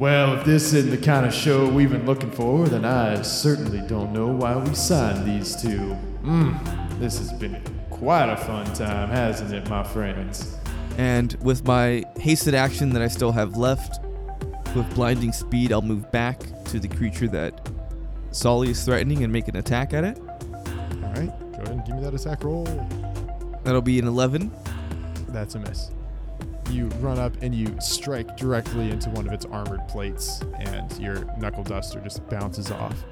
Well, 0.00 0.34
if 0.34 0.44
this 0.44 0.72
isn't 0.72 0.90
the 0.90 0.98
kind 0.98 1.26
of 1.26 1.32
show 1.32 1.68
we've 1.68 1.92
been 1.92 2.06
looking 2.06 2.32
for, 2.32 2.66
then 2.66 2.84
I 2.84 3.22
certainly 3.22 3.86
don't 3.86 4.12
know 4.12 4.26
why 4.26 4.56
we 4.56 4.74
signed 4.74 5.24
these 5.28 5.54
two. 5.54 5.96
Mmm, 6.24 6.98
this 6.98 7.18
has 7.18 7.32
been 7.34 7.62
quite 8.00 8.30
a 8.30 8.36
fun 8.36 8.64
time, 8.72 9.10
hasn't 9.10 9.52
it, 9.52 9.68
my 9.68 9.84
friends? 9.84 10.56
And 10.96 11.34
with 11.42 11.66
my 11.66 12.02
hasted 12.18 12.54
action 12.54 12.88
that 12.90 13.02
I 13.02 13.08
still 13.08 13.30
have 13.30 13.58
left, 13.58 14.02
with 14.74 14.90
blinding 14.94 15.32
speed, 15.32 15.70
I'll 15.70 15.82
move 15.82 16.10
back 16.10 16.40
to 16.64 16.80
the 16.80 16.88
creature 16.88 17.28
that 17.28 17.68
Sully 18.30 18.70
is 18.70 18.82
threatening 18.84 19.22
and 19.22 19.30
make 19.30 19.48
an 19.48 19.56
attack 19.56 19.92
at 19.92 20.04
it. 20.04 20.18
All 20.18 21.12
right, 21.12 21.30
go 21.52 21.58
ahead 21.58 21.68
and 21.68 21.84
give 21.84 21.96
me 21.96 22.02
that 22.02 22.14
attack 22.14 22.42
roll. 22.42 22.64
That'll 23.64 23.82
be 23.82 23.98
an 23.98 24.06
11. 24.06 24.50
That's 25.28 25.54
a 25.56 25.58
miss. 25.58 25.90
You 26.70 26.86
run 27.00 27.18
up 27.18 27.34
and 27.42 27.54
you 27.54 27.76
strike 27.80 28.34
directly 28.38 28.90
into 28.90 29.10
one 29.10 29.26
of 29.26 29.34
its 29.34 29.44
armored 29.44 29.86
plates, 29.88 30.40
and 30.60 30.90
your 30.98 31.24
knuckle 31.36 31.64
duster 31.64 32.00
just 32.00 32.26
bounces 32.30 32.70
off, 32.70 33.04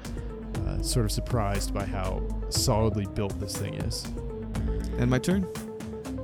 uh, 0.65 0.81
sort 0.81 1.05
of 1.05 1.11
surprised 1.11 1.75
by 1.75 1.85
how 1.85 2.23
solidly 2.49 3.05
built 3.13 3.39
this 3.39 3.55
thing 3.55 3.75
is. 3.75 4.07
And 4.97 5.09
my 5.09 5.19
turn. 5.19 5.47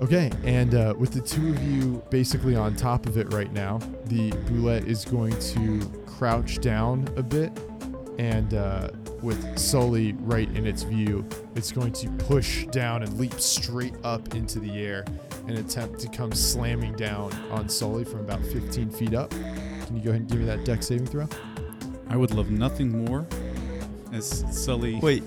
Okay, 0.01 0.29
and 0.43 0.75
uh, 0.75 0.93
with 0.97 1.11
the 1.11 1.21
two 1.21 1.49
of 1.49 1.63
you 1.63 2.03
basically 2.09 2.55
on 2.55 2.75
top 2.75 3.05
of 3.05 3.17
it 3.17 3.33
right 3.33 3.51
now, 3.53 3.77
the 4.05 4.31
bulette 4.31 4.85
is 4.85 5.05
going 5.05 5.37
to 5.39 5.79
crouch 6.05 6.59
down 6.59 7.07
a 7.15 7.23
bit 7.23 7.51
and 8.19 8.53
uh, 8.53 8.89
with 9.21 9.57
Sully 9.57 10.13
right 10.19 10.49
in 10.55 10.65
its 10.67 10.83
view. 10.83 11.25
It's 11.55 11.71
going 11.71 11.93
to 11.93 12.09
push 12.09 12.65
down 12.67 13.03
and 13.03 13.17
leap 13.17 13.39
straight 13.39 13.95
up 14.03 14.35
into 14.35 14.59
the 14.59 14.85
air 14.85 15.05
and 15.47 15.57
attempt 15.57 15.99
to 16.01 16.09
come 16.09 16.31
slamming 16.31 16.93
down 16.93 17.31
on 17.51 17.69
Sully 17.69 18.03
from 18.03 18.19
about 18.19 18.41
15 18.41 18.89
feet 18.89 19.13
up. 19.13 19.29
Can 19.31 19.95
you 19.95 20.03
go 20.03 20.09
ahead 20.09 20.21
and 20.21 20.29
give 20.29 20.39
me 20.39 20.45
that 20.45 20.65
deck 20.65 20.83
saving 20.83 21.07
throw? 21.07 21.27
I 22.09 22.17
would 22.17 22.31
love 22.31 22.51
nothing 22.51 23.05
more 23.05 23.25
as 24.13 24.45
Sully. 24.51 24.95
Wait, 24.95 25.23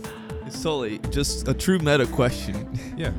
Sully, 0.50 0.98
just 1.10 1.48
a 1.48 1.54
true 1.54 1.78
meta 1.78 2.06
question. 2.06 2.78
Yeah. 2.96 3.12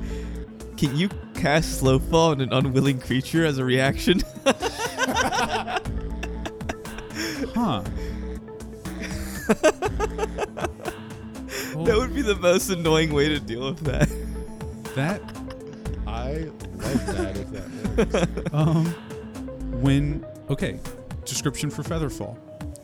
Can 0.77 0.95
you 0.95 1.09
cast 1.33 1.79
slow 1.79 1.99
fall 1.99 2.31
on 2.31 2.41
an 2.41 2.51
unwilling 2.53 2.99
creature 2.99 3.45
as 3.45 3.57
a 3.57 3.65
reaction? 3.65 4.21
Huh. 7.55 7.81
that 11.75 11.95
would 11.97 12.13
be 12.13 12.21
the 12.21 12.37
most 12.39 12.69
annoying 12.69 13.11
way 13.13 13.27
to 13.29 13.39
deal 13.39 13.71
with 13.71 13.79
that. 13.81 14.07
that 14.95 15.21
I 16.07 16.47
love 16.77 17.05
that 17.07 17.37
if 17.37 17.51
that 17.51 18.29
works. 18.29 18.53
um 18.53 18.85
when 19.81 20.25
okay 20.49 20.79
description 21.25 21.69
for 21.69 21.83
featherfall 21.83 22.37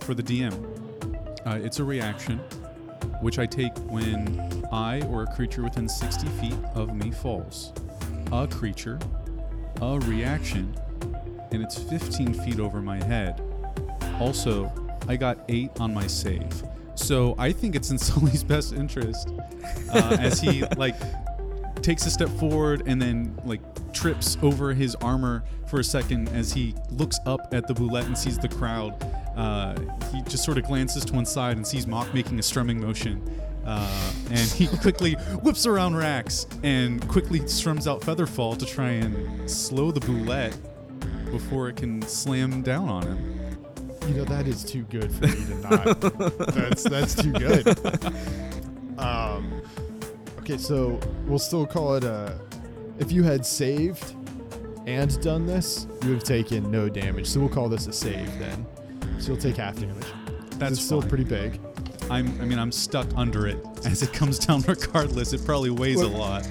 for 0.03 0.13
the 0.13 0.23
dm 0.23 0.53
uh, 1.45 1.59
it's 1.63 1.79
a 1.79 1.83
reaction 1.83 2.39
which 3.21 3.39
i 3.39 3.45
take 3.45 3.75
when 3.89 4.67
i 4.71 5.01
or 5.07 5.23
a 5.23 5.27
creature 5.27 5.63
within 5.63 5.87
60 5.87 6.27
feet 6.27 6.57
of 6.73 6.93
me 6.95 7.11
falls. 7.11 7.73
A 8.31 8.47
creature 8.47 8.99
a 9.81 9.99
reaction 9.99 10.73
and 11.51 11.61
it's 11.61 11.77
15 11.77 12.33
feet 12.33 12.59
over 12.59 12.81
my 12.81 13.03
head. 13.03 13.41
Also 14.19 14.71
i 15.07 15.15
got 15.15 15.39
8 15.49 15.71
on 15.79 15.93
my 15.93 16.07
save. 16.07 16.63
So 16.95 17.35
i 17.37 17.51
think 17.51 17.75
it's 17.75 17.91
in 17.91 17.97
sully's 18.09 18.43
best 18.43 18.73
interest 18.73 19.29
uh, 19.93 20.17
as 20.19 20.39
he 20.39 20.63
like 20.77 20.95
takes 21.81 22.05
a 22.05 22.11
step 22.11 22.29
forward 22.39 22.83
and 22.85 23.01
then 23.01 23.37
like 23.45 23.61
trips 23.93 24.37
over 24.41 24.73
his 24.73 24.95
armor 24.95 25.43
for 25.67 25.79
a 25.79 25.83
second 25.83 26.29
as 26.29 26.51
he 26.51 26.75
looks 26.91 27.19
up 27.25 27.53
at 27.53 27.67
the 27.67 27.73
bulette 27.73 28.05
and 28.05 28.17
sees 28.17 28.37
the 28.37 28.47
crowd. 28.47 28.93
Uh, 29.35 29.75
he 30.11 30.21
just 30.23 30.43
sort 30.43 30.57
of 30.57 30.65
glances 30.65 31.03
to 31.05 31.13
one 31.13 31.25
side 31.25 31.57
and 31.57 31.65
sees 31.65 31.87
Mok 31.87 32.13
making 32.13 32.39
a 32.39 32.43
strumming 32.43 32.79
motion. 32.79 33.21
Uh, 33.65 34.13
and 34.29 34.49
he 34.51 34.67
quickly 34.81 35.13
whips 35.43 35.65
around 35.65 35.95
Rax 35.95 36.45
and 36.63 37.05
quickly 37.07 37.45
strums 37.47 37.87
out 37.87 38.01
Featherfall 38.01 38.57
to 38.57 38.65
try 38.65 38.89
and 38.89 39.49
slow 39.49 39.91
the 39.91 39.99
bulette 40.01 40.55
before 41.31 41.69
it 41.69 41.75
can 41.75 42.01
slam 42.03 42.61
down 42.61 42.89
on 42.89 43.03
him. 43.03 43.57
You 44.07 44.13
know 44.13 44.25
that 44.25 44.47
is 44.47 44.63
too 44.63 44.83
good 44.83 45.11
for 45.11 45.25
me 45.25 45.33
to 45.33 45.55
not. 45.61 46.01
that's 46.53 46.83
that's 46.83 47.15
too 47.15 47.31
good. 47.33 47.77
Um, 48.97 49.61
okay, 50.45 50.57
so 50.57 50.99
we'll 51.25 51.39
still 51.39 51.65
call 51.65 51.95
it 51.95 52.03
a. 52.03 52.39
If 52.99 53.11
you 53.11 53.23
had 53.23 53.45
saved 53.45 54.15
and 54.85 55.19
done 55.21 55.45
this, 55.45 55.87
you 56.03 56.09
would 56.09 56.17
have 56.17 56.23
taken 56.23 56.69
no 56.71 56.87
damage. 56.87 57.27
So 57.27 57.39
we'll 57.39 57.49
call 57.49 57.67
this 57.67 57.87
a 57.87 57.93
save 57.93 58.39
then. 58.39 58.65
So 59.19 59.29
you'll 59.29 59.41
take 59.41 59.57
half 59.57 59.75
damage. 59.75 60.05
That's 60.57 60.79
still 60.79 61.01
fine. 61.01 61.09
pretty 61.09 61.23
big. 61.23 61.59
I'm, 62.09 62.39
I 62.39 62.45
mean, 62.45 62.59
I'm 62.59 62.71
stuck 62.71 63.07
under 63.17 63.47
it 63.47 63.57
as 63.85 64.03
it 64.03 64.13
comes 64.13 64.37
down. 64.39 64.61
Regardless, 64.61 65.33
it 65.33 65.43
probably 65.45 65.71
weighs 65.71 66.01
a 66.01 66.07
lot. 66.07 66.47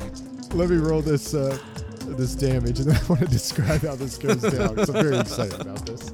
Let 0.53 0.71
me 0.71 0.77
roll 0.77 1.01
this 1.01 1.33
uh, 1.33 1.57
this 2.01 2.35
damage, 2.35 2.81
and 2.81 2.91
then 2.91 2.97
I 3.05 3.07
want 3.07 3.21
to 3.21 3.29
describe 3.29 3.83
how 3.83 3.95
this 3.95 4.19
goes 4.19 4.43
down. 4.43 4.79
I'm 4.79 4.87
very 4.87 5.19
excited 5.19 5.61
about 5.61 5.87
this. 5.87 6.13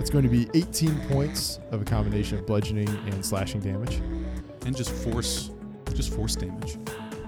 It's 0.00 0.10
going 0.10 0.24
to 0.24 0.30
be 0.30 0.48
18 0.54 1.08
points 1.08 1.60
of 1.70 1.82
a 1.82 1.84
combination 1.84 2.38
of 2.38 2.46
bludgeoning 2.46 2.88
and 2.88 3.24
slashing 3.24 3.60
damage. 3.60 4.00
And 4.66 4.76
just 4.76 4.90
force, 4.92 5.50
just 5.94 6.12
force 6.14 6.36
damage. 6.36 6.76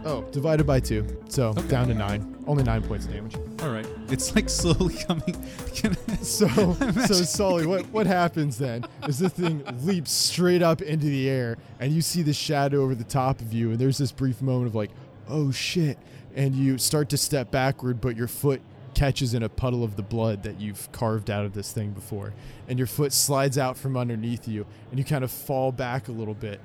Oh, 0.04 0.22
divided 0.32 0.66
by 0.66 0.80
two, 0.80 1.06
so 1.28 1.50
Okay. 1.50 1.66
down 1.68 1.86
to 1.88 1.94
nine. 1.94 2.36
Only 2.46 2.64
nine 2.64 2.82
points 2.82 3.06
of 3.06 3.12
damage. 3.12 3.36
All 3.62 3.70
right, 3.70 3.86
it's 4.08 4.34
like 4.34 4.48
slowly 4.50 4.94
coming. 5.06 5.36
So, 6.22 6.46
so 6.46 7.14
Sully, 7.14 7.66
what 7.66 7.84
what 7.86 8.06
happens 8.06 8.56
then 8.56 8.84
is 9.08 9.18
this 9.18 9.32
thing 9.32 9.64
leaps 9.82 10.12
straight 10.12 10.62
up 10.62 10.80
into 10.80 11.06
the 11.06 11.28
air, 11.28 11.58
and 11.80 11.92
you 11.92 12.00
see 12.00 12.22
the 12.22 12.32
shadow 12.32 12.82
over 12.82 12.94
the 12.94 13.02
top 13.04 13.40
of 13.40 13.52
you, 13.52 13.70
and 13.70 13.78
there's 13.78 13.98
this 13.98 14.12
brief 14.12 14.40
moment 14.40 14.68
of 14.68 14.74
like, 14.76 14.90
oh 15.28 15.50
shit, 15.50 15.98
and 16.36 16.54
you 16.54 16.78
start 16.78 17.08
to 17.08 17.16
step 17.16 17.50
backward, 17.50 18.00
but 18.00 18.16
your 18.16 18.28
foot 18.28 18.60
catches 18.94 19.34
in 19.34 19.42
a 19.42 19.48
puddle 19.48 19.82
of 19.82 19.96
the 19.96 20.02
blood 20.02 20.44
that 20.44 20.60
you've 20.60 20.90
carved 20.92 21.28
out 21.28 21.44
of 21.44 21.54
this 21.54 21.72
thing 21.72 21.90
before, 21.90 22.32
and 22.68 22.78
your 22.78 22.86
foot 22.86 23.12
slides 23.12 23.58
out 23.58 23.76
from 23.76 23.96
underneath 23.96 24.46
you, 24.46 24.64
and 24.90 24.98
you 25.00 25.04
kind 25.04 25.24
of 25.24 25.30
fall 25.32 25.72
back 25.72 26.06
a 26.06 26.12
little 26.12 26.34
bit. 26.34 26.60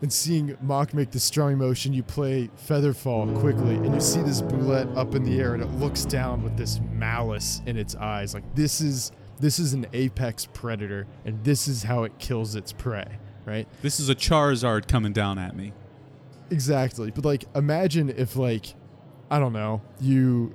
And 0.00 0.12
seeing 0.12 0.56
Mok 0.60 0.94
make 0.94 1.10
the 1.10 1.18
strumming 1.18 1.58
motion, 1.58 1.92
you 1.92 2.04
play 2.04 2.50
Featherfall 2.68 3.36
quickly, 3.40 3.74
and 3.74 3.92
you 3.92 4.00
see 4.00 4.22
this 4.22 4.40
bulette 4.42 4.96
up 4.96 5.16
in 5.16 5.24
the 5.24 5.40
air, 5.40 5.54
and 5.54 5.62
it 5.62 5.70
looks 5.72 6.04
down 6.04 6.44
with 6.44 6.56
this 6.56 6.80
malice 6.92 7.62
in 7.66 7.76
its 7.76 7.96
eyes. 7.96 8.32
Like 8.32 8.54
this 8.54 8.80
is 8.80 9.10
this 9.40 9.58
is 9.58 9.72
an 9.72 9.86
apex 9.92 10.46
predator, 10.46 11.06
and 11.24 11.42
this 11.42 11.66
is 11.66 11.82
how 11.82 12.04
it 12.04 12.16
kills 12.18 12.54
its 12.54 12.72
prey, 12.72 13.18
right? 13.44 13.66
this 13.82 13.98
is 13.98 14.08
a 14.08 14.14
Charizard 14.14 14.86
coming 14.86 15.12
down 15.12 15.38
at 15.38 15.56
me. 15.56 15.72
Exactly. 16.50 17.10
But 17.10 17.24
like 17.24 17.44
imagine 17.56 18.08
if 18.08 18.36
like 18.36 18.74
I 19.30 19.40
don't 19.40 19.52
know, 19.52 19.82
you 20.00 20.54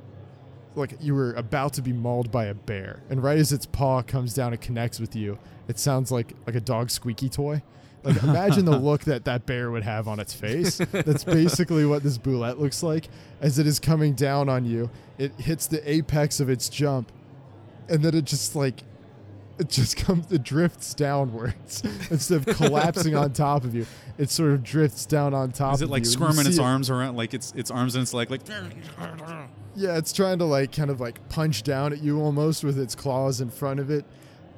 like 0.75 0.95
you 1.01 1.13
were 1.15 1.33
about 1.33 1.73
to 1.73 1.81
be 1.81 1.93
mauled 1.93 2.31
by 2.31 2.45
a 2.45 2.53
bear 2.53 3.03
and 3.09 3.21
right 3.21 3.37
as 3.37 3.51
its 3.51 3.65
paw 3.65 4.01
comes 4.01 4.33
down 4.33 4.53
and 4.53 4.61
connects 4.61 4.99
with 4.99 5.15
you, 5.15 5.37
it 5.67 5.77
sounds 5.77 6.11
like 6.11 6.33
like 6.47 6.55
a 6.55 6.61
dog 6.61 6.89
squeaky 6.89 7.29
toy. 7.29 7.61
Like 8.03 8.21
imagine 8.23 8.65
the 8.65 8.77
look 8.77 9.03
that 9.05 9.25
that 9.25 9.45
bear 9.45 9.71
would 9.71 9.83
have 9.83 10.07
on 10.07 10.19
its 10.19 10.33
face. 10.33 10.77
That's 10.77 11.23
basically 11.23 11.85
what 11.85 12.03
this 12.03 12.17
bulette 12.17 12.59
looks 12.59 12.83
like 12.83 13.07
as 13.41 13.59
it 13.59 13.67
is 13.67 13.79
coming 13.79 14.13
down 14.13 14.49
on 14.49 14.65
you. 14.65 14.89
It 15.17 15.31
hits 15.39 15.67
the 15.67 15.89
apex 15.89 16.39
of 16.39 16.49
its 16.49 16.69
jump 16.69 17.11
and 17.89 18.03
then 18.03 18.15
it 18.15 18.25
just 18.25 18.55
like 18.55 18.83
it 19.59 19.69
just 19.69 19.97
comes 19.97 20.31
it 20.31 20.41
drifts 20.41 20.93
downwards 20.93 21.83
instead 22.09 22.47
of 22.47 22.55
collapsing 22.57 23.13
on 23.15 23.31
top 23.33 23.63
of 23.65 23.75
you 23.75 23.85
it 24.17 24.29
sort 24.29 24.51
of 24.51 24.63
drifts 24.63 25.05
down 25.05 25.33
on 25.33 25.51
top 25.51 25.75
Is 25.75 25.81
it 25.81 25.89
like 25.89 26.05
squirming 26.05 26.47
its 26.47 26.57
it- 26.57 26.61
arms 26.61 26.89
around, 26.89 27.15
like 27.15 27.33
its 27.33 27.51
its 27.55 27.69
arms 27.69 27.95
and 27.95 28.01
its 28.03 28.13
like 28.13 28.29
like? 28.29 28.41
yeah 29.75 29.97
it's 29.97 30.13
trying 30.13 30.39
to 30.39 30.45
like 30.45 30.71
kind 30.71 30.89
of 30.89 30.99
like 31.01 31.27
punch 31.29 31.63
down 31.63 31.93
at 31.93 32.01
you 32.01 32.19
almost 32.19 32.63
with 32.63 32.79
its 32.79 32.95
claws 32.95 33.41
in 33.41 33.49
front 33.49 33.79
of 33.79 33.89
it 33.89 34.05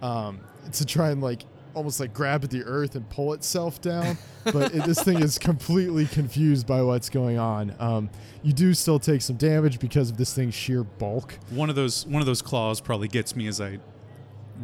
um, 0.01 0.39
to 0.71 0.85
try 0.85 1.09
and 1.09 1.21
like 1.21 1.43
almost 1.75 1.99
like 1.99 2.13
grab 2.13 2.43
at 2.43 2.49
the 2.49 2.63
earth 2.63 2.95
and 2.95 3.07
pull 3.09 3.33
itself 3.33 3.81
down 3.81 4.17
but 4.45 4.73
it, 4.73 4.83
this 4.85 5.03
thing 5.03 5.21
is 5.21 5.37
completely 5.37 6.05
confused 6.05 6.65
by 6.65 6.81
what's 6.81 7.09
going 7.09 7.37
on 7.37 7.75
um, 7.79 8.09
you 8.41 8.53
do 8.53 8.73
still 8.73 8.99
take 8.99 9.21
some 9.21 9.35
damage 9.35 9.79
because 9.79 10.09
of 10.09 10.17
this 10.17 10.33
thing's 10.33 10.53
sheer 10.53 10.83
bulk 10.83 11.37
One 11.49 11.69
of 11.69 11.75
those 11.75 12.05
one 12.07 12.21
of 12.21 12.25
those 12.25 12.41
claws 12.41 12.81
probably 12.81 13.07
gets 13.07 13.35
me 13.35 13.47
as 13.47 13.59
I 13.59 13.79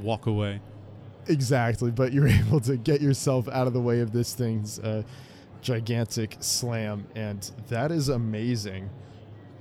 walk 0.01 0.25
away. 0.25 0.61
Exactly, 1.27 1.91
but 1.91 2.13
you're 2.13 2.27
able 2.47 2.59
to 2.61 2.77
get 2.77 3.01
yourself 3.01 3.47
out 3.49 3.67
of 3.67 3.73
the 3.73 3.81
way 3.81 3.99
of 3.99 4.11
this 4.11 4.33
thing's 4.33 4.79
uh, 4.79 5.03
gigantic 5.61 6.37
slam, 6.39 7.07
and 7.15 7.51
that 7.69 7.91
is 7.91 8.09
amazing. 8.09 8.89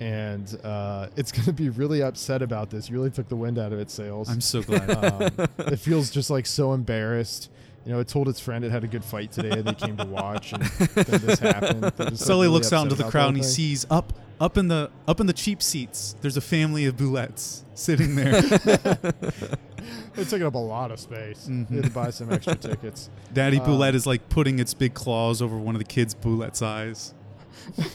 And 0.01 0.59
uh, 0.65 1.09
it's 1.17 1.31
going 1.33 1.45
to 1.45 1.53
be 1.53 1.69
really 1.69 2.03
upset 2.03 2.41
about 2.43 2.71
this. 2.71 2.89
You 2.89 2.97
really 2.97 3.11
took 3.11 3.29
the 3.29 3.37
wind 3.37 3.59
out 3.59 3.73
of 3.73 3.79
its 3.79 3.93
sails. 3.95 4.29
I'm 4.31 4.41
so 4.41 4.63
glad. 4.63 4.91
um, 4.91 5.49
it 5.59 5.79
feels 5.79 6.11
just 6.11 6.31
like 6.31 6.47
so 6.47 6.73
embarrassed. 6.73 7.51
You 7.85 7.93
know, 7.93 8.01
it 8.01 8.09
told 8.09 8.29
its 8.29 8.41
friend 8.41 8.63
it 8.65 8.71
had 8.71 8.85
a 8.85 8.87
good 8.89 9.05
fight 9.05 9.33
today, 9.33 9.51
and 9.59 9.65
they 9.65 9.75
came 9.75 9.97
to 9.97 10.05
watch, 10.05 10.53
and 10.53 10.63
then 10.63 11.21
this 11.23 11.39
happened. 11.39 11.83
Like, 11.99 12.15
Sully 12.15 12.47
really 12.47 12.49
looks 12.49 12.73
out 12.75 12.83
into 12.85 12.95
the 12.95 13.11
crowd 13.11 13.29
and 13.29 13.37
he 13.39 13.43
sees 13.43 13.87
up 13.91 14.13
up 14.39 14.59
in 14.59 14.69
the 14.69 14.91
up 15.09 15.19
in 15.21 15.27
the 15.27 15.33
cheap 15.33 15.63
seats. 15.63 16.15
There's 16.21 16.37
a 16.37 16.43
family 16.43 16.85
of 16.85 16.97
bulettes 16.99 17.63
sitting 17.75 18.17
there. 18.17 18.43
They're 20.15 20.25
taking 20.25 20.43
up 20.43 20.55
a 20.55 20.59
lot 20.59 20.91
of 20.91 21.01
space. 21.01 21.47
Mhm. 21.49 21.69
They 21.69 21.77
had 21.77 21.85
to 21.85 21.91
buy 21.91 22.11
some 22.11 22.31
extra 22.33 22.55
tickets. 22.55 23.09
Daddy 23.33 23.59
Um, 23.59 23.67
Bulette 23.67 23.95
is 23.95 24.07
like 24.07 24.29
putting 24.29 24.59
its 24.59 24.75
big 24.75 24.93
claws 24.95 25.41
over 25.41 25.57
one 25.57 25.75
of 25.75 25.79
the 25.79 25.85
kids' 25.87 26.15
Bulette's 26.15 26.61
eyes. 26.63 27.15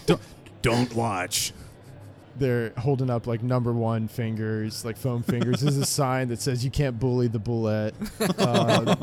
don't, 0.07 0.21
don't 0.61 0.95
watch. 0.95 1.53
They're 2.37 2.71
holding 2.77 3.09
up 3.09 3.27
like 3.27 3.41
number 3.43 3.71
one 3.71 4.07
fingers, 4.07 4.83
like 4.83 4.97
foam 4.97 5.23
fingers. 5.23 5.61
this 5.61 5.71
is 5.75 5.77
a 5.77 5.85
sign 5.85 6.27
that 6.29 6.41
says 6.41 6.65
you 6.65 6.71
can't 6.71 6.99
bully 6.99 7.27
the 7.27 7.39
bullet. 7.39 7.95
Um, 8.39 8.95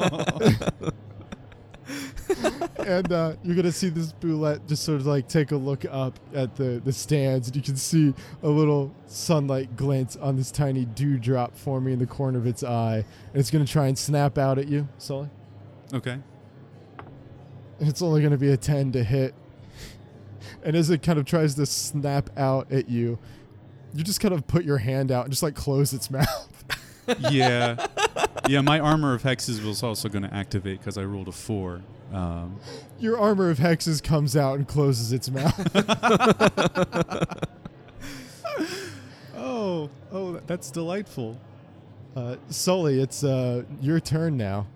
and 2.86 3.12
uh, 3.12 3.34
you're 3.42 3.56
gonna 3.56 3.72
see 3.72 3.88
this 3.88 4.12
bulette 4.12 4.66
just 4.68 4.84
sort 4.84 5.00
of 5.00 5.06
like 5.06 5.28
take 5.28 5.52
a 5.52 5.56
look 5.56 5.84
up 5.90 6.18
at 6.34 6.56
the 6.56 6.80
the 6.84 6.92
stands, 6.92 7.48
and 7.48 7.56
you 7.56 7.62
can 7.62 7.76
see 7.76 8.14
a 8.42 8.48
little 8.48 8.94
sunlight 9.06 9.76
glint 9.76 10.16
on 10.20 10.36
this 10.36 10.50
tiny 10.50 10.84
dewdrop 10.84 11.56
forming 11.56 11.94
in 11.94 11.98
the 11.98 12.06
corner 12.06 12.38
of 12.38 12.46
its 12.46 12.62
eye, 12.62 12.96
and 12.96 13.40
it's 13.40 13.50
gonna 13.50 13.66
try 13.66 13.86
and 13.88 13.98
snap 13.98 14.38
out 14.38 14.58
at 14.58 14.68
you, 14.68 14.88
Sully. 14.98 15.28
Okay. 15.94 16.18
and 17.80 17.88
it's 17.88 18.00
only 18.00 18.20
going 18.22 18.30
to 18.30 18.38
be 18.38 18.50
a 18.52 18.56
10 18.56 18.92
to 18.92 19.04
hit. 19.04 19.34
And 20.62 20.76
as 20.76 20.90
it 20.90 21.02
kind 21.02 21.18
of 21.18 21.24
tries 21.24 21.54
to 21.56 21.66
snap 21.66 22.30
out 22.36 22.70
at 22.72 22.88
you, 22.88 23.18
you 23.94 24.02
just 24.04 24.20
kind 24.20 24.34
of 24.34 24.46
put 24.46 24.64
your 24.64 24.78
hand 24.78 25.10
out 25.10 25.24
and 25.24 25.32
just 25.32 25.42
like 25.42 25.54
close 25.54 25.92
its 25.92 26.10
mouth. 26.10 26.64
Yeah. 27.30 27.86
yeah, 28.48 28.60
my 28.60 28.78
armor 28.78 29.14
of 29.14 29.22
hexes 29.22 29.64
was 29.64 29.82
also 29.82 30.08
going 30.08 30.22
to 30.22 30.32
activate 30.34 30.78
because 30.78 30.96
I 30.96 31.04
rolled 31.04 31.28
a 31.28 31.32
four. 31.32 31.82
Um, 32.12 32.58
Your 33.00 33.18
armor 33.18 33.50
of 33.50 33.58
hexes 33.58 34.02
comes 34.02 34.36
out 34.36 34.58
and 34.58 34.68
closes 34.68 35.12
its 35.12 35.30
mouth. 35.30 35.76
oh, 39.36 39.90
oh, 40.12 40.40
that's 40.46 40.70
delightful. 40.70 41.38
Uh, 42.14 42.36
Sully, 42.50 43.00
it's 43.00 43.24
uh, 43.24 43.64
your 43.80 43.98
turn 43.98 44.36
now. 44.36 44.66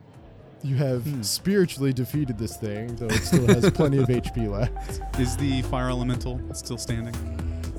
You 0.63 0.77
have 0.77 1.05
Hmm. 1.05 1.23
spiritually 1.23 1.93
defeated 1.93 2.39
this 2.39 2.57
thing, 2.57 2.97
though 2.97 3.07
it 3.07 3.23
still 3.23 3.47
has 3.47 3.71
plenty 3.71 3.99
of 3.99 4.09
HP 4.11 4.49
left. 4.51 5.01
Is 5.21 5.37
the 5.37 5.63
fire 5.63 5.91
elemental 5.91 6.41
still 6.55 6.79
standing? 6.79 7.15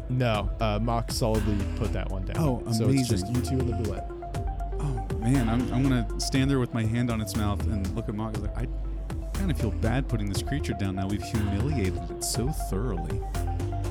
No, 0.10 0.50
uh, 0.62 0.80
Mok 0.82 1.12
solidly 1.12 1.58
put 1.76 1.92
that 1.94 2.10
one 2.10 2.24
down. 2.26 2.38
Oh, 2.38 2.64
So 2.72 2.88
it's 2.90 3.08
just 3.10 3.26
amazing. 3.28 3.36
you 3.36 3.42
two 3.60 3.66
and 3.72 3.84
the 3.84 3.90
bulette. 3.90 4.14
Oh 4.80 5.18
man, 5.20 5.50
I'm, 5.50 5.62
I'm 5.74 5.84
gonna 5.84 6.08
stand 6.20 6.50
there 6.50 6.60
with 6.60 6.74
my 6.74 6.84
hand 6.86 7.10
on 7.12 7.20
its 7.20 7.36
mouth 7.36 7.62
and 7.68 7.86
look 7.96 8.08
at 8.08 8.16
Mok. 8.16 8.38
I 8.38 8.40
was 8.40 8.50
like, 8.50 8.58
I 8.58 8.68
kind 9.34 9.52
of 9.52 9.58
feel 9.60 9.72
bad 9.72 10.08
putting 10.08 10.30
this 10.30 10.42
creature 10.42 10.74
down 10.74 10.96
now. 10.96 11.08
We've 11.08 11.22
humiliated 11.22 12.02
it 12.10 12.24
so 12.24 12.48
thoroughly. 12.50 13.20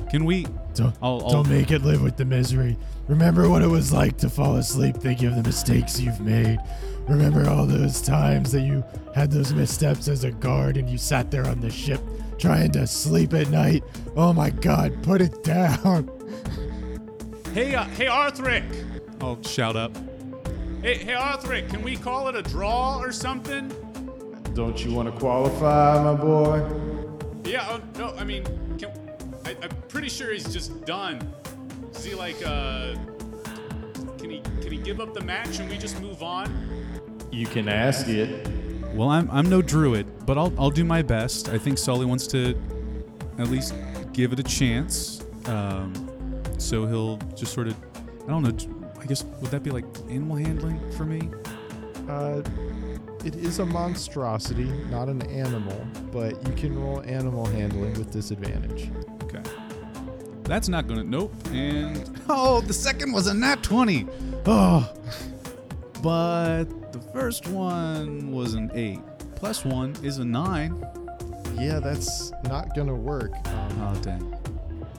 Can 0.09 0.25
we? 0.25 0.47
Don't, 0.73 0.95
I'll, 1.01 1.21
I'll 1.25 1.31
don't 1.31 1.49
make 1.49 1.71
it 1.71 1.81
live 1.81 2.01
with 2.01 2.17
the 2.17 2.25
misery. 2.25 2.77
Remember 3.07 3.49
what 3.49 3.61
it 3.61 3.67
was 3.67 3.91
like 3.91 4.17
to 4.17 4.29
fall 4.29 4.55
asleep 4.55 4.97
thinking 4.97 5.27
of 5.27 5.35
the 5.35 5.43
mistakes 5.43 5.99
you've 5.99 6.21
made. 6.21 6.59
Remember 7.07 7.49
all 7.49 7.65
those 7.65 8.01
times 8.01 8.51
that 8.51 8.61
you 8.61 8.83
had 9.15 9.31
those 9.31 9.53
missteps 9.53 10.07
as 10.07 10.23
a 10.23 10.31
guard 10.31 10.77
and 10.77 10.89
you 10.89 10.97
sat 10.97 11.31
there 11.31 11.45
on 11.47 11.61
the 11.61 11.69
ship 11.69 12.01
trying 12.37 12.71
to 12.71 12.85
sleep 12.85 13.33
at 13.33 13.49
night. 13.49 13.83
Oh 14.15 14.33
my 14.33 14.49
god, 14.49 15.01
put 15.03 15.21
it 15.21 15.43
down. 15.43 16.11
Hey, 17.53 17.73
uh, 17.73 17.85
hey, 17.85 18.05
Othric. 18.05 18.63
I'll 19.19 19.41
shout 19.41 19.75
up. 19.75 19.95
Hey, 20.83 20.95
hey, 20.97 21.13
Othric. 21.13 21.69
Can 21.69 21.81
we 21.81 21.95
call 21.95 22.27
it 22.27 22.35
a 22.35 22.43
draw 22.43 22.99
or 22.99 23.11
something? 23.11 23.71
Don't 24.53 24.83
you 24.85 24.93
want 24.93 25.11
to 25.11 25.19
qualify, 25.19 26.03
my 26.03 26.13
boy? 26.13 26.57
Yeah. 27.45 27.65
Oh, 27.67 27.81
no. 27.97 28.15
I 28.15 28.25
mean, 28.25 28.43
can, 28.77 28.91
I, 29.47 29.55
I'm 29.61 29.69
pretty 29.87 30.09
sure 30.09 30.33
he's 30.33 30.51
just 30.51 30.83
done. 30.83 31.21
Is 31.93 32.03
he 32.03 32.15
like, 32.15 32.35
uh, 32.45 32.95
can 34.17 34.29
he 34.29 34.41
can 34.61 34.73
he 34.73 34.77
give 34.77 34.99
up 34.99 35.13
the 35.13 35.21
match 35.21 35.59
and 35.59 35.69
we 35.69 35.77
just 35.77 36.01
move 36.01 36.21
on? 36.21 36.51
You 37.31 37.47
can 37.47 37.69
ask 37.69 38.09
it. 38.09 38.45
Well, 38.93 39.07
I'm, 39.07 39.31
I'm 39.31 39.49
no 39.49 39.61
druid, 39.61 40.25
but 40.25 40.37
I'll, 40.37 40.53
I'll 40.59 40.69
do 40.69 40.83
my 40.83 41.01
best. 41.01 41.47
I 41.47 41.57
think 41.57 41.77
Sully 41.77 42.05
wants 42.05 42.27
to 42.27 42.61
at 43.37 43.47
least 43.47 43.73
give 44.11 44.33
it 44.33 44.39
a 44.39 44.43
chance. 44.43 45.23
Um, 45.45 45.93
so 46.57 46.85
he'll 46.85 47.15
just 47.33 47.53
sort 47.53 47.67
of, 47.67 47.77
I 48.25 48.31
don't 48.31 48.43
know, 48.43 48.91
I 48.99 49.05
guess, 49.05 49.23
would 49.23 49.51
that 49.51 49.63
be 49.63 49.69
like 49.69 49.85
animal 50.09 50.35
handling 50.35 50.91
for 50.91 51.05
me? 51.05 51.29
Uh, 52.09 52.41
it 53.23 53.35
is 53.35 53.59
a 53.59 53.65
monstrosity, 53.65 54.69
not 54.89 55.07
an 55.07 55.21
animal, 55.27 55.87
but 56.11 56.31
you 56.45 56.53
can 56.55 56.77
roll 56.77 57.01
animal 57.03 57.45
handling 57.45 57.93
with 57.93 58.11
disadvantage. 58.11 58.89
Okay. 60.47 60.53
That's 60.53 60.69
not 60.69 60.87
gonna, 60.87 61.03
nope. 61.03 61.33
And, 61.51 62.19
oh, 62.29 62.61
the 62.61 62.73
second 62.73 63.11
was 63.11 63.27
a 63.27 63.33
nat 63.33 63.61
20. 63.63 64.07
Oh. 64.45 64.91
But 66.01 66.65
the 66.93 66.99
first 67.13 67.47
one 67.47 68.31
was 68.31 68.53
an 68.53 68.71
8. 68.73 68.99
Plus 69.35 69.65
1 69.65 69.97
is 70.03 70.19
a 70.19 70.25
9. 70.25 70.85
Yeah, 71.59 71.79
that's 71.79 72.31
not 72.45 72.75
gonna 72.75 72.95
work. 72.95 73.31
Um, 73.47 73.67
Oh, 73.81 73.99
dang. 74.01 74.35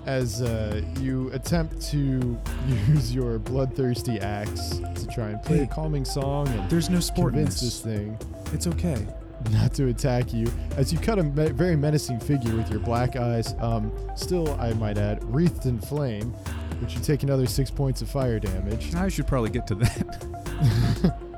as 0.06 0.42
uh, 0.42 0.82
you 1.00 1.30
attempt 1.32 1.80
to 1.90 2.38
use 2.88 3.14
your 3.14 3.38
bloodthirsty 3.38 4.18
axe 4.20 4.78
to 4.94 5.06
try 5.06 5.30
and 5.30 5.42
play 5.42 5.58
Hey, 5.58 5.62
a 5.64 5.66
calming 5.66 6.04
song 6.04 6.48
and 6.48 6.68
There's 6.70 6.88
no 6.90 7.00
sport 7.00 7.34
in 7.34 7.40
convince 7.40 7.60
this. 7.60 7.80
this 7.80 7.94
thing 7.96 8.18
It's 8.52 8.66
okay. 8.66 9.06
Not 9.50 9.72
to 9.74 9.88
attack 9.88 10.32
you, 10.32 10.46
as 10.76 10.92
you 10.92 10.98
cut 10.98 11.18
a 11.18 11.22
me- 11.22 11.50
very 11.50 11.76
menacing 11.76 12.20
figure 12.20 12.54
with 12.56 12.70
your 12.70 12.80
black 12.80 13.16
eyes, 13.16 13.54
um, 13.60 13.92
still, 14.16 14.60
I 14.60 14.72
might 14.74 14.98
add, 14.98 15.22
wreathed 15.32 15.66
in 15.66 15.78
flame, 15.78 16.32
which 16.80 16.94
you 16.94 17.00
take 17.00 17.22
another 17.22 17.46
six 17.46 17.70
points 17.70 18.02
of 18.02 18.10
fire 18.10 18.38
damage. 18.38 18.94
I 18.94 19.08
should 19.08 19.26
probably 19.26 19.50
get 19.50 19.66
to 19.68 19.74
that. 19.76 21.18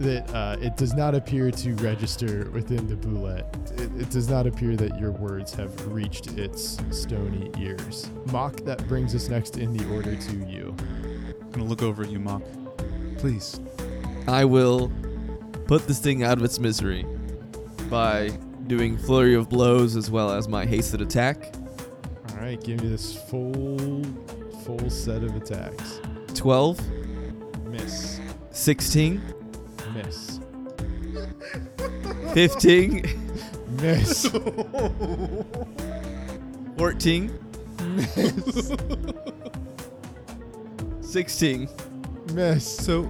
that 0.00 0.34
uh, 0.34 0.56
it 0.60 0.76
does 0.76 0.94
not 0.94 1.14
appear 1.14 1.50
to 1.50 1.74
register 1.76 2.50
within 2.52 2.86
the 2.88 2.96
bulette. 2.96 3.78
It, 3.78 4.02
it 4.02 4.10
does 4.10 4.30
not 4.30 4.46
appear 4.46 4.74
that 4.76 4.98
your 4.98 5.10
words 5.10 5.52
have 5.54 5.92
reached 5.92 6.38
its 6.38 6.78
stony 6.90 7.50
ears. 7.58 8.10
Mok, 8.32 8.56
that 8.64 8.86
brings 8.88 9.14
us 9.14 9.28
next 9.28 9.58
in 9.58 9.76
the 9.76 9.94
order 9.94 10.16
to 10.16 10.36
you. 10.46 10.74
I'm 11.42 11.50
gonna 11.50 11.64
look 11.64 11.82
over 11.82 12.02
at 12.02 12.10
you, 12.10 12.18
Mok. 12.18 12.42
Please. 13.18 13.60
I 14.26 14.44
will 14.44 14.90
put 15.70 15.86
this 15.86 16.00
thing 16.00 16.24
out 16.24 16.36
of 16.36 16.42
its 16.42 16.58
misery 16.58 17.06
by 17.88 18.28
doing 18.66 18.98
flurry 18.98 19.36
of 19.36 19.48
blows 19.48 19.94
as 19.94 20.10
well 20.10 20.32
as 20.32 20.48
my 20.48 20.66
hasted 20.66 21.00
attack. 21.00 21.54
All 22.30 22.38
right, 22.38 22.60
give 22.60 22.82
me 22.82 22.88
this 22.88 23.14
full, 23.30 24.02
full 24.64 24.90
set 24.90 25.22
of 25.22 25.36
attacks. 25.36 26.00
12, 26.34 26.80
Miss, 27.68 28.18
16, 28.50 29.22
miss, 29.94 30.40
15, 32.34 33.04
miss, 33.80 34.26
14, 36.78 37.38
miss, 37.94 38.72
16. 41.02 41.68
miss. 42.32 42.66
So, 42.84 43.08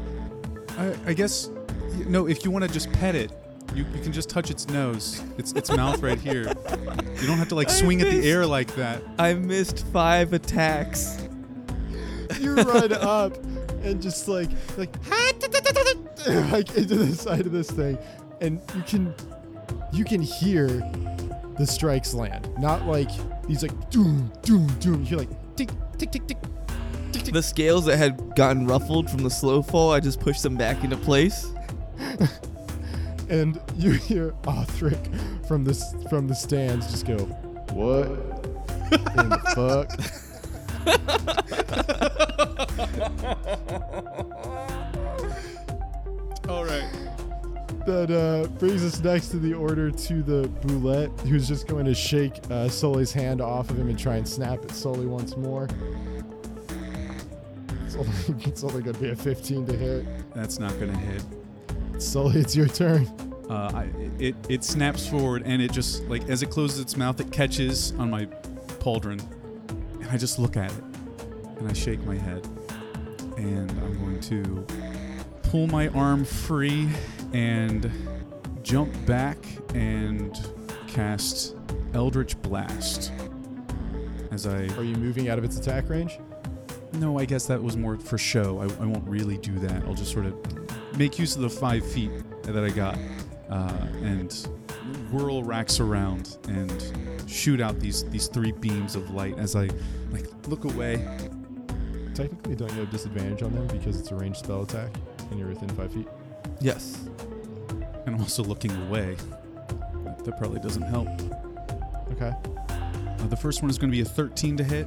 I, 0.76 0.94
I 1.06 1.12
guess, 1.14 1.48
y- 1.48 1.59
no. 2.08 2.26
If 2.26 2.44
you 2.44 2.50
want 2.50 2.64
to 2.64 2.70
just 2.72 2.92
pet 2.92 3.14
it, 3.14 3.32
you, 3.74 3.84
you 3.94 4.00
can 4.02 4.12
just 4.12 4.28
touch 4.28 4.50
its 4.50 4.68
nose, 4.68 5.22
its 5.38 5.52
its 5.52 5.70
mouth 5.70 6.02
right 6.02 6.18
here. 6.18 6.48
You 6.48 7.26
don't 7.26 7.38
have 7.38 7.48
to 7.48 7.54
like 7.54 7.68
I 7.68 7.72
swing 7.72 8.00
at 8.00 8.10
the 8.10 8.28
air 8.28 8.46
like 8.46 8.74
that. 8.76 9.02
I 9.18 9.34
missed 9.34 9.86
five 9.88 10.32
attacks. 10.32 11.26
You 12.40 12.54
run 12.54 12.92
up 12.92 13.36
and 13.82 14.00
just 14.00 14.28
like 14.28 14.50
like 14.76 14.94
like 16.52 16.76
into 16.76 16.96
the 16.96 17.14
side 17.14 17.46
of 17.46 17.52
this 17.52 17.70
thing, 17.70 17.98
and 18.40 18.60
you 18.74 18.82
can 18.82 19.14
you 19.92 20.04
can 20.04 20.20
hear 20.20 20.66
the 21.58 21.66
strikes 21.66 22.14
land. 22.14 22.48
Not 22.58 22.86
like 22.86 23.10
these 23.46 23.62
like 23.62 23.90
doom 23.90 24.32
doom 24.42 24.66
doom. 24.78 25.00
You 25.00 25.06
hear 25.06 25.18
like 25.18 25.56
tick 25.56 25.70
tick 25.98 26.10
tick 26.10 26.26
tick. 26.26 26.38
tick, 27.12 27.22
tick. 27.24 27.34
The 27.34 27.42
scales 27.42 27.84
that 27.86 27.98
had 27.98 28.34
gotten 28.34 28.66
ruffled 28.66 29.10
from 29.10 29.22
the 29.22 29.30
slow 29.30 29.62
fall, 29.62 29.92
I 29.92 30.00
just 30.00 30.20
pushed 30.20 30.42
them 30.42 30.56
back 30.56 30.82
into 30.84 30.96
place. 30.96 31.52
and 33.28 33.60
you 33.76 33.92
hear 33.92 34.32
Othric 34.42 35.46
from 35.46 35.64
this 35.64 35.94
from 36.08 36.26
the 36.28 36.34
stands 36.34 36.90
just 36.90 37.06
go, 37.06 37.18
"What 37.72 38.08
in 38.90 39.28
the 39.28 39.38
fuck?" 39.54 39.90
All 46.48 46.64
right. 46.64 46.88
That 47.86 48.10
uh, 48.10 48.48
brings 48.58 48.84
us 48.84 49.00
next 49.00 49.28
to 49.28 49.38
the 49.38 49.54
order 49.54 49.90
to 49.90 50.22
the 50.22 50.48
Bulette, 50.62 51.18
who's 51.20 51.48
just 51.48 51.66
going 51.66 51.86
to 51.86 51.94
shake 51.94 52.34
uh, 52.50 52.68
Sully's 52.68 53.12
hand 53.12 53.40
off 53.40 53.70
of 53.70 53.78
him 53.78 53.88
and 53.88 53.98
try 53.98 54.16
and 54.16 54.28
snap 54.28 54.62
at 54.64 54.72
Sully 54.72 55.06
once 55.06 55.36
more. 55.36 55.68
It's 57.86 57.96
only, 57.96 58.44
it's 58.44 58.64
only 58.64 58.82
going 58.82 58.94
to 58.94 59.00
be 59.00 59.10
a 59.10 59.16
15 59.16 59.66
to 59.66 59.76
hit. 59.76 60.06
That's 60.34 60.58
not 60.58 60.78
gonna 60.78 60.96
hit. 60.96 61.22
Sully, 62.10 62.40
it's 62.40 62.56
your 62.56 62.66
turn. 62.66 63.06
Uh, 63.50 63.70
I, 63.74 63.88
it 64.18 64.34
it 64.48 64.64
snaps 64.64 65.06
forward 65.06 65.42
and 65.44 65.60
it 65.60 65.70
just 65.70 66.02
like 66.04 66.28
as 66.28 66.42
it 66.42 66.50
closes 66.50 66.80
its 66.80 66.96
mouth, 66.96 67.20
it 67.20 67.30
catches 67.30 67.92
on 67.98 68.10
my 68.10 68.24
pauldron, 68.78 69.20
and 70.00 70.08
I 70.08 70.16
just 70.16 70.38
look 70.38 70.56
at 70.56 70.72
it 70.72 70.84
and 71.58 71.68
I 71.68 71.72
shake 71.74 72.02
my 72.04 72.16
head, 72.16 72.46
and 73.36 73.70
I'm 73.70 73.98
going 73.98 74.20
to 74.20 74.66
pull 75.42 75.66
my 75.66 75.88
arm 75.88 76.24
free 76.24 76.88
and 77.34 77.90
jump 78.62 78.94
back 79.04 79.36
and 79.74 80.38
cast 80.86 81.54
Eldritch 81.92 82.40
Blast. 82.40 83.12
As 84.30 84.46
I 84.46 84.68
Are 84.78 84.84
you 84.84 84.94
moving 84.96 85.28
out 85.28 85.38
of 85.38 85.44
its 85.44 85.58
attack 85.58 85.90
range? 85.90 86.18
no, 86.94 87.18
I 87.18 87.24
guess 87.24 87.46
that 87.46 87.62
was 87.62 87.76
more 87.76 87.96
for 87.98 88.18
show. 88.18 88.58
I, 88.58 88.82
I 88.82 88.86
won't 88.86 89.06
really 89.08 89.38
do 89.38 89.58
that. 89.60 89.84
I'll 89.84 89.94
just 89.94 90.12
sort 90.12 90.26
of 90.26 90.34
make 90.96 91.18
use 91.18 91.36
of 91.36 91.42
the 91.42 91.50
five 91.50 91.84
feet 91.84 92.10
that 92.42 92.64
I 92.64 92.70
got 92.70 92.98
uh, 93.50 93.86
and 94.02 94.32
whirl 95.10 95.42
Rax 95.42 95.80
around 95.80 96.38
and 96.48 97.20
shoot 97.28 97.60
out 97.60 97.78
these 97.80 98.04
these 98.10 98.28
three 98.28 98.52
beams 98.52 98.96
of 98.96 99.10
light 99.10 99.38
as 99.38 99.56
I 99.56 99.68
like 100.10 100.26
look 100.48 100.64
away. 100.64 100.96
Technically, 102.14 102.56
don't 102.56 102.72
you 102.72 102.80
have 102.80 102.90
disadvantage 102.90 103.42
on 103.42 103.52
them 103.52 103.66
because 103.68 103.98
it's 103.98 104.10
a 104.10 104.14
ranged 104.14 104.40
spell 104.40 104.62
attack 104.62 104.90
and 105.30 105.38
you're 105.38 105.48
within 105.48 105.68
five 105.70 105.92
feet? 105.92 106.08
Yes. 106.60 106.98
And 108.06 108.14
I'm 108.14 108.20
also 108.20 108.42
looking 108.42 108.70
away. 108.88 109.16
That 110.24 110.36
probably 110.36 110.60
doesn't 110.60 110.82
help. 110.82 111.08
Okay. 112.12 112.32
Uh, 112.68 113.26
the 113.28 113.36
first 113.36 113.62
one 113.62 113.70
is 113.70 113.78
going 113.78 113.90
to 113.90 113.96
be 113.96 114.02
a 114.02 114.04
13 114.04 114.56
to 114.58 114.64
hit. 114.64 114.86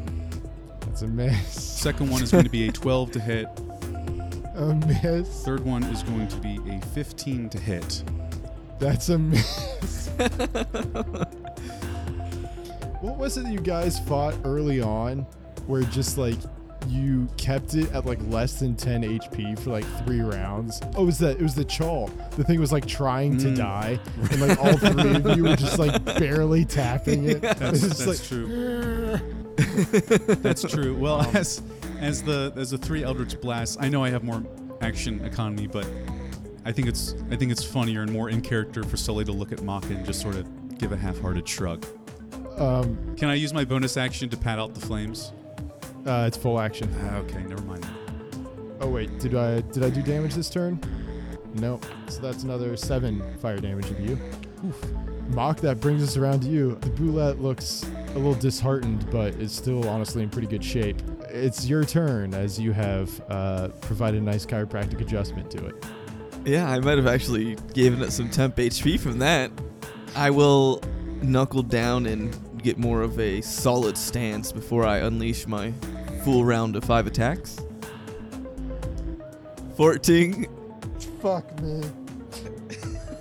That's 0.82 1.02
a 1.02 1.08
miss. 1.08 1.62
Second 1.62 2.10
one 2.12 2.22
is 2.22 2.32
going 2.32 2.44
to 2.44 2.50
be 2.50 2.68
a 2.68 2.72
12 2.74 3.12
to 3.12 3.20
hit. 3.20 3.48
A 4.56 4.76
miss. 4.88 5.44
Third 5.44 5.66
one 5.66 5.84
is 5.86 6.04
going 6.04 6.28
to 6.28 6.38
be 6.38 6.60
a 6.70 6.80
15 6.88 7.50
to 7.50 7.58
hit. 7.60 8.04
That's 8.80 9.10
a 9.10 9.18
miss. 9.18 10.10
what 13.02 13.18
was 13.18 13.38
it 13.38 13.48
you 13.48 13.60
guys 13.60 14.00
fought 14.00 14.36
early 14.44 14.82
on 14.82 15.26
where 15.68 15.82
just 15.84 16.18
like 16.18 16.38
you 16.88 17.30
kept 17.38 17.76
it 17.76 17.90
at 17.94 18.06
like 18.06 18.20
less 18.28 18.60
than 18.60 18.76
10 18.76 19.04
HP 19.20 19.58
for 19.60 19.70
like 19.72 19.86
three 20.06 20.22
rounds? 20.22 20.82
Oh, 20.96 21.04
it 21.04 21.06
was 21.06 21.18
that 21.20 21.38
it 21.38 21.42
was 21.42 21.56
the 21.56 21.66
chaw. 21.66 22.08
The 22.32 22.44
thing 22.44 22.60
was 22.60 22.72
like 22.72 22.86
trying 22.86 23.38
to 23.40 23.48
Mm. 23.48 23.56
die, 23.58 24.00
and 24.32 24.42
like 24.42 24.60
all 24.60 24.78
three 24.78 25.16
of 25.16 25.38
you 25.38 25.44
were 25.44 25.56
just 25.56 25.80
like 25.80 26.04
barely 26.18 26.66
tapping 26.66 27.26
it. 27.30 27.42
That's, 27.42 27.82
that's 27.82 28.06
like, 28.08 28.24
true. 28.24 29.18
That's 30.42 30.64
true. 30.64 30.96
Well, 30.96 31.22
Um, 31.22 31.36
as 31.36 31.62
as 32.04 32.22
the 32.24 32.54
as 32.56 32.72
the 32.72 32.78
three 32.78 33.04
Eldritch 33.04 33.40
blasts, 33.42 33.78
I 33.80 33.90
know 33.90 34.04
I 34.04 34.10
have 34.10 34.24
more 34.24 34.44
action 34.82 35.24
economy, 35.26 35.68
but 35.68 35.88
I 36.66 36.72
think 36.72 36.88
it's 36.88 37.16
I 37.32 37.36
think 37.36 37.52
it's 37.52 37.64
funnier 37.64 38.02
and 38.02 38.12
more 38.12 38.30
in 38.30 38.42
character 38.42 38.84
for 38.84 38.98
Sully 38.98 39.26
to 39.26 39.32
look 39.32 39.52
at 39.52 39.62
Maka 39.64 39.94
and 39.94 40.06
just 40.06 40.22
sort 40.22 40.36
of 40.36 40.78
give 40.78 40.92
a 40.92 40.98
half-hearted 40.98 41.48
shrug. 41.48 41.86
Um, 42.58 43.16
Can 43.16 43.30
I 43.30 43.36
use 43.36 43.54
my 43.54 43.66
bonus 43.66 43.98
action 43.98 44.30
to 44.30 44.38
pat 44.38 44.60
out 44.60 44.74
the 44.76 44.82
flames? 44.82 45.32
uh, 46.06 46.26
it's 46.28 46.38
full 46.38 46.60
action. 46.60 46.94
Ah, 47.04 47.18
okay, 47.20 47.42
never 47.44 47.62
mind. 47.64 47.88
Oh 48.82 48.90
wait, 48.90 49.18
did 49.20 49.36
I 49.36 49.62
did 49.62 49.84
I 49.84 49.90
do 49.90 50.02
damage 50.02 50.36
this 50.36 50.50
turn? 50.50 50.80
No. 51.56 51.80
So 52.10 52.20
that's 52.22 52.44
another 52.44 52.76
seven 52.76 53.24
fire 53.38 53.58
damage 53.58 53.90
of 53.92 54.00
you. 54.00 54.20
Mok, 55.30 55.60
that 55.62 55.80
brings 55.80 56.04
us 56.04 56.18
around 56.18 56.42
to 56.42 56.50
you. 56.50 56.76
The 56.82 56.90
bulette 56.90 57.40
looks 57.42 57.86
a 58.10 58.14
little 58.16 58.34
disheartened, 58.34 59.10
but 59.12 59.34
is 59.36 59.52
still 59.54 59.88
honestly 59.88 60.24
in 60.24 60.30
pretty 60.30 60.48
good 60.48 60.64
shape. 60.64 61.02
It's 61.34 61.66
your 61.66 61.84
turn 61.84 62.36
as 62.36 62.60
you 62.60 62.74
have 62.74 63.10
uh, 63.28 63.70
provided 63.82 64.22
a 64.22 64.24
nice 64.24 64.46
chiropractic 64.46 65.02
adjustment 65.02 65.50
to 65.50 65.66
it. 65.66 65.84
Yeah, 66.46 66.70
I 66.70 66.80
might 66.80 67.00
have 67.00 67.08
actually 67.08 67.56
given 67.74 68.04
it 68.04 68.12
some 68.12 68.30
temp 68.30 68.58
HP 68.58 69.00
from 69.00 69.18
that. 69.18 69.50
I 70.16 70.30
will 70.30 70.80
knuckle 71.24 71.64
down 71.64 72.06
and 72.06 72.62
get 72.62 72.78
more 72.78 73.02
of 73.02 73.20
a 73.20 73.42
solid 73.42 73.98
stance 73.98 74.52
before 74.52 74.86
I 74.86 75.00
unleash 75.00 75.48
my 75.48 75.74
full 76.24 76.46
round 76.46 76.76
of 76.76 76.84
five 76.84 77.08
attacks. 77.08 77.60
14, 79.76 80.46
Fuck 81.20 81.60
me. 81.64 81.82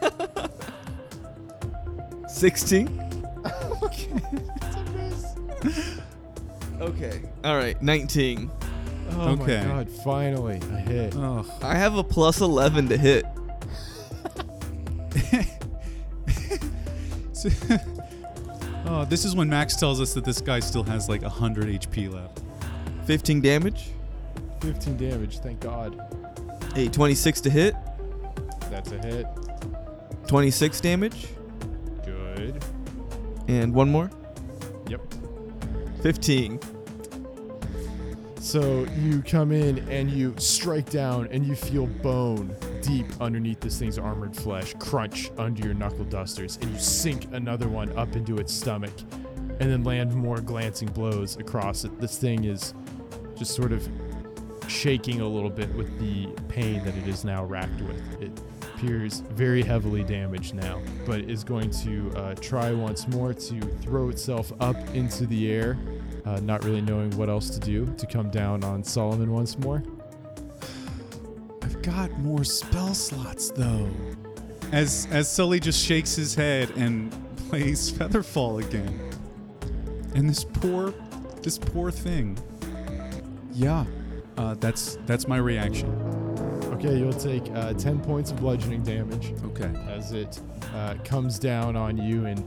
16. 2.29 3.23
okay. 6.89 7.21
All 7.45 7.57
right, 7.57 7.81
19. 7.83 8.51
Oh 9.15 9.29
Okay. 9.33 9.61
my 9.61 9.65
god, 9.85 9.91
finally 10.05 10.57
a 10.73 10.77
hit. 10.77 11.15
Oh, 11.17 11.45
I 11.63 11.75
have 11.75 11.97
a 11.97 12.05
plus 12.05 12.41
11 12.41 12.89
to 12.89 12.97
hit. 12.97 13.25
oh, 18.87 19.05
this 19.09 19.25
is 19.25 19.35
when 19.35 19.49
Max 19.49 19.77
tells 19.77 20.01
us 20.01 20.15
that 20.15 20.25
this 20.25 20.41
guy 20.41 20.61
still 20.61 20.83
has 20.85 21.09
like 21.09 21.23
100 21.23 21.67
HP 21.81 22.13
left. 22.13 22.41
15 23.07 23.41
damage. 23.41 23.91
15 24.61 24.97
damage, 24.97 25.39
thank 25.41 25.61
god. 25.61 26.01
A 26.77 26.89
26 26.89 27.41
to 27.43 27.51
hit. 27.51 27.75
That's 28.71 28.93
a 28.93 28.99
hit. 28.99 29.27
26 30.29 30.81
damage. 30.81 31.27
Good. 32.05 32.65
And 33.49 33.75
one 33.75 33.91
more. 33.91 34.11
Yep. 34.89 35.01
15. 36.03 36.61
So 38.43 38.85
you 38.99 39.23
come 39.23 39.53
in 39.53 39.89
and 39.89 40.11
you 40.11 40.35
strike 40.37 40.91
down 40.91 41.29
and 41.31 41.47
you 41.47 41.55
feel 41.55 41.87
bone 41.87 42.53
deep 42.83 43.07
underneath 43.21 43.61
this 43.61 43.79
thing's 43.79 44.01
armored 44.01 44.35
flesh 44.35 44.75
crunch 44.81 45.31
under 45.39 45.65
your 45.65 45.75
knuckle 45.75 46.05
dusters 46.05 46.59
and 46.61 46.69
you 46.69 46.79
sink 46.81 47.29
another 47.33 47.69
one 47.69 47.97
up 47.97 48.17
into 48.17 48.39
its 48.39 48.53
stomach 48.53 48.91
and 49.61 49.71
then 49.71 49.85
land 49.85 50.13
more 50.13 50.41
glancing 50.41 50.89
blows 50.89 51.37
across 51.37 51.85
it. 51.85 52.01
This 52.01 52.19
thing 52.19 52.43
is 52.43 52.75
just 53.37 53.55
sort 53.55 53.71
of 53.71 53.89
shaking 54.67 55.21
a 55.21 55.29
little 55.29 55.49
bit 55.49 55.73
with 55.77 55.97
the 56.01 56.27
pain 56.49 56.85
that 56.85 56.97
it 56.97 57.07
is 57.07 57.25
now 57.25 57.45
racked 57.45 57.81
with. 57.83 58.21
It 58.21 58.33
appears 58.75 59.21
very 59.31 59.63
heavily 59.63 60.03
damaged 60.03 60.55
now, 60.55 60.83
but 61.07 61.21
is 61.21 61.45
going 61.45 61.71
to 61.71 62.11
uh, 62.17 62.35
try 62.35 62.73
once 62.73 63.07
more 63.07 63.33
to 63.35 63.61
throw 63.61 64.09
itself 64.09 64.53
up 64.59 64.77
into 64.97 65.27
the 65.27 65.49
air 65.49 65.79
uh, 66.25 66.41
not 66.41 66.65
really 66.65 66.81
knowing 66.81 67.11
what 67.17 67.29
else 67.29 67.51
to 67.51 67.61
do, 67.61 67.87
to 67.99 68.07
come 68.07 68.31
down 68.31 68.65
on 68.65 68.83
Solomon 68.85 69.33
once 69.33 69.59
more. 69.59 69.83
I've 71.63 71.83
got 71.83 72.11
more 72.19 72.45
spell 72.45 72.95
slots 72.95 73.51
though. 73.51 73.89
As 74.73 75.07
as 75.11 75.31
Sully 75.31 75.61
just 75.61 75.85
shakes 75.85 76.15
his 76.15 76.35
head 76.35 76.71
and 76.77 77.11
plays 77.49 77.91
Featherfall 77.93 78.65
again. 78.65 79.11
And 80.15 80.29
this 80.29 80.45
poor 80.45 80.95
this 81.43 81.59
poor 81.59 81.91
thing. 81.91 82.39
Yeah. 83.53 83.85
Uh, 84.39 84.55
that's 84.55 84.97
that's 85.07 85.29
my 85.29 85.37
reaction. 85.37 85.91
Okay, 86.75 86.97
you'll 86.99 87.13
take 87.13 87.45
uh, 87.55 87.75
10 87.75 88.01
points 88.01 88.33
of 88.33 88.39
bludgeoning 88.39 88.83
damage 88.83 89.35
Okay. 89.45 89.71
as 89.89 90.13
it 90.13 90.41
uh, 90.75 90.95
comes 91.05 91.39
down 91.39 91.77
on 91.77 91.97
you 91.97 92.25
and 92.27 92.39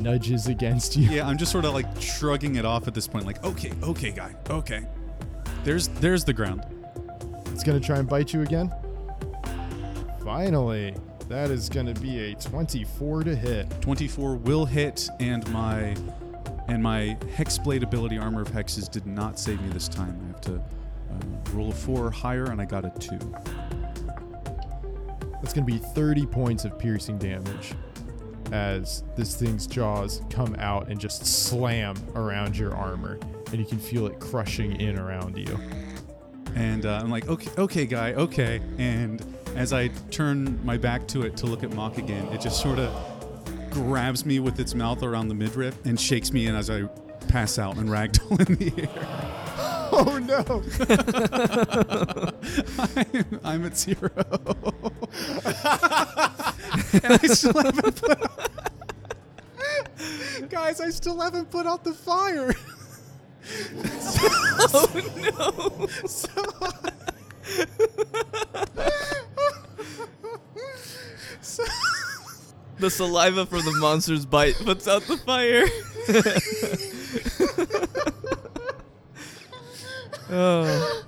nudges 0.00 0.46
against 0.46 0.96
you. 0.96 1.08
Yeah, 1.08 1.26
I'm 1.26 1.38
just 1.38 1.52
sort 1.52 1.64
of 1.64 1.74
like 1.74 1.86
shrugging 2.00 2.56
it 2.56 2.64
off 2.64 2.88
at 2.88 2.94
this 2.94 3.06
point, 3.06 3.26
like, 3.26 3.42
okay, 3.44 3.72
okay, 3.82 4.10
guy, 4.10 4.34
okay. 4.50 4.86
There's 5.64 5.88
there's 5.88 6.24
the 6.24 6.32
ground. 6.32 6.64
It's 7.46 7.64
going 7.64 7.80
to 7.80 7.84
try 7.84 7.98
and 7.98 8.08
bite 8.08 8.32
you 8.32 8.42
again. 8.42 8.72
Finally, 10.22 10.94
that 11.28 11.50
is 11.50 11.68
going 11.68 11.92
to 11.92 12.00
be 12.00 12.32
a 12.32 12.34
24 12.34 13.24
to 13.24 13.34
hit. 13.34 13.80
24 13.80 14.36
will 14.36 14.64
hit, 14.64 15.08
and 15.20 15.48
my 15.52 15.96
and 16.68 16.82
my 16.82 17.16
hexblade 17.36 17.82
ability 17.82 18.18
armor 18.18 18.42
of 18.42 18.48
hexes 18.48 18.90
did 18.90 19.06
not 19.06 19.38
save 19.38 19.60
me 19.60 19.68
this 19.70 19.88
time. 19.88 20.18
I 20.22 20.26
have 20.28 20.40
to 20.42 20.54
uh, 20.56 21.52
roll 21.52 21.70
a 21.70 21.74
four 21.74 22.06
or 22.06 22.10
higher, 22.10 22.44
and 22.44 22.60
I 22.60 22.64
got 22.64 22.84
a 22.84 22.90
two. 22.98 23.18
That's 25.42 25.52
going 25.52 25.66
to 25.66 25.72
be 25.72 25.78
30 25.78 26.26
points 26.26 26.64
of 26.64 26.78
piercing 26.78 27.18
damage 27.18 27.74
as 28.52 29.02
this 29.16 29.34
thing's 29.34 29.66
jaws 29.66 30.22
come 30.30 30.54
out 30.58 30.88
and 30.88 31.00
just 31.00 31.26
slam 31.26 31.96
around 32.14 32.56
your 32.56 32.74
armor, 32.74 33.18
and 33.52 33.58
you 33.58 33.64
can 33.64 33.78
feel 33.78 34.06
it 34.06 34.20
crushing 34.20 34.80
in 34.80 34.98
around 34.98 35.36
you. 35.36 35.58
And 36.54 36.86
uh, 36.86 37.00
I'm 37.02 37.10
like, 37.10 37.28
okay, 37.28 37.50
okay, 37.58 37.86
guy, 37.86 38.12
okay. 38.14 38.60
And 38.78 39.22
as 39.54 39.72
I 39.72 39.88
turn 40.10 40.64
my 40.64 40.76
back 40.76 41.06
to 41.08 41.22
it 41.22 41.36
to 41.38 41.46
look 41.46 41.62
at 41.62 41.72
Mok 41.74 41.98
again, 41.98 42.26
it 42.32 42.40
just 42.40 42.60
sort 42.62 42.78
of 42.78 42.90
grabs 43.70 44.24
me 44.24 44.40
with 44.40 44.58
its 44.58 44.74
mouth 44.74 45.02
around 45.02 45.28
the 45.28 45.34
midriff 45.34 45.84
and 45.84 46.00
shakes 46.00 46.32
me 46.32 46.46
in 46.46 46.54
as 46.54 46.70
I 46.70 46.84
pass 47.28 47.58
out 47.58 47.76
and 47.76 47.90
ragdoll 47.90 48.48
in 48.48 48.54
the 48.56 48.82
air. 48.82 49.32
Oh 49.92 50.18
no! 50.18 50.42
I'm, 52.96 53.40
I'm 53.44 53.64
at 53.64 53.78
zero. 53.78 54.10
and 57.02 57.12
I 57.14 57.26
still 57.26 57.52
haven't 57.62 57.96
put 57.96 58.22
out, 58.22 58.50
Guys, 60.50 60.80
I 60.80 60.90
still 60.90 61.20
haven't 61.20 61.50
put 61.50 61.66
out 61.66 61.84
the 61.84 61.92
fire. 61.92 62.54
Oh 64.68 64.90
no! 65.16 65.86
The 72.78 72.90
saliva 72.90 73.46
from 73.46 73.64
the 73.64 73.72
monster's 73.78 74.26
bite 74.26 74.56
puts 74.56 74.88
out 74.88 75.02
the 75.02 75.16
fire. 75.18 75.66
oh. 80.30 81.02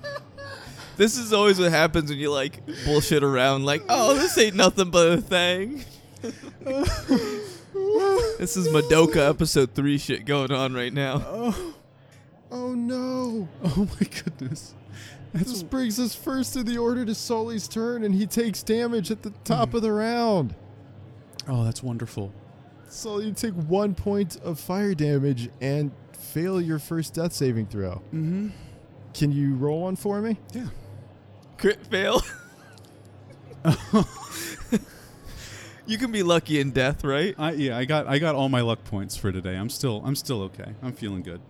This 0.98 1.16
is 1.16 1.32
always 1.32 1.58
what 1.60 1.70
happens 1.70 2.10
when 2.10 2.18
you 2.18 2.32
like 2.32 2.60
bullshit 2.84 3.22
around, 3.22 3.64
like, 3.64 3.84
oh, 3.88 4.14
this 4.14 4.36
ain't 4.36 4.56
nothing 4.56 4.90
but 4.90 5.12
a 5.12 5.20
thing. 5.20 5.84
this 6.20 6.34
is 8.56 8.66
Madoka 8.66 9.30
episode 9.30 9.76
3 9.76 9.96
shit 9.96 10.24
going 10.24 10.50
on 10.50 10.74
right 10.74 10.92
now. 10.92 11.22
Oh 11.24 11.74
oh 12.50 12.74
no! 12.74 13.46
Oh 13.62 13.88
my 14.00 14.08
goodness. 14.08 14.74
This 15.32 15.62
brings 15.62 16.00
us 16.00 16.16
first 16.16 16.56
in 16.56 16.66
the 16.66 16.78
order 16.78 17.04
to 17.04 17.14
Sully's 17.14 17.68
turn, 17.68 18.02
and 18.02 18.12
he 18.12 18.26
takes 18.26 18.64
damage 18.64 19.12
at 19.12 19.22
the 19.22 19.30
top 19.44 19.74
of 19.74 19.82
the 19.82 19.92
round. 19.92 20.56
Oh, 21.46 21.62
that's 21.62 21.80
wonderful. 21.80 22.32
Sully, 22.88 23.26
you 23.26 23.32
take 23.34 23.54
one 23.54 23.94
point 23.94 24.40
of 24.42 24.58
fire 24.58 24.94
damage 24.94 25.48
and 25.60 25.92
fail 26.12 26.60
your 26.60 26.80
first 26.80 27.14
death 27.14 27.34
saving 27.34 27.66
throw. 27.66 28.02
Mm-hmm. 28.12 28.48
Can 29.14 29.30
you 29.30 29.54
roll 29.54 29.82
one 29.82 29.94
for 29.94 30.20
me? 30.20 30.36
Yeah. 30.52 30.66
Crit 31.58 31.84
fail. 31.86 32.22
you 35.86 35.98
can 35.98 36.12
be 36.12 36.22
lucky 36.22 36.60
in 36.60 36.70
death, 36.70 37.04
right? 37.04 37.34
I 37.36 37.52
yeah, 37.52 37.76
I 37.76 37.84
got 37.84 38.06
I 38.06 38.18
got 38.18 38.34
all 38.34 38.48
my 38.48 38.60
luck 38.60 38.84
points 38.84 39.16
for 39.16 39.32
today. 39.32 39.56
I'm 39.56 39.68
still 39.68 40.00
I'm 40.04 40.14
still 40.14 40.42
okay. 40.42 40.74
I'm 40.82 40.92
feeling 40.92 41.22
good. 41.22 41.40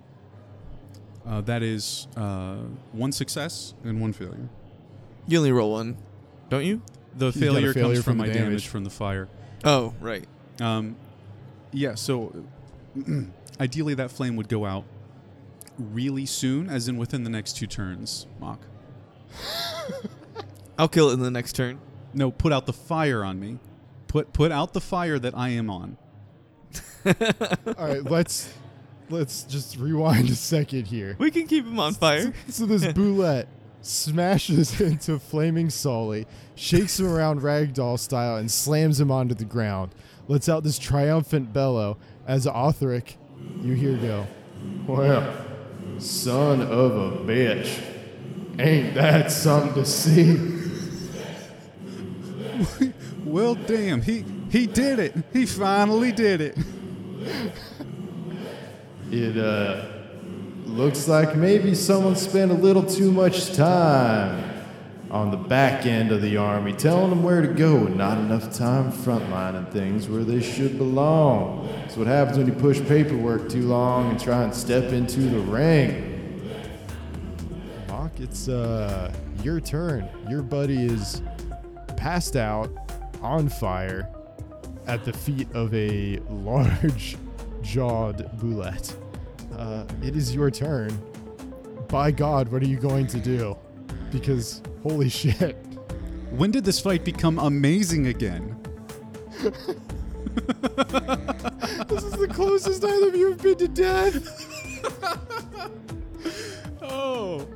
Uh, 1.27 1.43
that 1.43 1.63
is 1.63 2.09
uh, 2.17 2.57
one 2.93 3.13
success 3.13 3.75
and 3.85 4.01
one 4.01 4.15
failure. 4.15 4.49
You 5.27 5.39
only 5.39 5.53
roll 5.53 5.73
one, 5.73 5.99
don't 6.49 6.65
you? 6.65 6.81
The 7.17 7.27
He's 7.27 7.35
got 7.35 7.49
a 7.49 7.53
failure, 7.53 7.75
failure 7.75 7.95
comes 7.95 8.05
from 8.05 8.13
from 8.13 8.19
my 8.19 8.27
damage. 8.29 8.43
damage 8.43 8.69
from 8.69 8.85
the 8.85 8.91
fire. 8.91 9.29
Oh, 9.63 9.93
right. 10.01 10.25
Um, 10.59 10.97
yeah, 11.71 11.97
so 11.97 12.33
ideally 13.61 13.93
that 13.95 14.11
flame 14.11 14.37
would 14.37 14.49
go 14.49 14.65
out 14.65 14.85
really 15.79 16.25
soon, 16.25 16.71
as 16.71 16.89
in 16.89 16.97
within 16.97 17.25
the 17.25 17.31
next 17.31 17.57
two 17.59 17.67
turns, 17.67 18.27
Mok. 18.41 18.61
I'll 20.79 20.89
kill 20.89 21.11
it 21.11 21.15
in 21.15 21.21
the 21.21 21.31
next 21.31 21.55
turn. 21.55 21.81
No, 22.15 22.31
put 22.31 22.53
out 22.53 22.67
the 22.67 22.73
fire 22.73 23.25
on 23.25 23.41
me. 23.41 23.59
Put 24.07 24.33
put 24.33 24.53
out 24.53 24.73
the 24.73 24.81
fire 24.81 25.19
that 25.19 25.37
I 25.37 25.51
am 25.51 25.69
on. 25.71 25.99
All 27.07 27.15
right, 27.79 28.05
let's 28.05 28.53
let's 29.11 29.43
just 29.45 29.77
rewind 29.77 30.29
a 30.31 30.35
second 30.35 30.87
here. 30.87 31.17
We 31.19 31.31
can 31.31 31.47
keep 31.47 31.67
him 31.67 31.79
on 31.79 31.95
fire. 31.95 32.33
So 32.49 32.67
this 32.67 32.85
bulette 32.95 33.47
smashes 33.83 34.81
into 34.81 35.19
Flaming 35.19 35.71
Sully, 35.71 36.27
shakes 36.55 36.99
him 36.99 37.07
around 37.07 37.43
ragdoll 37.43 37.99
style, 37.99 38.37
and 38.37 38.51
slams 38.51 39.01
him 39.01 39.11
onto 39.11 39.35
the 39.35 39.45
ground. 39.45 39.95
Lets 40.27 40.49
out 40.49 40.65
this 40.65 40.79
triumphant 40.79 41.53
bellow 41.53 41.97
as 42.27 42.47
Othric, 42.47 43.17
you 43.63 43.75
hear 43.75 43.97
go. 43.97 44.27
Well, 44.87 45.35
son 45.99 46.61
of 46.63 46.97
a 46.97 47.11
bitch. 47.25 47.98
Ain't 48.59 48.95
that 48.95 49.31
something 49.31 49.75
to 49.75 49.85
see? 49.85 50.57
Well, 53.25 53.57
damn, 53.57 54.01
he 54.01 54.25
he 54.51 54.67
did 54.67 54.99
it. 54.99 55.15
He 55.35 55.45
finally 55.45 56.13
did 56.13 56.41
it. 56.41 56.57
It 59.11 59.37
uh 59.37 59.85
looks 60.65 61.09
like 61.09 61.37
maybe 61.37 61.75
someone 61.75 62.17
spent 62.17 62.51
a 62.51 62.55
little 62.55 62.83
too 62.83 63.13
much 63.13 63.53
time 63.55 64.45
on 65.11 65.31
the 65.31 65.37
back 65.37 65.85
end 65.85 66.11
of 66.11 66.23
the 66.23 66.39
army 66.39 66.73
telling 66.73 67.11
them 67.11 67.23
where 67.23 67.43
to 67.43 67.49
go 67.49 67.87
and 67.87 67.97
not 67.97 68.17
enough 68.19 68.53
time 68.53 68.93
frontlining 68.93 69.71
things 69.73 70.09
where 70.09 70.25
they 70.25 70.41
should 70.41 70.79
belong. 70.79 71.69
That's 71.81 71.97
what 71.97 72.07
happens 72.07 72.39
when 72.39 72.47
you 72.47 72.55
push 72.55 72.81
paperwork 72.81 73.51
too 73.51 73.67
long 73.67 74.11
and 74.11 74.21
try 74.21 74.43
and 74.43 74.55
step 74.55 74.93
into 74.93 75.21
the 75.21 75.41
ring. 75.41 76.18
It's 78.19 78.49
uh 78.49 79.13
your 79.43 79.61
turn. 79.61 80.09
Your 80.29 80.43
buddy 80.43 80.85
is 80.85 81.23
passed 81.97 82.37
out 82.37 82.71
on 83.23 83.49
fire 83.49 84.09
at 84.87 85.05
the 85.05 85.13
feet 85.13 85.49
of 85.53 85.73
a 85.75 86.19
large 86.29 87.17
jawed 87.63 88.31
bulette. 88.39 88.95
Uh, 89.57 89.85
it 90.03 90.17
is 90.17 90.35
your 90.35 90.51
turn. 90.51 90.97
By 91.89 92.11
God, 92.11 92.49
what 92.49 92.63
are 92.63 92.67
you 92.67 92.79
going 92.79 93.07
to 93.09 93.19
do? 93.19 93.57
Because 94.11 94.63
holy 94.83 95.09
shit. 95.09 95.57
When 96.31 96.51
did 96.51 96.65
this 96.65 96.81
fight 96.81 97.05
become 97.05 97.39
amazing 97.39 98.07
again? 98.07 98.57
This 101.89 102.05
is 102.05 102.13
the 102.13 102.29
closest 102.29 102.85
either 102.85 103.09
of 103.09 103.17
you 103.17 103.31
have 103.31 103.43
been 103.43 103.57
to 103.57 103.69
death. 103.69 104.45
Oh. 106.81 107.47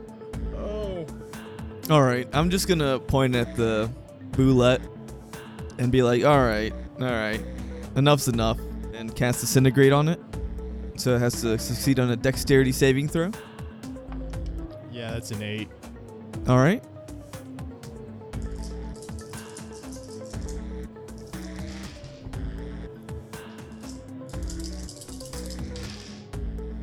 All 1.91 2.03
right, 2.03 2.28
I'm 2.33 2.49
just 2.49 2.68
gonna 2.68 2.99
point 3.01 3.35
at 3.35 3.57
the 3.57 3.91
bulette 4.30 4.80
and 5.78 5.91
be 5.91 6.03
like, 6.03 6.24
"All 6.24 6.39
right, 6.39 6.72
all 7.01 7.07
right, 7.07 7.45
enough's 7.97 8.28
enough," 8.28 8.59
and 8.95 9.14
cast 9.14 9.41
disintegrate 9.41 9.93
on 9.93 10.09
it. 10.09 10.20
So 10.97 11.16
it 11.16 11.18
has 11.18 11.41
to 11.43 11.59
succeed 11.59 11.99
on 11.99 12.11
a 12.11 12.16
dexterity 12.16 12.72
saving 12.72 13.09
throw. 13.09 13.30
Yeah, 14.93 15.11
that's 15.11 15.33
an 15.33 15.43
eight. 15.43 15.68
All 16.49 16.59
right. 16.59 16.83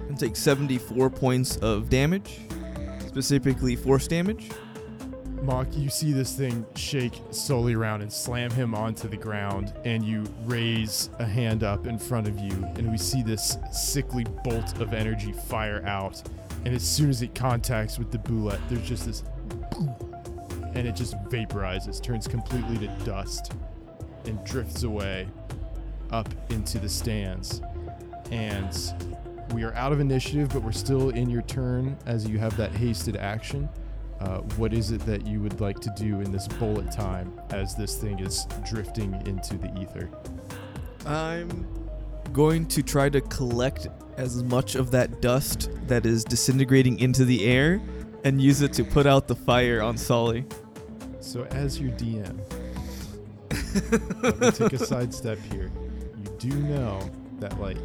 And 0.07 0.19
take 0.19 0.35
74 0.35 1.09
points 1.09 1.57
of 1.57 1.89
damage, 1.89 2.39
specifically 3.07 3.75
force 3.75 4.07
damage. 4.07 4.49
Mok, 5.41 5.67
you 5.75 5.89
see 5.89 6.11
this 6.11 6.33
thing 6.33 6.65
shake 6.75 7.21
Sully 7.31 7.73
around 7.73 8.01
and 8.01 8.11
slam 8.11 8.51
him 8.51 8.75
onto 8.75 9.07
the 9.07 9.17
ground, 9.17 9.73
and 9.85 10.03
you 10.03 10.25
raise 10.45 11.09
a 11.19 11.25
hand 11.25 11.63
up 11.63 11.87
in 11.87 11.97
front 11.97 12.27
of 12.27 12.37
you, 12.39 12.51
and 12.75 12.91
we 12.91 12.97
see 12.97 13.23
this 13.23 13.57
sickly 13.71 14.25
bolt 14.43 14.79
of 14.79 14.93
energy 14.93 15.31
fire 15.31 15.83
out. 15.85 16.21
And 16.65 16.75
as 16.75 16.83
soon 16.83 17.09
as 17.09 17.21
it 17.21 17.33
contacts 17.33 17.97
with 17.97 18.11
the 18.11 18.17
bulette, 18.17 18.59
there's 18.69 18.87
just 18.87 19.05
this 19.05 19.23
and 20.75 20.87
it 20.87 20.95
just 20.95 21.17
vaporizes, 21.25 22.01
turns 22.01 22.27
completely 22.27 22.77
to 22.77 22.87
dust, 23.03 23.53
and 24.25 24.43
drifts 24.43 24.83
away 24.83 25.27
up 26.11 26.29
into 26.51 26.79
the 26.79 26.89
stands. 26.89 27.61
And 28.31 28.75
we 29.53 29.63
are 29.63 29.73
out 29.73 29.91
of 29.91 29.99
initiative, 29.99 30.49
but 30.49 30.61
we're 30.61 30.71
still 30.71 31.09
in 31.09 31.29
your 31.29 31.41
turn 31.43 31.97
as 32.05 32.27
you 32.27 32.37
have 32.37 32.55
that 32.57 32.71
hasted 32.71 33.15
action. 33.15 33.67
Uh, 34.19 34.39
what 34.57 34.73
is 34.73 34.91
it 34.91 34.99
that 35.05 35.25
you 35.25 35.39
would 35.39 35.61
like 35.61 35.79
to 35.79 35.91
do 35.95 36.19
in 36.19 36.31
this 36.31 36.47
bullet 36.47 36.91
time 36.91 37.39
as 37.51 37.75
this 37.75 37.95
thing 37.95 38.19
is 38.19 38.45
drifting 38.69 39.13
into 39.25 39.57
the 39.57 39.73
ether? 39.79 40.09
I'm 41.05 41.67
going 42.33 42.67
to 42.67 42.83
try 42.83 43.09
to 43.09 43.21
collect 43.21 43.87
as 44.17 44.43
much 44.43 44.75
of 44.75 44.91
that 44.91 45.21
dust 45.21 45.69
that 45.87 46.05
is 46.05 46.23
disintegrating 46.25 46.99
into 46.99 47.23
the 47.23 47.45
air 47.45 47.81
and 48.25 48.41
use 48.41 48.61
it 48.61 48.73
to 48.73 48.83
put 48.83 49.07
out 49.07 49.27
the 49.27 49.35
fire 49.35 49.81
on 49.81 49.97
Sully. 49.97 50.45
So, 51.21 51.45
as 51.51 51.79
your 51.79 51.91
DM, 51.91 52.37
let 54.21 54.39
me 54.39 54.51
take 54.51 54.73
a 54.73 54.77
sidestep 54.85 55.39
here. 55.51 55.71
You 56.17 56.37
do 56.37 56.55
know 56.63 56.99
that, 57.39 57.59
like, 57.59 57.77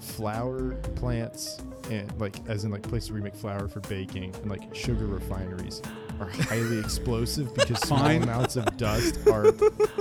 flower 0.00 0.72
plants 0.96 1.58
and, 1.90 2.12
like, 2.20 2.36
as 2.48 2.64
in, 2.64 2.70
like, 2.70 2.82
places 2.82 3.10
where 3.10 3.18
you 3.18 3.24
make 3.24 3.34
flour 3.34 3.68
for 3.68 3.80
baking 3.80 4.34
and, 4.36 4.50
like, 4.50 4.74
sugar 4.74 5.06
refineries 5.06 5.82
are 6.20 6.28
highly 6.28 6.78
explosive 6.84 7.54
because 7.54 7.78
small 7.80 7.98
Fine. 8.00 8.22
amounts 8.22 8.56
of 8.56 8.76
dust 8.76 9.16
are, 9.28 9.52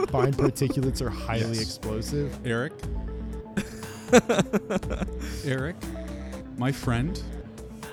fine 0.07 0.33
particulates 0.33 1.01
are 1.01 1.09
highly 1.09 1.57
Yes. 1.57 1.61
explosive. 1.61 2.37
Eric. 2.45 2.73
Eric, 5.45 5.75
my 6.57 6.71
friend. 6.71 7.21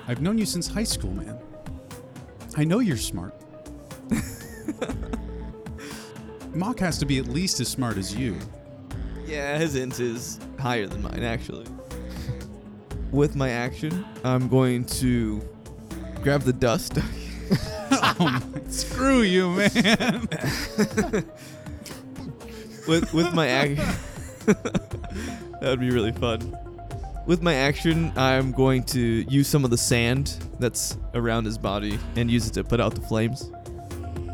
I've 0.07 0.21
known 0.21 0.37
you 0.37 0.45
since 0.45 0.67
high 0.67 0.83
school, 0.83 1.11
man. 1.11 1.37
I 2.57 2.63
know 2.65 2.79
you're 2.79 2.97
smart. 2.97 3.33
Mok 6.53 6.79
has 6.79 6.97
to 6.97 7.05
be 7.05 7.19
at 7.19 7.27
least 7.27 7.59
as 7.59 7.67
smart 7.67 7.97
as 7.97 8.13
you. 8.15 8.37
Yeah, 9.25 9.57
his 9.57 9.75
int 9.75 9.99
is 9.99 10.39
higher 10.59 10.87
than 10.87 11.01
mine, 11.03 11.23
actually. 11.23 11.65
With 13.11 13.35
my 13.35 13.49
action, 13.49 14.05
I'm 14.23 14.47
going 14.47 14.85
to 14.85 15.41
grab 16.21 16.41
the 16.41 16.53
dust. 16.53 16.99
oh, 17.91 18.15
my- 18.19 18.41
screw 18.69 19.21
you, 19.21 19.49
man. 19.49 20.27
with 22.87 23.11
with 23.13 23.33
my 23.33 23.47
action. 23.47 23.87
that 24.45 25.61
would 25.61 25.79
be 25.79 25.89
really 25.89 26.11
fun. 26.11 26.55
With 27.25 27.41
my 27.41 27.53
action, 27.53 28.11
I'm 28.15 28.51
going 28.51 28.83
to 28.85 28.99
use 28.99 29.47
some 29.47 29.63
of 29.63 29.69
the 29.69 29.77
sand 29.77 30.35
that's 30.59 30.97
around 31.13 31.45
his 31.45 31.57
body 31.57 31.99
and 32.15 32.29
use 32.29 32.47
it 32.47 32.53
to 32.53 32.63
put 32.63 32.79
out 32.79 32.95
the 32.95 33.01
flames. 33.01 33.51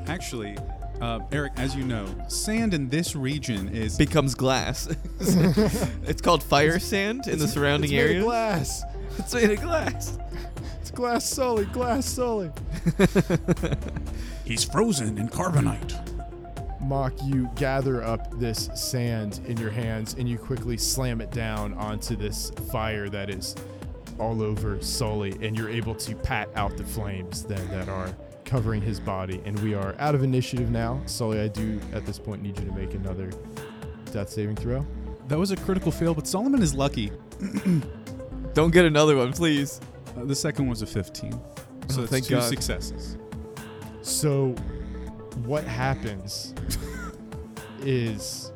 Actually, 0.08 0.58
uh, 1.02 1.20
Eric, 1.32 1.54
as 1.58 1.76
you 1.76 1.84
know, 1.84 2.06
sand 2.28 2.74
in 2.74 2.90
this 2.90 3.16
region 3.16 3.70
is 3.70 3.98
Becomes 4.06 4.36
glass. 4.36 4.88
it's 5.20 6.22
called 6.22 6.44
fire 6.44 6.80
sand 6.80 7.28
in 7.28 7.40
the 7.40 7.48
surrounding 7.48 7.92
it's 7.92 7.94
made 7.94 8.04
of 8.04 8.10
area. 8.12 8.22
glass. 8.24 8.84
It's 9.18 9.34
made 9.34 9.50
of 9.50 9.62
glass. 9.62 10.18
It's 10.82 10.92
glass 10.92 11.24
solid, 11.24 11.72
glass 11.72 12.06
solid. 12.06 12.52
he's 14.44 14.66
frozen 14.66 15.18
in 15.18 15.30
carbonite. 15.30 16.02
Mok, 16.82 17.14
you 17.24 17.50
gather 17.56 18.04
up 18.04 18.38
this 18.40 18.70
sand 18.76 19.40
in 19.48 19.56
your 19.56 19.70
hands 19.70 20.16
and 20.16 20.28
you 20.28 20.38
quickly 20.38 20.76
slam 20.76 21.22
it 21.22 21.32
down 21.32 21.74
onto 21.76 22.18
this 22.18 22.52
fire 22.72 23.08
that 23.08 23.30
is 23.30 23.56
all 24.20 24.42
over 24.42 24.82
Sully, 24.82 25.32
and 25.42 25.58
you're 25.58 25.70
able 25.70 25.96
to 25.96 26.16
pat 26.16 26.50
out 26.56 26.76
the 26.78 26.84
flames 26.84 27.44
then 27.44 27.66
that 27.70 27.88
are 27.90 28.14
covering 28.46 28.82
his 28.82 29.00
body. 29.00 29.42
And 29.46 29.60
we 29.60 29.74
are 29.74 29.96
out 30.00 30.16
of 30.16 30.24
initiative 30.24 30.70
now. 30.70 31.02
Sully, 31.06 31.40
I 31.42 31.48
do 31.48 31.80
at 31.94 32.06
this 32.06 32.20
point 32.20 32.42
need 32.42 32.58
you 32.60 32.66
to 32.66 32.72
make 32.72 32.94
another 32.94 33.32
death 34.12 34.30
saving 34.30 34.56
throw. 34.56 34.86
That 35.28 35.38
was 35.40 35.52
a 35.52 35.58
critical 35.58 35.92
fail, 35.92 36.14
but 36.14 36.28
Solomon 36.28 36.62
is 36.62 36.74
lucky. 36.74 37.12
Don't 38.54 38.72
get 38.72 38.86
another 38.86 39.18
one, 39.18 39.34
please. 39.34 39.82
Uh, 40.16 40.24
the 40.26 40.36
second 40.36 40.68
was 40.68 40.82
a 40.82 40.86
15. 40.86 41.32
So 41.90 42.04
Oh, 42.04 42.06
thank 42.06 42.26
two 42.26 42.36
God. 42.36 42.44
successes. 42.50 43.18
So, 44.02 44.52
what 45.46 45.64
happens 45.66 46.54
is 47.82 48.52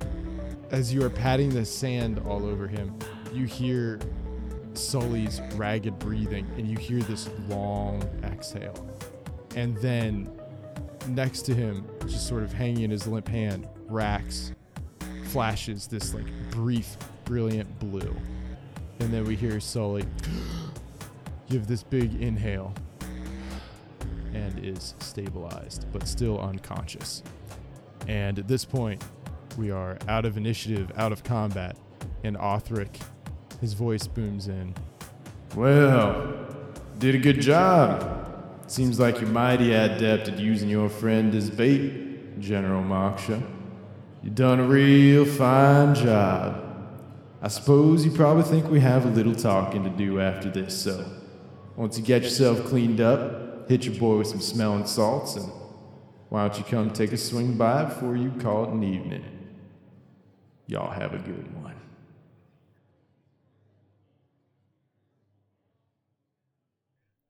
as 0.71 0.93
you 0.93 1.03
are 1.03 1.09
patting 1.09 1.49
the 1.49 1.65
sand 1.65 2.19
all 2.27 2.45
over 2.45 2.67
him, 2.67 2.93
you 3.33 3.45
hear 3.45 3.99
Sully's 4.73 5.41
ragged 5.55 5.97
breathing 5.99 6.47
and 6.57 6.67
you 6.69 6.77
hear 6.77 6.99
this 7.01 7.29
long 7.47 8.01
exhale. 8.23 8.87
And 9.59 9.75
then 9.79 10.31
next 11.09 11.41
to 11.41 11.53
him, 11.53 11.85
just 12.07 12.29
sort 12.29 12.43
of 12.43 12.53
hanging 12.53 12.83
in 12.83 12.91
his 12.91 13.05
limp 13.07 13.27
hand, 13.27 13.67
Rax 13.87 14.53
flashes 15.25 15.85
this 15.85 16.13
like 16.13 16.23
brief, 16.49 16.95
brilliant 17.25 17.77
blue. 17.77 18.15
And 19.01 19.13
then 19.13 19.25
we 19.25 19.35
hear 19.35 19.59
Sully 19.59 20.05
give 21.49 21.67
this 21.67 21.83
big 21.83 22.21
inhale 22.21 22.73
and 24.33 24.63
is 24.63 24.95
stabilized, 24.99 25.87
but 25.91 26.07
still 26.07 26.39
unconscious. 26.39 27.21
And 28.07 28.39
at 28.39 28.47
this 28.47 28.63
point, 28.63 29.03
we 29.57 29.71
are 29.71 29.97
out 30.07 30.23
of 30.23 30.37
initiative, 30.37 30.89
out 30.95 31.11
of 31.11 31.25
combat, 31.25 31.75
and 32.23 32.37
Othric, 32.37 33.01
his 33.59 33.73
voice 33.73 34.07
booms 34.07 34.47
in. 34.47 34.73
Well, 35.53 36.47
did 36.97 37.13
a 37.13 37.19
good 37.19 37.41
job. 37.41 38.28
Seems 38.69 38.99
like 38.99 39.19
you're 39.19 39.29
mighty 39.29 39.73
adept 39.73 40.27
at 40.27 40.37
using 40.37 40.69
your 40.69 40.89
friend 40.89 41.33
as 41.33 41.49
bait, 41.49 42.39
General 42.39 42.83
Moksha. 42.83 43.41
You've 44.21 44.35
done 44.35 44.59
a 44.59 44.63
real 44.63 45.25
fine 45.25 45.95
job. 45.95 46.63
I 47.41 47.47
suppose 47.47 48.05
you 48.05 48.11
probably 48.11 48.43
think 48.43 48.69
we 48.69 48.79
have 48.81 49.07
a 49.07 49.09
little 49.09 49.33
talking 49.33 49.83
to 49.85 49.89
do 49.89 50.19
after 50.19 50.51
this, 50.51 50.79
so 50.79 51.03
once 51.77 51.97
you 51.97 52.05
get 52.05 52.21
yourself 52.21 52.63
cleaned 52.65 53.01
up, 53.01 53.67
hit 53.67 53.85
your 53.85 53.95
boy 53.95 54.19
with 54.19 54.27
some 54.27 54.39
smelling 54.39 54.85
salts, 54.85 55.35
and 55.35 55.51
why 56.29 56.47
don't 56.47 56.59
you 56.59 56.63
come 56.63 56.91
take 56.91 57.11
a 57.11 57.17
swing 57.17 57.57
by 57.57 57.85
before 57.85 58.15
you 58.15 58.29
call 58.39 58.65
it 58.65 58.69
an 58.69 58.83
evening? 58.83 59.25
Y'all 60.67 60.91
have 60.91 61.15
a 61.15 61.17
good 61.17 61.63
one. 61.63 61.73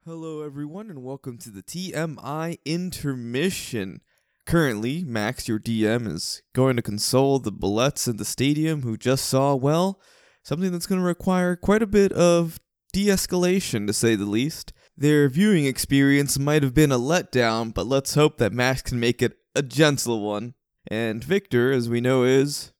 Hello, 0.09 0.41
everyone, 0.41 0.89
and 0.89 1.03
welcome 1.03 1.37
to 1.37 1.51
the 1.51 1.61
TMI 1.61 2.57
intermission. 2.65 4.01
Currently, 4.47 5.03
Max, 5.03 5.47
your 5.47 5.59
DM, 5.59 6.11
is 6.11 6.41
going 6.51 6.77
to 6.77 6.81
console 6.81 7.37
the 7.37 7.51
bulettes 7.51 8.07
in 8.07 8.17
the 8.17 8.25
stadium 8.25 8.81
who 8.81 8.97
just 8.97 9.25
saw, 9.25 9.53
well, 9.53 10.01
something 10.41 10.71
that's 10.71 10.87
going 10.87 10.99
to 10.99 11.05
require 11.05 11.55
quite 11.55 11.83
a 11.83 11.87
bit 11.87 12.11
of 12.11 12.59
de 12.91 13.05
escalation, 13.05 13.85
to 13.85 13.93
say 13.93 14.15
the 14.15 14.25
least. 14.25 14.73
Their 14.97 15.29
viewing 15.29 15.65
experience 15.65 16.39
might 16.39 16.63
have 16.63 16.73
been 16.73 16.91
a 16.91 16.97
letdown, 16.97 17.71
but 17.71 17.85
let's 17.85 18.15
hope 18.15 18.39
that 18.39 18.51
Max 18.51 18.81
can 18.81 18.99
make 18.99 19.21
it 19.21 19.37
a 19.53 19.61
gentle 19.61 20.21
one. 20.21 20.55
And 20.87 21.23
Victor, 21.23 21.71
as 21.71 21.87
we 21.87 22.01
know, 22.01 22.23
is 22.23 22.71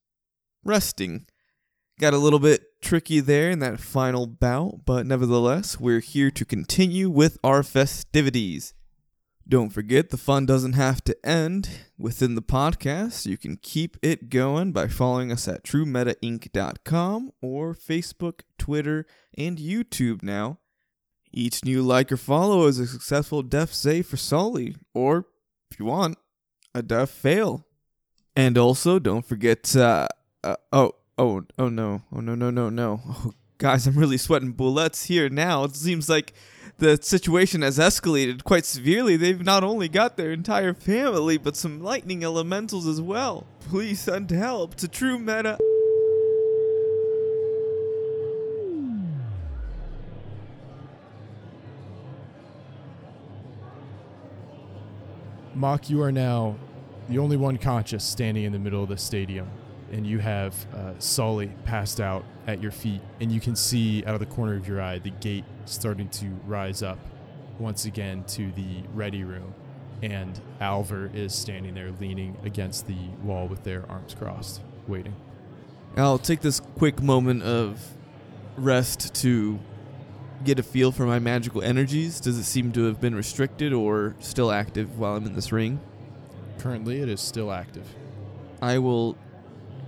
resting. 0.64 1.28
Got 2.00 2.14
a 2.14 2.18
little 2.18 2.40
bit 2.40 2.82
tricky 2.82 3.20
there 3.20 3.52
in 3.52 3.60
that 3.60 3.82
final 3.82 4.26
bout, 4.26 4.86
but 4.86 5.06
nevertheless, 5.06 5.82
we're 5.82 6.00
here 6.00 6.32
to 6.32 6.46
continue 6.46 7.10
with 7.10 7.38
our 7.44 7.62
festivities. 7.62 8.74
Don't 9.46 9.72
forget, 9.72 10.10
the 10.10 10.16
fun 10.16 10.46
doesn't 10.46 10.74
have 10.74 11.04
to 11.04 11.26
end 11.26 11.70
within 11.98 12.36
the 12.36 12.42
podcast. 12.42 13.26
You 13.26 13.36
can 13.36 13.58
keep 13.58 13.98
it 14.02 14.30
going 14.30 14.72
by 14.72 14.88
following 14.88 15.30
us 15.30 15.46
at 15.50 15.66
TrueMetaInc.com 15.66 17.32
or 17.42 17.74
Facebook, 17.74 18.44
Twitter, 18.58 19.06
and 19.38 19.58
YouTube 19.58 20.24
now. 20.24 20.60
Each 21.34 21.66
new 21.66 21.82
like 21.82 22.14
or 22.14 22.18
follow 22.18 22.68
is 22.68 22.80
a 22.80 22.88
successful 22.88 23.42
death 23.42 23.74
save 23.74 24.08
for 24.08 24.16
Sully, 24.16 24.78
or, 24.94 25.26
if 25.70 25.78
you 25.78 25.86
want, 25.86 26.18
a 26.74 26.82
death 26.82 27.10
fail. 27.10 27.66
And 28.38 28.58
also, 28.58 29.00
don't 29.00 29.26
forget, 29.26 29.76
uh, 29.76 30.08
uh, 30.46 30.56
oh, 30.72 30.94
oh, 31.20 31.44
oh 31.60 31.70
no, 31.70 32.02
oh 32.14 32.22
no, 32.22 32.34
no, 32.34 32.50
no, 32.50 32.70
no. 32.70 33.02
Oh, 33.06 33.34
guys, 33.58 33.86
I'm 33.86 33.96
really 33.98 34.18
sweating 34.18 34.54
bullets 34.54 35.06
here 35.06 35.30
now. 35.30 35.66
It 35.66 35.76
seems 35.76 36.10
like 36.10 36.34
the 36.78 36.98
situation 37.02 37.62
has 37.62 37.78
escalated 37.78 38.46
quite 38.46 38.66
severely. 38.66 39.18
They've 39.18 39.44
not 39.44 39.64
only 39.64 39.90
got 39.90 40.16
their 40.16 40.32
entire 40.32 40.74
family, 40.74 41.38
but 41.38 41.58
some 41.58 41.84
lightning 41.84 42.24
elementals 42.24 42.88
as 42.88 43.02
well. 43.02 43.46
Please 43.60 44.00
send 44.00 44.32
help 44.32 44.76
to 44.76 44.88
True 44.88 45.20
Meta. 45.20 45.58
Mok, 55.54 55.90
you 55.90 56.02
are 56.02 56.14
now 56.14 56.56
the 57.10 57.18
only 57.18 57.36
one 57.36 57.58
conscious 57.58 58.06
standing 58.06 58.46
in 58.46 58.54
the 58.54 58.60
middle 58.60 58.82
of 58.82 58.88
the 58.88 58.98
stadium, 58.98 59.50
and 59.92 60.06
you 60.06 60.20
have 60.20 60.54
uh, 60.74 60.94
Sully 61.00 61.52
passed 61.66 62.00
out 62.00 62.24
at 62.48 62.62
your 62.62 62.72
feet, 62.72 63.02
and 63.20 63.32
you 63.32 63.40
can 63.40 63.56
see 63.56 64.04
out 64.06 64.14
of 64.14 64.20
the 64.20 64.26
corner 64.26 64.56
of 64.56 64.68
your 64.68 64.82
eye 64.82 65.00
the 65.00 65.10
gate 65.10 65.46
starting 65.66 66.10
to 66.10 66.28
rise 66.46 66.82
up 66.82 67.00
once 67.60 67.86
again 67.86 68.24
to 68.26 68.52
the 68.54 68.84
ready 68.94 69.24
room, 69.24 69.54
and 70.02 70.40
Alver 70.62 71.14
is 71.14 71.34
standing 71.34 71.74
there 71.74 71.92
leaning 72.00 72.38
against 72.44 72.88
the 72.88 72.98
wall 73.24 73.48
with 73.48 73.64
their 73.64 73.90
arms 73.90 74.16
crossed, 74.16 74.62
waiting. 74.88 75.16
I'll 75.98 76.18
take 76.18 76.42
this 76.42 76.60
quick 76.60 77.02
moment 77.02 77.44
of 77.44 77.82
rest 78.58 79.14
to 79.16 79.60
get 80.44 80.60
a 80.60 80.64
feel 80.64 80.92
for 80.92 81.06
my 81.06 81.20
magical 81.20 81.62
energies. 81.62 82.20
Does 82.20 82.38
it 82.38 82.44
seem 82.44 82.72
to 82.74 82.86
have 82.86 83.02
been 83.02 83.16
restricted 83.16 83.74
or 83.74 84.16
still 84.20 84.52
active 84.52 84.98
while 84.98 85.16
I'm 85.16 85.26
in 85.26 85.34
this 85.34 85.52
ring? 85.52 85.80
Currently, 86.60 87.02
it 87.02 87.10
is 87.10 87.20
still 87.20 87.52
active. 87.52 87.88
I 88.62 88.78
will 88.78 89.18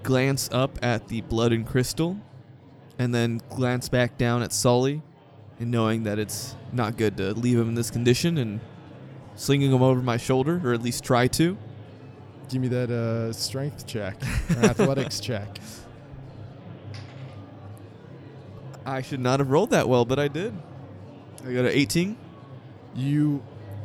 glance 0.04 0.50
up 0.52 0.78
at 0.82 1.08
the 1.08 1.22
blood 1.22 1.52
and 1.52 1.66
crystal 1.66 2.18
and 2.98 3.14
then 3.14 3.42
glance 3.50 3.90
back 3.90 4.18
down 4.18 4.42
at 4.42 4.54
Sully 4.54 5.02
and 5.60 5.72
knowing 5.72 6.04
that 6.04 6.20
it's 6.20 6.56
not 6.72 6.98
good 6.98 7.18
to 7.18 7.34
leave 7.34 7.58
him 7.58 7.70
in 7.70 7.76
this 7.76 7.92
condition 7.92 8.38
and 8.38 8.60
slinging 9.36 9.72
him 9.72 9.82
over 9.82 10.02
my 10.02 10.18
shoulder 10.18 10.62
or 10.64 10.74
at 10.74 10.82
least 10.82 11.04
try 11.04 11.28
to. 11.28 11.58
Give 12.50 12.62
me 12.62 12.68
that 12.68 12.92
uh, 12.92 13.32
strength 13.32 13.88
check, 13.88 14.22
or 14.50 14.58
athletics 14.66 15.22
check. 15.22 15.58
I 18.86 19.02
should 19.02 19.22
not 19.22 19.40
have 19.40 19.50
rolled 19.50 19.70
that 19.70 19.88
well, 19.88 20.04
but 20.04 20.20
I 20.20 20.28
did. 20.28 20.54
I 21.46 21.54
got 21.54 21.66
an 21.66 21.68
18. 21.68 22.18
You 22.96 23.42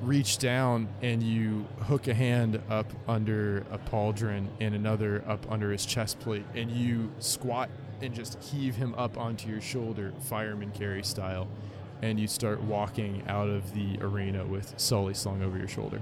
reach 0.07 0.39
down 0.39 0.89
and 1.03 1.21
you 1.21 1.67
hook 1.81 2.07
a 2.07 2.15
hand 2.15 2.63
up 2.71 2.87
under 3.09 3.67
a 3.73 3.79
pauldron 3.79 4.47
and 4.61 4.75
another 4.75 5.25
up 5.27 5.51
under 5.51 5.73
his 5.73 5.85
chest 5.85 6.21
plate, 6.21 6.45
and 6.55 6.71
you 6.71 7.11
squat 7.19 7.69
and 8.01 8.15
just 8.15 8.43
heave 8.43 8.77
him 8.77 8.95
up 8.95 9.19
onto 9.19 9.49
your 9.49 9.61
shoulder, 9.61 10.13
fireman 10.21 10.71
carry 10.71 11.03
style, 11.03 11.49
and 12.03 12.21
you 12.21 12.29
start 12.29 12.63
walking 12.63 13.23
out 13.27 13.49
of 13.49 13.75
the 13.75 13.99
arena 14.01 14.45
with 14.45 14.73
Sully 14.77 15.15
slung 15.15 15.43
over 15.43 15.59
your 15.59 15.69
shoulder. 15.69 16.01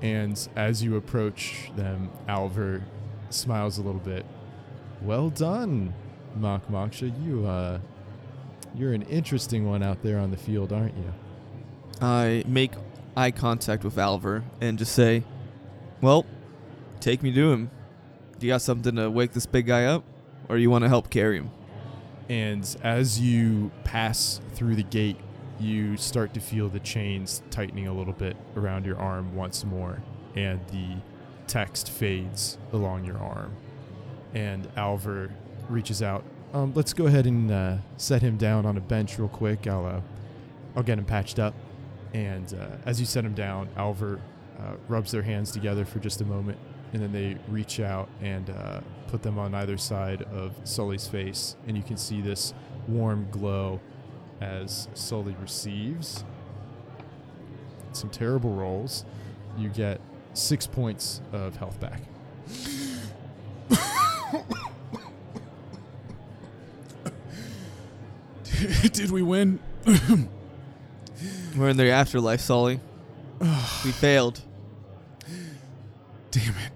And 0.00 0.48
as 0.54 0.82
you 0.82 0.96
approach 0.96 1.72
them, 1.74 2.10
Alver 2.28 2.82
smiles 3.30 3.78
a 3.78 3.82
little 3.82 4.00
bit. 4.00 4.24
Well 5.02 5.30
done, 5.30 5.92
Mok 6.36 6.68
Moksha. 6.68 7.12
You, 7.26 7.46
uh, 7.46 7.80
you're 8.74 8.92
an 8.92 9.02
interesting 9.02 9.66
one 9.66 9.82
out 9.82 10.02
there 10.02 10.18
on 10.18 10.30
the 10.30 10.36
field, 10.36 10.72
aren't 10.72 10.96
you? 10.96 11.12
I 12.00 12.44
make 12.46 12.72
eye 13.16 13.30
contact 13.30 13.84
with 13.84 13.96
Alver 13.96 14.42
and 14.60 14.78
just 14.78 14.92
say, 14.92 15.24
Well, 16.00 16.26
take 17.00 17.22
me 17.22 17.32
to 17.32 17.52
him. 17.52 17.70
Do 18.38 18.46
you 18.46 18.52
got 18.52 18.62
something 18.62 18.96
to 18.96 19.10
wake 19.10 19.32
this 19.32 19.46
big 19.46 19.66
guy 19.66 19.84
up? 19.84 20.04
Or 20.48 20.58
you 20.58 20.70
want 20.70 20.84
to 20.84 20.88
help 20.88 21.10
carry 21.10 21.38
him? 21.38 21.50
And 22.28 22.76
as 22.82 23.20
you 23.20 23.70
pass 23.84 24.40
through 24.54 24.76
the 24.76 24.82
gate, 24.82 25.16
you 25.58 25.96
start 25.96 26.34
to 26.34 26.40
feel 26.40 26.68
the 26.68 26.80
chains 26.80 27.42
tightening 27.50 27.86
a 27.86 27.92
little 27.92 28.12
bit 28.12 28.36
around 28.56 28.84
your 28.84 28.98
arm 28.98 29.34
once 29.34 29.64
more, 29.64 30.02
and 30.34 30.60
the 30.68 30.96
text 31.46 31.88
fades 31.88 32.58
along 32.72 33.04
your 33.04 33.18
arm. 33.18 33.52
And 34.34 34.68
Alver 34.74 35.30
reaches 35.68 36.02
out. 36.02 36.24
Um, 36.52 36.72
let's 36.74 36.92
go 36.92 37.06
ahead 37.06 37.26
and 37.26 37.50
uh, 37.50 37.76
set 37.96 38.22
him 38.22 38.36
down 38.36 38.66
on 38.66 38.76
a 38.76 38.80
bench 38.80 39.18
real 39.18 39.28
quick. 39.28 39.66
I'll, 39.66 39.86
uh, 39.86 40.00
I'll 40.76 40.82
get 40.82 40.98
him 40.98 41.04
patched 41.04 41.38
up. 41.38 41.54
And 42.16 42.54
uh, 42.54 42.76
as 42.86 42.98
you 42.98 43.04
set 43.04 43.24
them 43.24 43.34
down, 43.34 43.68
Alver 43.76 44.18
uh, 44.58 44.76
rubs 44.88 45.12
their 45.12 45.20
hands 45.20 45.50
together 45.50 45.84
for 45.84 45.98
just 45.98 46.22
a 46.22 46.24
moment, 46.24 46.56
and 46.94 47.02
then 47.02 47.12
they 47.12 47.36
reach 47.48 47.78
out 47.78 48.08
and 48.22 48.48
uh, 48.48 48.80
put 49.08 49.22
them 49.22 49.38
on 49.38 49.54
either 49.54 49.76
side 49.76 50.22
of 50.22 50.54
Sully's 50.64 51.06
face, 51.06 51.56
and 51.66 51.76
you 51.76 51.82
can 51.82 51.98
see 51.98 52.22
this 52.22 52.54
warm 52.88 53.28
glow 53.30 53.82
as 54.40 54.88
Sully 54.94 55.36
receives 55.42 56.24
some 57.92 58.08
terrible 58.08 58.54
rolls. 58.54 59.04
You 59.58 59.68
get 59.68 60.00
six 60.32 60.66
points 60.66 61.20
of 61.34 61.56
health 61.56 61.78
back. 61.80 62.00
Did 68.92 69.10
we 69.10 69.20
win? 69.22 69.58
We're 71.56 71.70
in 71.70 71.76
the 71.78 71.90
afterlife, 71.90 72.40
Sully. 72.40 72.80
we 73.40 73.92
failed. 73.92 74.42
Damn 76.30 76.50
it. 76.50 76.72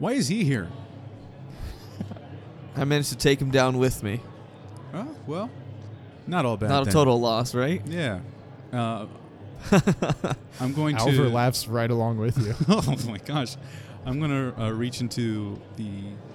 Why 0.00 0.12
is 0.12 0.26
he 0.26 0.42
here? 0.44 0.68
I 2.76 2.84
managed 2.84 3.10
to 3.10 3.16
take 3.16 3.40
him 3.40 3.50
down 3.50 3.78
with 3.78 4.02
me. 4.02 4.20
Oh, 4.92 5.14
well, 5.26 5.50
not 6.26 6.44
all 6.44 6.56
bad. 6.56 6.70
Not 6.70 6.82
a 6.82 6.84
then. 6.86 6.92
total 6.92 7.20
loss, 7.20 7.54
right? 7.54 7.82
Yeah. 7.86 8.20
Uh, 8.72 9.06
I'm 10.60 10.72
going 10.72 10.96
to. 10.96 11.02
Alvar 11.02 11.28
laughs 11.28 11.68
right 11.68 11.90
along 11.90 12.18
with 12.18 12.38
you. 12.38 12.54
oh 12.68 12.96
my 13.06 13.18
gosh. 13.18 13.56
I'm 14.06 14.18
going 14.18 14.30
to 14.30 14.62
uh, 14.62 14.70
reach 14.70 15.00
into 15.00 15.60
the 15.76 15.88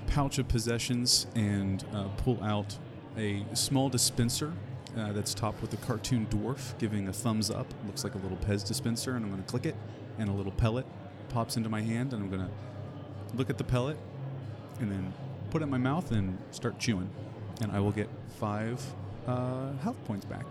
pouch 0.08 0.40
of 0.40 0.48
possessions 0.48 1.28
and 1.36 1.84
uh, 1.94 2.06
pull 2.18 2.42
out 2.44 2.78
a 3.18 3.46
small 3.54 3.90
dispenser 3.90 4.54
uh, 4.98 5.12
that's 5.14 5.34
topped 5.34 5.62
with 5.62 5.74
a 5.74 5.78
cartoon 5.78 6.28
dwarf 6.30 6.78
giving 6.80 7.08
a 7.08 7.14
thumbs 7.14 7.50
up. 7.50 7.68
looks 7.86 8.04
like 8.04 8.16
a 8.16 8.18
little 8.20 8.38
Pez 8.38 8.66
dispenser, 8.68 9.16
and 9.16 9.24
I'm 9.26 9.32
going 9.32 9.44
to 9.44 9.50
click 9.50 9.66
it, 9.66 9.76
and 10.18 10.30
a 10.30 10.34
little 10.34 10.52
pellet 10.52 10.86
pops 11.30 11.58
into 11.58 11.70
my 11.70 11.82
hand, 11.82 12.14
and 12.14 12.24
I'm 12.24 12.30
going 12.30 12.42
to 12.48 13.38
look 13.38 13.50
at 13.50 13.58
the 13.58 13.64
pellet 13.64 13.98
and 14.80 14.92
then 14.92 15.14
put 15.52 15.62
it 15.62 15.66
in 15.66 15.70
my 15.70 15.78
mouth 15.78 16.12
and 16.12 16.38
start 16.52 16.80
chewing. 16.80 17.10
And 17.62 17.72
I 17.72 17.80
will 17.80 17.92
get 17.92 18.10
five 18.40 18.82
uh, 19.28 19.74
health 19.84 20.04
points 20.06 20.26
back 20.26 20.46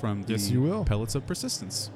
from 0.00 0.22
the 0.22 0.32
Yes, 0.32 0.48
you 0.50 0.62
will. 0.62 0.84
pellets 0.84 1.14
of 1.14 1.26
persistence. 1.26 1.90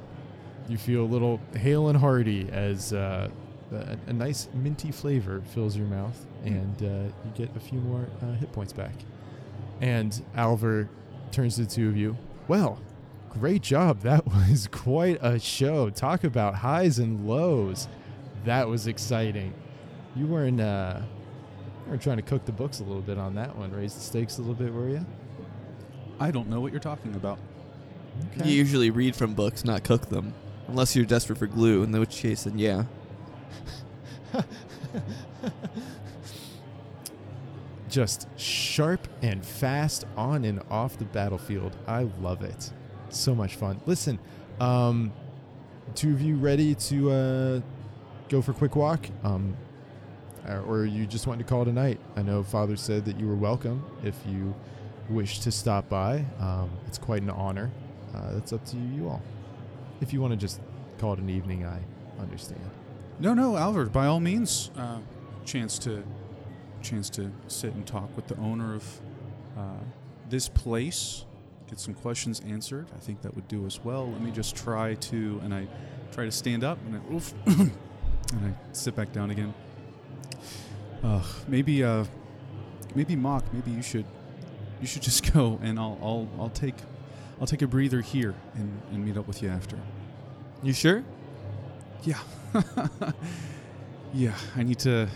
You 0.69 0.77
feel 0.79 1.03
a 1.03 1.07
little 1.07 1.41
hale 1.57 1.89
and 1.89 1.99
hearty 1.99 2.49
as 2.51 2.93
uh, 2.93 3.29
a, 3.73 3.97
a 4.07 4.13
nice 4.13 4.49
minty 4.55 4.91
flavor 4.91 5.43
fills 5.55 5.77
your 5.77 5.87
mouth, 5.87 6.27
and 6.45 6.83
uh, 6.83 6.87
you 7.25 7.31
get 7.35 7.55
a 7.57 7.61
few 7.61 7.81
more 7.81 8.07
uh, 8.23 8.33
hit 8.35 8.53
points 8.53 8.73
back. 8.73 8.95
And 9.81 10.21
Alvar 10.35 10.89
turns 11.33 11.57
to 11.57 11.63
the 11.63 11.71
two 11.71 11.89
of 11.89 11.97
you. 11.97 12.17
Well, 12.49 12.79
great 13.31 13.63
job. 13.63 14.01
That 14.01 14.27
was 14.51 14.69
quite 14.71 15.19
a 15.23 15.39
show. 15.39 15.91
Talk 15.91 16.25
about 16.25 16.57
highs 16.57 16.99
and 16.99 17.27
lows. 17.27 17.89
That 18.45 18.69
was 18.69 18.87
exciting. 18.87 19.55
You 20.17 20.27
weren't, 20.27 20.61
uh, 20.61 21.01
you 21.85 21.91
weren't 21.91 22.03
trying 22.03 22.17
to 22.17 22.23
cook 22.23 22.45
the 22.45 22.53
books 22.53 22.81
a 22.81 22.85
little 22.85 23.03
bit 23.03 23.19
on 23.19 23.35
that 23.35 23.57
one, 23.57 23.71
raise 23.73 23.95
the 23.95 24.01
stakes 24.01 24.39
a 24.39 24.41
little 24.41 24.55
bit, 24.55 24.73
were 24.73 24.89
you? 24.89 25.05
I 26.19 26.31
don't 26.31 26.49
know 26.49 26.61
what 26.61 26.73
you're 26.73 26.81
talking 26.81 27.15
about. 27.15 27.39
You 28.45 28.53
usually 28.53 28.91
read 28.91 29.15
from 29.17 29.35
books, 29.35 29.65
not 29.65 29.85
cook 29.85 30.09
them. 30.09 30.35
Unless 30.69 30.95
you're 30.95 31.05
desperate 31.05 31.39
for 31.39 31.47
glue, 31.47 31.83
in 31.83 31.93
which 31.99 32.17
case, 32.17 32.45
then 32.45 32.59
yeah. 32.59 32.85
just 37.91 38.29
sharp 38.39 39.09
and 39.23 39.45
fast 39.45 40.05
on 40.17 40.45
and 40.45 40.63
off 40.71 40.97
the 40.99 41.05
battlefield. 41.05 41.77
I 41.87 42.05
love 42.21 42.43
it. 42.43 42.73
So 43.11 43.35
much 43.35 43.57
fun. 43.57 43.81
Listen, 43.87 44.19
um, 44.61 45.13
two 45.95 46.13
of 46.13 46.23
you 46.23 46.37
ready 46.37 46.75
to 46.75 47.11
uh, 47.11 47.61
go 48.29 48.41
for 48.41 48.53
a 48.53 48.55
quick 48.55 48.77
walk? 48.77 49.07
Um, 49.25 49.57
or, 50.67 50.85
you 50.85 51.07
just 51.07 51.27
wanted 51.27 51.45
to 51.45 51.49
call 51.49 51.63
it 51.63 51.69
a 51.69 51.73
night? 51.73 52.01
I 52.17 52.23
know 52.23 52.43
Father 52.43 52.77
said 52.77 53.05
that 53.05 53.21
you 53.21 53.29
were 53.29 53.35
welcome 53.35 53.85
if 54.03 54.17
you 54.27 54.55
wish 55.09 55.41
to 55.41 55.53
stop 55.53 55.89
by. 55.89 56.25
Um, 56.41 56.71
it's 56.87 56.99
quite 56.99 57.23
an 57.23 57.31
honor. 57.31 57.71
Uh, 58.15 58.33
it's 58.37 58.53
up 58.53 58.65
to 58.67 58.77
you 58.77 59.09
all. 59.09 59.23
If 60.01 60.13
you 60.13 60.21
want 60.21 60.33
to 60.33 60.37
just 60.37 60.61
call 60.99 61.13
it 61.13 61.19
an 61.19 61.29
evening, 61.29 61.67
I 61.67 61.79
understand. 62.21 62.61
No, 63.19 63.35
no, 63.35 63.57
Albert. 63.57 63.93
By 63.93 64.07
all 64.07 64.19
means, 64.19 64.71
uh, 64.77 64.99
chance 65.45 65.79
to 65.81 66.03
chance 66.83 67.11
to 67.11 67.31
sit 67.49 67.75
and 67.75 67.87
talk 67.87 68.15
with 68.17 68.27
the 68.27 68.37
owner 68.39 68.75
of 68.75 69.01
uh, 69.57 69.83
this 70.29 70.49
place, 70.49 71.25
get 71.69 71.79
some 71.79 71.95
questions 71.95 72.41
answered. 72.47 72.87
I 72.97 73.01
think 73.01 73.23
that 73.23 73.35
would 73.35 73.49
do 73.49 73.67
as 73.67 73.83
well. 73.85 74.11
Let 74.11 74.23
me 74.23 74.31
just 74.31 74.57
try 74.57 74.95
to, 74.95 75.41
and 75.45 75.55
I 75.55 75.67
try 76.13 76.25
to 76.25 76.33
stand 76.33 76.65
up, 76.65 76.79
and 76.87 76.97
I, 76.97 77.15
oof, 77.15 77.35
and 77.47 77.73
I 78.35 78.53
sit 78.73 78.95
back 78.97 79.13
down 79.13 79.31
again. 79.31 79.55
Uh, 81.03 81.23
maybe, 81.49 81.83
uh, 81.83 82.05
maybe 82.95 83.17
Mok. 83.17 83.53
Maybe 83.53 83.71
you 83.71 83.83
should, 83.83 84.07
you 84.81 84.87
should 84.87 85.03
just 85.11 85.33
go, 85.33 85.59
and 85.63 85.79
I'll, 85.79 85.99
I'll, 86.03 86.29
I'll 86.39 86.51
take, 86.51 86.77
I'll 87.41 87.47
take 87.47 87.63
a 87.63 87.67
breather 87.67 88.01
here 88.01 88.35
and, 88.55 88.81
and 88.93 89.05
meet 89.05 89.17
up 89.17 89.27
with 89.27 89.43
you 89.43 89.49
after. 89.49 89.79
You 90.63 90.73
sure? 90.73 91.05
Yeah. 92.05 92.19
yeah, 94.13 94.35
I 94.57 94.63
need 94.63 94.79
to 94.81 95.09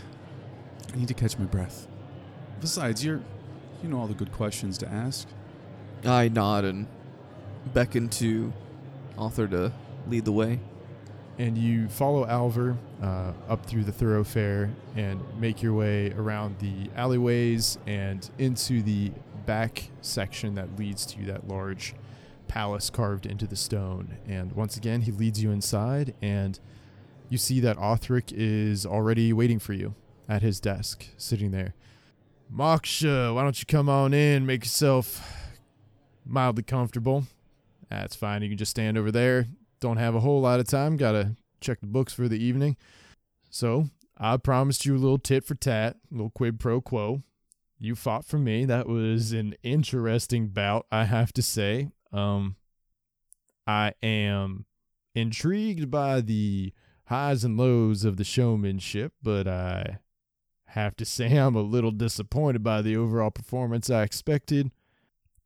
I 0.95 0.97
need 0.97 1.09
to 1.09 1.15
catch 1.15 1.37
my 1.39 1.45
breath. 1.47 1.89
Besides, 2.61 3.05
you're 3.05 3.21
you 3.83 3.89
know 3.91 3.99
all 3.99 4.07
the 4.07 4.15
good 4.15 4.33
questions 4.33 4.79
to 4.79 4.89
ask. 4.89 5.27
I 6.05 6.29
nod 6.29 6.65
and 6.65 6.87
beckon 7.75 8.09
to 8.11 8.53
Arthur 9.19 9.49
to 9.49 9.73
lead 10.07 10.25
the 10.25 10.33
way. 10.33 10.61
and 11.39 11.59
you 11.59 11.89
follow 11.89 12.27
Alvar 12.27 12.77
uh, 13.03 13.33
up 13.49 13.67
through 13.67 13.85
the 13.85 13.93
thoroughfare 13.93 14.71
and 14.95 15.21
make 15.41 15.63
your 15.63 15.75
way 15.75 16.13
around 16.13 16.59
the 16.61 16.89
alleyways 16.97 17.77
and 17.87 18.31
into 18.39 18.83
the 18.83 19.11
back 19.45 19.91
section 20.01 20.55
that 20.55 20.79
leads 20.79 21.05
to 21.07 21.25
that 21.25 21.49
large 21.49 21.95
palace 22.47 22.89
carved 22.89 23.27
into 23.27 23.47
the 23.47 23.57
stone. 23.57 24.17
And 24.29 24.53
once 24.53 24.77
again, 24.77 25.03
he 25.03 25.11
leads 25.11 25.43
you 25.43 25.51
inside, 25.51 26.15
and 26.23 26.59
you 27.29 27.39
see 27.39 27.59
that 27.61 27.77
Othric 27.79 28.33
is 28.33 28.87
already 28.87 29.33
waiting 29.33 29.59
for 29.59 29.73
you 29.73 29.95
at 30.29 30.43
his 30.43 30.61
desk, 30.61 31.07
sitting 31.17 31.51
there. 31.51 31.75
Moksha, 32.53 33.35
why 33.35 33.43
don't 33.43 33.59
you 33.59 33.67
come 33.67 33.89
on 33.89 34.15
in, 34.15 34.47
make 34.47 34.65
yourself 34.65 35.51
mildly 36.25 36.63
comfortable? 36.63 37.25
That's 37.91 38.17
fine. 38.17 38.43
You 38.43 38.49
can 38.49 38.59
just 38.59 38.71
stand 38.71 38.99
over 38.99 39.11
there. 39.11 39.47
Don't 39.81 39.97
have 39.97 40.15
a 40.15 40.21
whole 40.21 40.41
lot 40.41 40.61
of 40.61 40.67
time. 40.67 40.97
Gotta 40.97 41.37
check 41.61 41.81
the 41.81 41.87
books 41.87 42.13
for 42.13 42.29
the 42.29 42.43
evening. 42.43 42.77
So 43.51 43.89
I 44.19 44.37
promised 44.37 44.87
you 44.87 44.95
a 44.95 44.99
little 44.99 45.19
tit 45.19 45.45
for 45.45 45.55
tat, 45.55 45.97
a 46.11 46.15
little 46.15 46.31
quid 46.31 46.59
pro 46.59 46.81
quo. 46.81 47.23
You 47.79 47.95
fought 47.95 48.25
for 48.25 48.39
me. 48.39 48.65
That 48.65 48.89
was 48.89 49.33
an 49.33 49.55
interesting 49.63 50.49
bout, 50.49 50.87
I 50.91 51.05
have 51.05 51.33
to 51.35 51.43
say. 51.43 51.89
Um, 52.13 52.57
I 53.67 53.95
am 54.03 54.67
intrigued 55.15 55.91
by 55.91 56.21
the 56.21 56.73
highs 57.07 57.45
and 57.45 57.57
lows 57.57 58.05
of 58.05 58.17
the 58.17 58.25
showmanship, 58.25 59.13
but 59.23 59.47
I 59.47 59.99
have 60.75 60.97
to 60.97 61.05
say 61.05 61.37
I'm 61.39 61.55
a 61.57 61.63
little 61.63 61.91
disappointed 61.91 62.63
by 62.63 62.83
the 62.83 62.97
overall 62.97 63.31
performance. 63.31 63.91
I 63.91 64.03
expected 64.03 64.71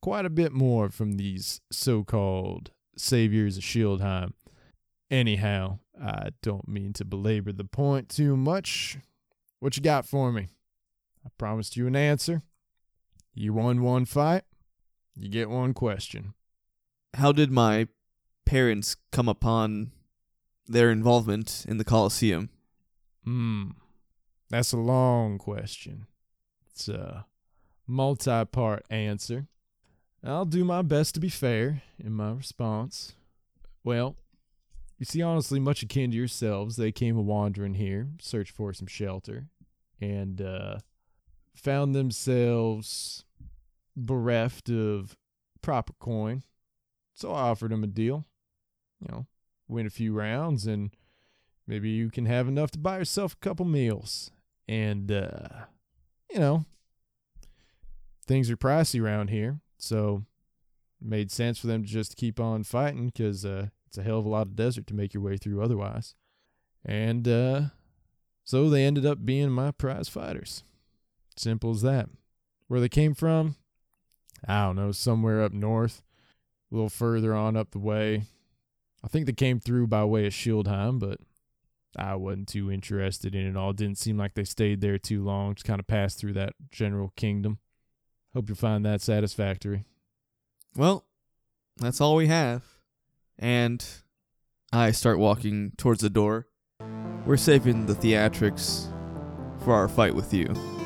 quite 0.01 0.25
a 0.25 0.31
bit 0.31 0.53
more 0.53 0.89
from 0.89 1.13
these 1.13 1.61
so 1.71 2.05
called 2.05 2.71
saviors 2.97 3.57
of 3.57 3.63
Shieldheim. 3.63 4.33
Anyhow, 5.11 5.79
I 6.03 6.31
don't 6.43 6.69
mean 6.69 6.93
to 6.95 7.05
belabor 7.05 7.53
the 7.53 7.65
point 7.65 8.09
too 8.09 8.37
much. 8.37 8.99
What 9.61 9.77
you 9.77 9.83
got 9.83 10.07
for 10.07 10.33
me? 10.33 10.49
I 11.25 11.31
promised 11.39 11.77
you 11.77 11.87
an 11.87 11.97
answer. 11.97 12.43
You 13.35 13.53
won 13.53 13.83
one 13.83 14.05
fight, 14.05 14.43
you 15.17 15.29
get 15.29 15.51
one 15.51 15.75
question. 15.75 16.35
How 17.15 17.33
did 17.33 17.51
my 17.51 17.89
parents 18.45 18.97
come 19.13 19.29
upon 19.29 19.93
their 20.67 20.91
involvement 20.91 21.65
in 21.69 21.79
the 21.79 21.85
Colosseum? 21.85 22.51
Hmm. 23.25 23.71
That's 24.51 24.73
a 24.73 24.79
long 24.79 25.39
question. 25.39 26.07
It's 26.71 26.89
a 26.89 27.27
multi 27.87 28.45
part 28.47 28.85
answer. 28.91 29.47
I'll 30.25 30.45
do 30.45 30.65
my 30.65 30.83
best 30.83 31.15
to 31.15 31.21
be 31.21 31.29
fair 31.29 31.83
in 31.99 32.13
my 32.13 32.33
response. 32.33 33.15
Well, 33.85 34.17
you 34.99 35.05
see, 35.05 35.23
honestly, 35.23 35.61
much 35.61 35.83
akin 35.83 36.11
to 36.11 36.17
yourselves, 36.17 36.77
they 36.77 36.91
came 36.91 37.17
a 37.17 37.23
wandering 37.23 37.75
here, 37.75 38.09
searched 38.21 38.51
for 38.51 38.73
some 38.73 38.89
shelter, 38.89 39.47
and 40.01 40.41
uh, 40.41 40.79
found 41.55 41.95
themselves 41.95 43.25
bereft 43.97 44.69
of 44.69 45.17
proper 45.63 45.93
coin. 46.01 46.43
So 47.15 47.33
I 47.33 47.43
offered 47.43 47.71
them 47.71 47.85
a 47.85 47.89
deal. 47.89 48.27
You 49.01 49.09
know, 49.11 49.27
win 49.69 49.87
a 49.87 49.91
few 49.91 50.13
rounds, 50.13 50.67
and 50.67 50.91
maybe 51.67 51.91
you 51.91 52.11
can 52.11 52.27
have 52.27 52.49
enough 52.49 52.73
to 52.73 52.79
buy 52.79 52.99
yourself 52.99 53.35
a 53.35 53.37
couple 53.37 53.67
meals. 53.67 54.33
And, 54.69 55.11
uh, 55.11 55.49
you 56.31 56.39
know, 56.39 56.65
things 58.27 58.51
are 58.51 58.57
pricey 58.57 59.03
around 59.03 59.31
here. 59.31 59.61
So 59.79 60.25
made 61.01 61.31
sense 61.31 61.59
for 61.59 61.67
them 61.67 61.83
to 61.83 61.89
just 61.89 62.17
keep 62.17 62.39
on 62.39 62.65
fighting 62.65 63.07
because 63.07 63.45
uh, 63.45 63.69
it's 63.87 63.99
a 63.99 64.03
hell 64.03 64.19
of 64.19 64.27
a 64.27 64.29
lot 64.29 64.47
of 64.47 64.57
desert 64.57 64.87
to 64.89 64.95
make 64.95 65.15
your 65.15 65.23
way 65.23 65.37
through 65.37 65.63
otherwise. 65.63 66.15
And 66.85 67.27
uh, 67.27 67.63
so 68.45 68.69
they 68.69 68.85
ended 68.85 69.07
up 69.07 69.25
being 69.25 69.51
my 69.51 69.71
prize 69.71 70.09
fighters. 70.09 70.65
Simple 71.37 71.71
as 71.71 71.83
that. 71.83 72.09
Where 72.67 72.81
they 72.81 72.89
came 72.89 73.15
from, 73.15 73.57
I 74.47 74.65
don't 74.65 74.77
know, 74.77 74.93
somewhere 74.93 75.43
up 75.43 75.53
north, 75.53 76.03
a 76.71 76.75
little 76.75 76.91
further 76.91 77.35
on 77.35 77.57
up 77.57 77.71
the 77.71 77.79
way. 77.79 78.25
I 79.03 79.09
think 79.09 79.27
they 79.27 79.33
came 79.33 79.61
through 79.61 79.87
by 79.87 80.05
way 80.05 80.27
of 80.27 80.33
Shieldheim, 80.33 80.99
but 80.99 81.21
I 81.99 82.15
wasn't 82.15 82.49
too 82.49 82.71
interested 82.71 83.35
in 83.35 83.47
it 83.47 83.57
all. 83.57 83.73
Didn't 83.73 83.99
seem 83.99 84.17
like 84.17 84.35
they 84.35 84.45
stayed 84.45 84.81
there 84.81 84.99
too 84.99 85.25
long. 85.25 85.55
Just 85.55 85.67
kind 85.67 85.81
of 85.81 85.87
passed 85.87 86.19
through 86.19 86.35
that 86.35 86.55
general 86.71 87.13
kingdom. 87.17 87.59
Hope 88.35 88.49
you 88.49 88.55
find 88.55 88.85
that 88.85 89.01
satisfactory. 89.01 89.85
Well, 90.77 91.05
that's 91.77 92.01
all 92.01 92.15
we 92.17 92.29
have. 92.29 92.63
And 93.39 93.85
I 94.73 94.91
start 94.91 95.19
walking 95.19 95.73
towards 95.77 96.01
the 96.03 96.11
door. 96.11 96.47
We're 97.25 97.37
saving 97.37 97.87
the 97.87 97.95
theatrics 97.95 98.93
for 99.63 99.75
our 99.75 99.89
fight 99.89 100.15
with 100.15 100.33
you. 100.33 100.78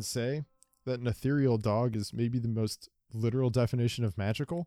Going 0.00 0.04
to 0.04 0.20
and 0.20 0.38
say 0.40 0.44
that 0.86 1.00
an 1.00 1.06
ethereal 1.06 1.58
dog 1.58 1.96
is 1.96 2.12
maybe 2.12 2.38
the 2.38 2.48
most 2.48 2.88
literal 3.12 3.50
definition 3.50 4.04
of 4.04 4.16
magical. 4.16 4.66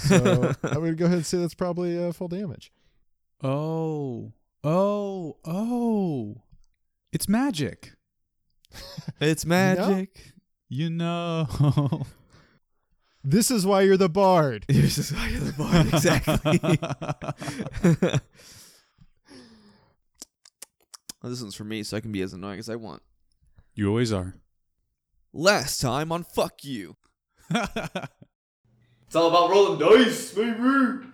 So 0.00 0.54
I'm 0.62 0.74
going 0.74 0.90
to 0.92 0.94
go 0.94 1.06
ahead 1.06 1.18
and 1.18 1.26
say 1.26 1.38
that's 1.38 1.54
probably 1.54 2.02
uh, 2.02 2.12
full 2.12 2.28
damage. 2.28 2.72
Oh, 3.42 4.32
oh, 4.62 5.36
oh! 5.44 6.42
It's 7.12 7.28
magic. 7.28 7.92
It's 9.20 9.46
magic. 9.46 10.32
You 10.68 10.90
know. 10.90 12.02
This 13.26 13.50
is 13.50 13.64
why 13.64 13.80
you're 13.80 13.96
the 13.96 14.10
bard. 14.10 14.66
This 14.68 14.98
is 14.98 15.10
why 15.10 15.28
you're 15.28 15.40
the 15.40 15.52
bard, 15.54 15.86
Exactly. 15.94 16.58
This 21.22 21.40
one's 21.40 21.54
for 21.54 21.64
me, 21.64 21.82
so 21.82 21.96
I 21.96 22.00
can 22.00 22.12
be 22.12 22.20
as 22.20 22.34
annoying 22.34 22.58
as 22.58 22.68
I 22.68 22.76
want. 22.76 23.02
you 23.74 23.88
always 23.88 24.12
are. 24.12 24.34
Last 25.36 25.80
time 25.80 26.12
on 26.12 26.22
Fuck 26.22 26.64
You. 26.64 26.96
It's 29.06 29.14
all 29.20 29.28
about 29.28 29.50
rolling 29.50 29.78
dice, 29.78 30.32
baby. 30.32 31.06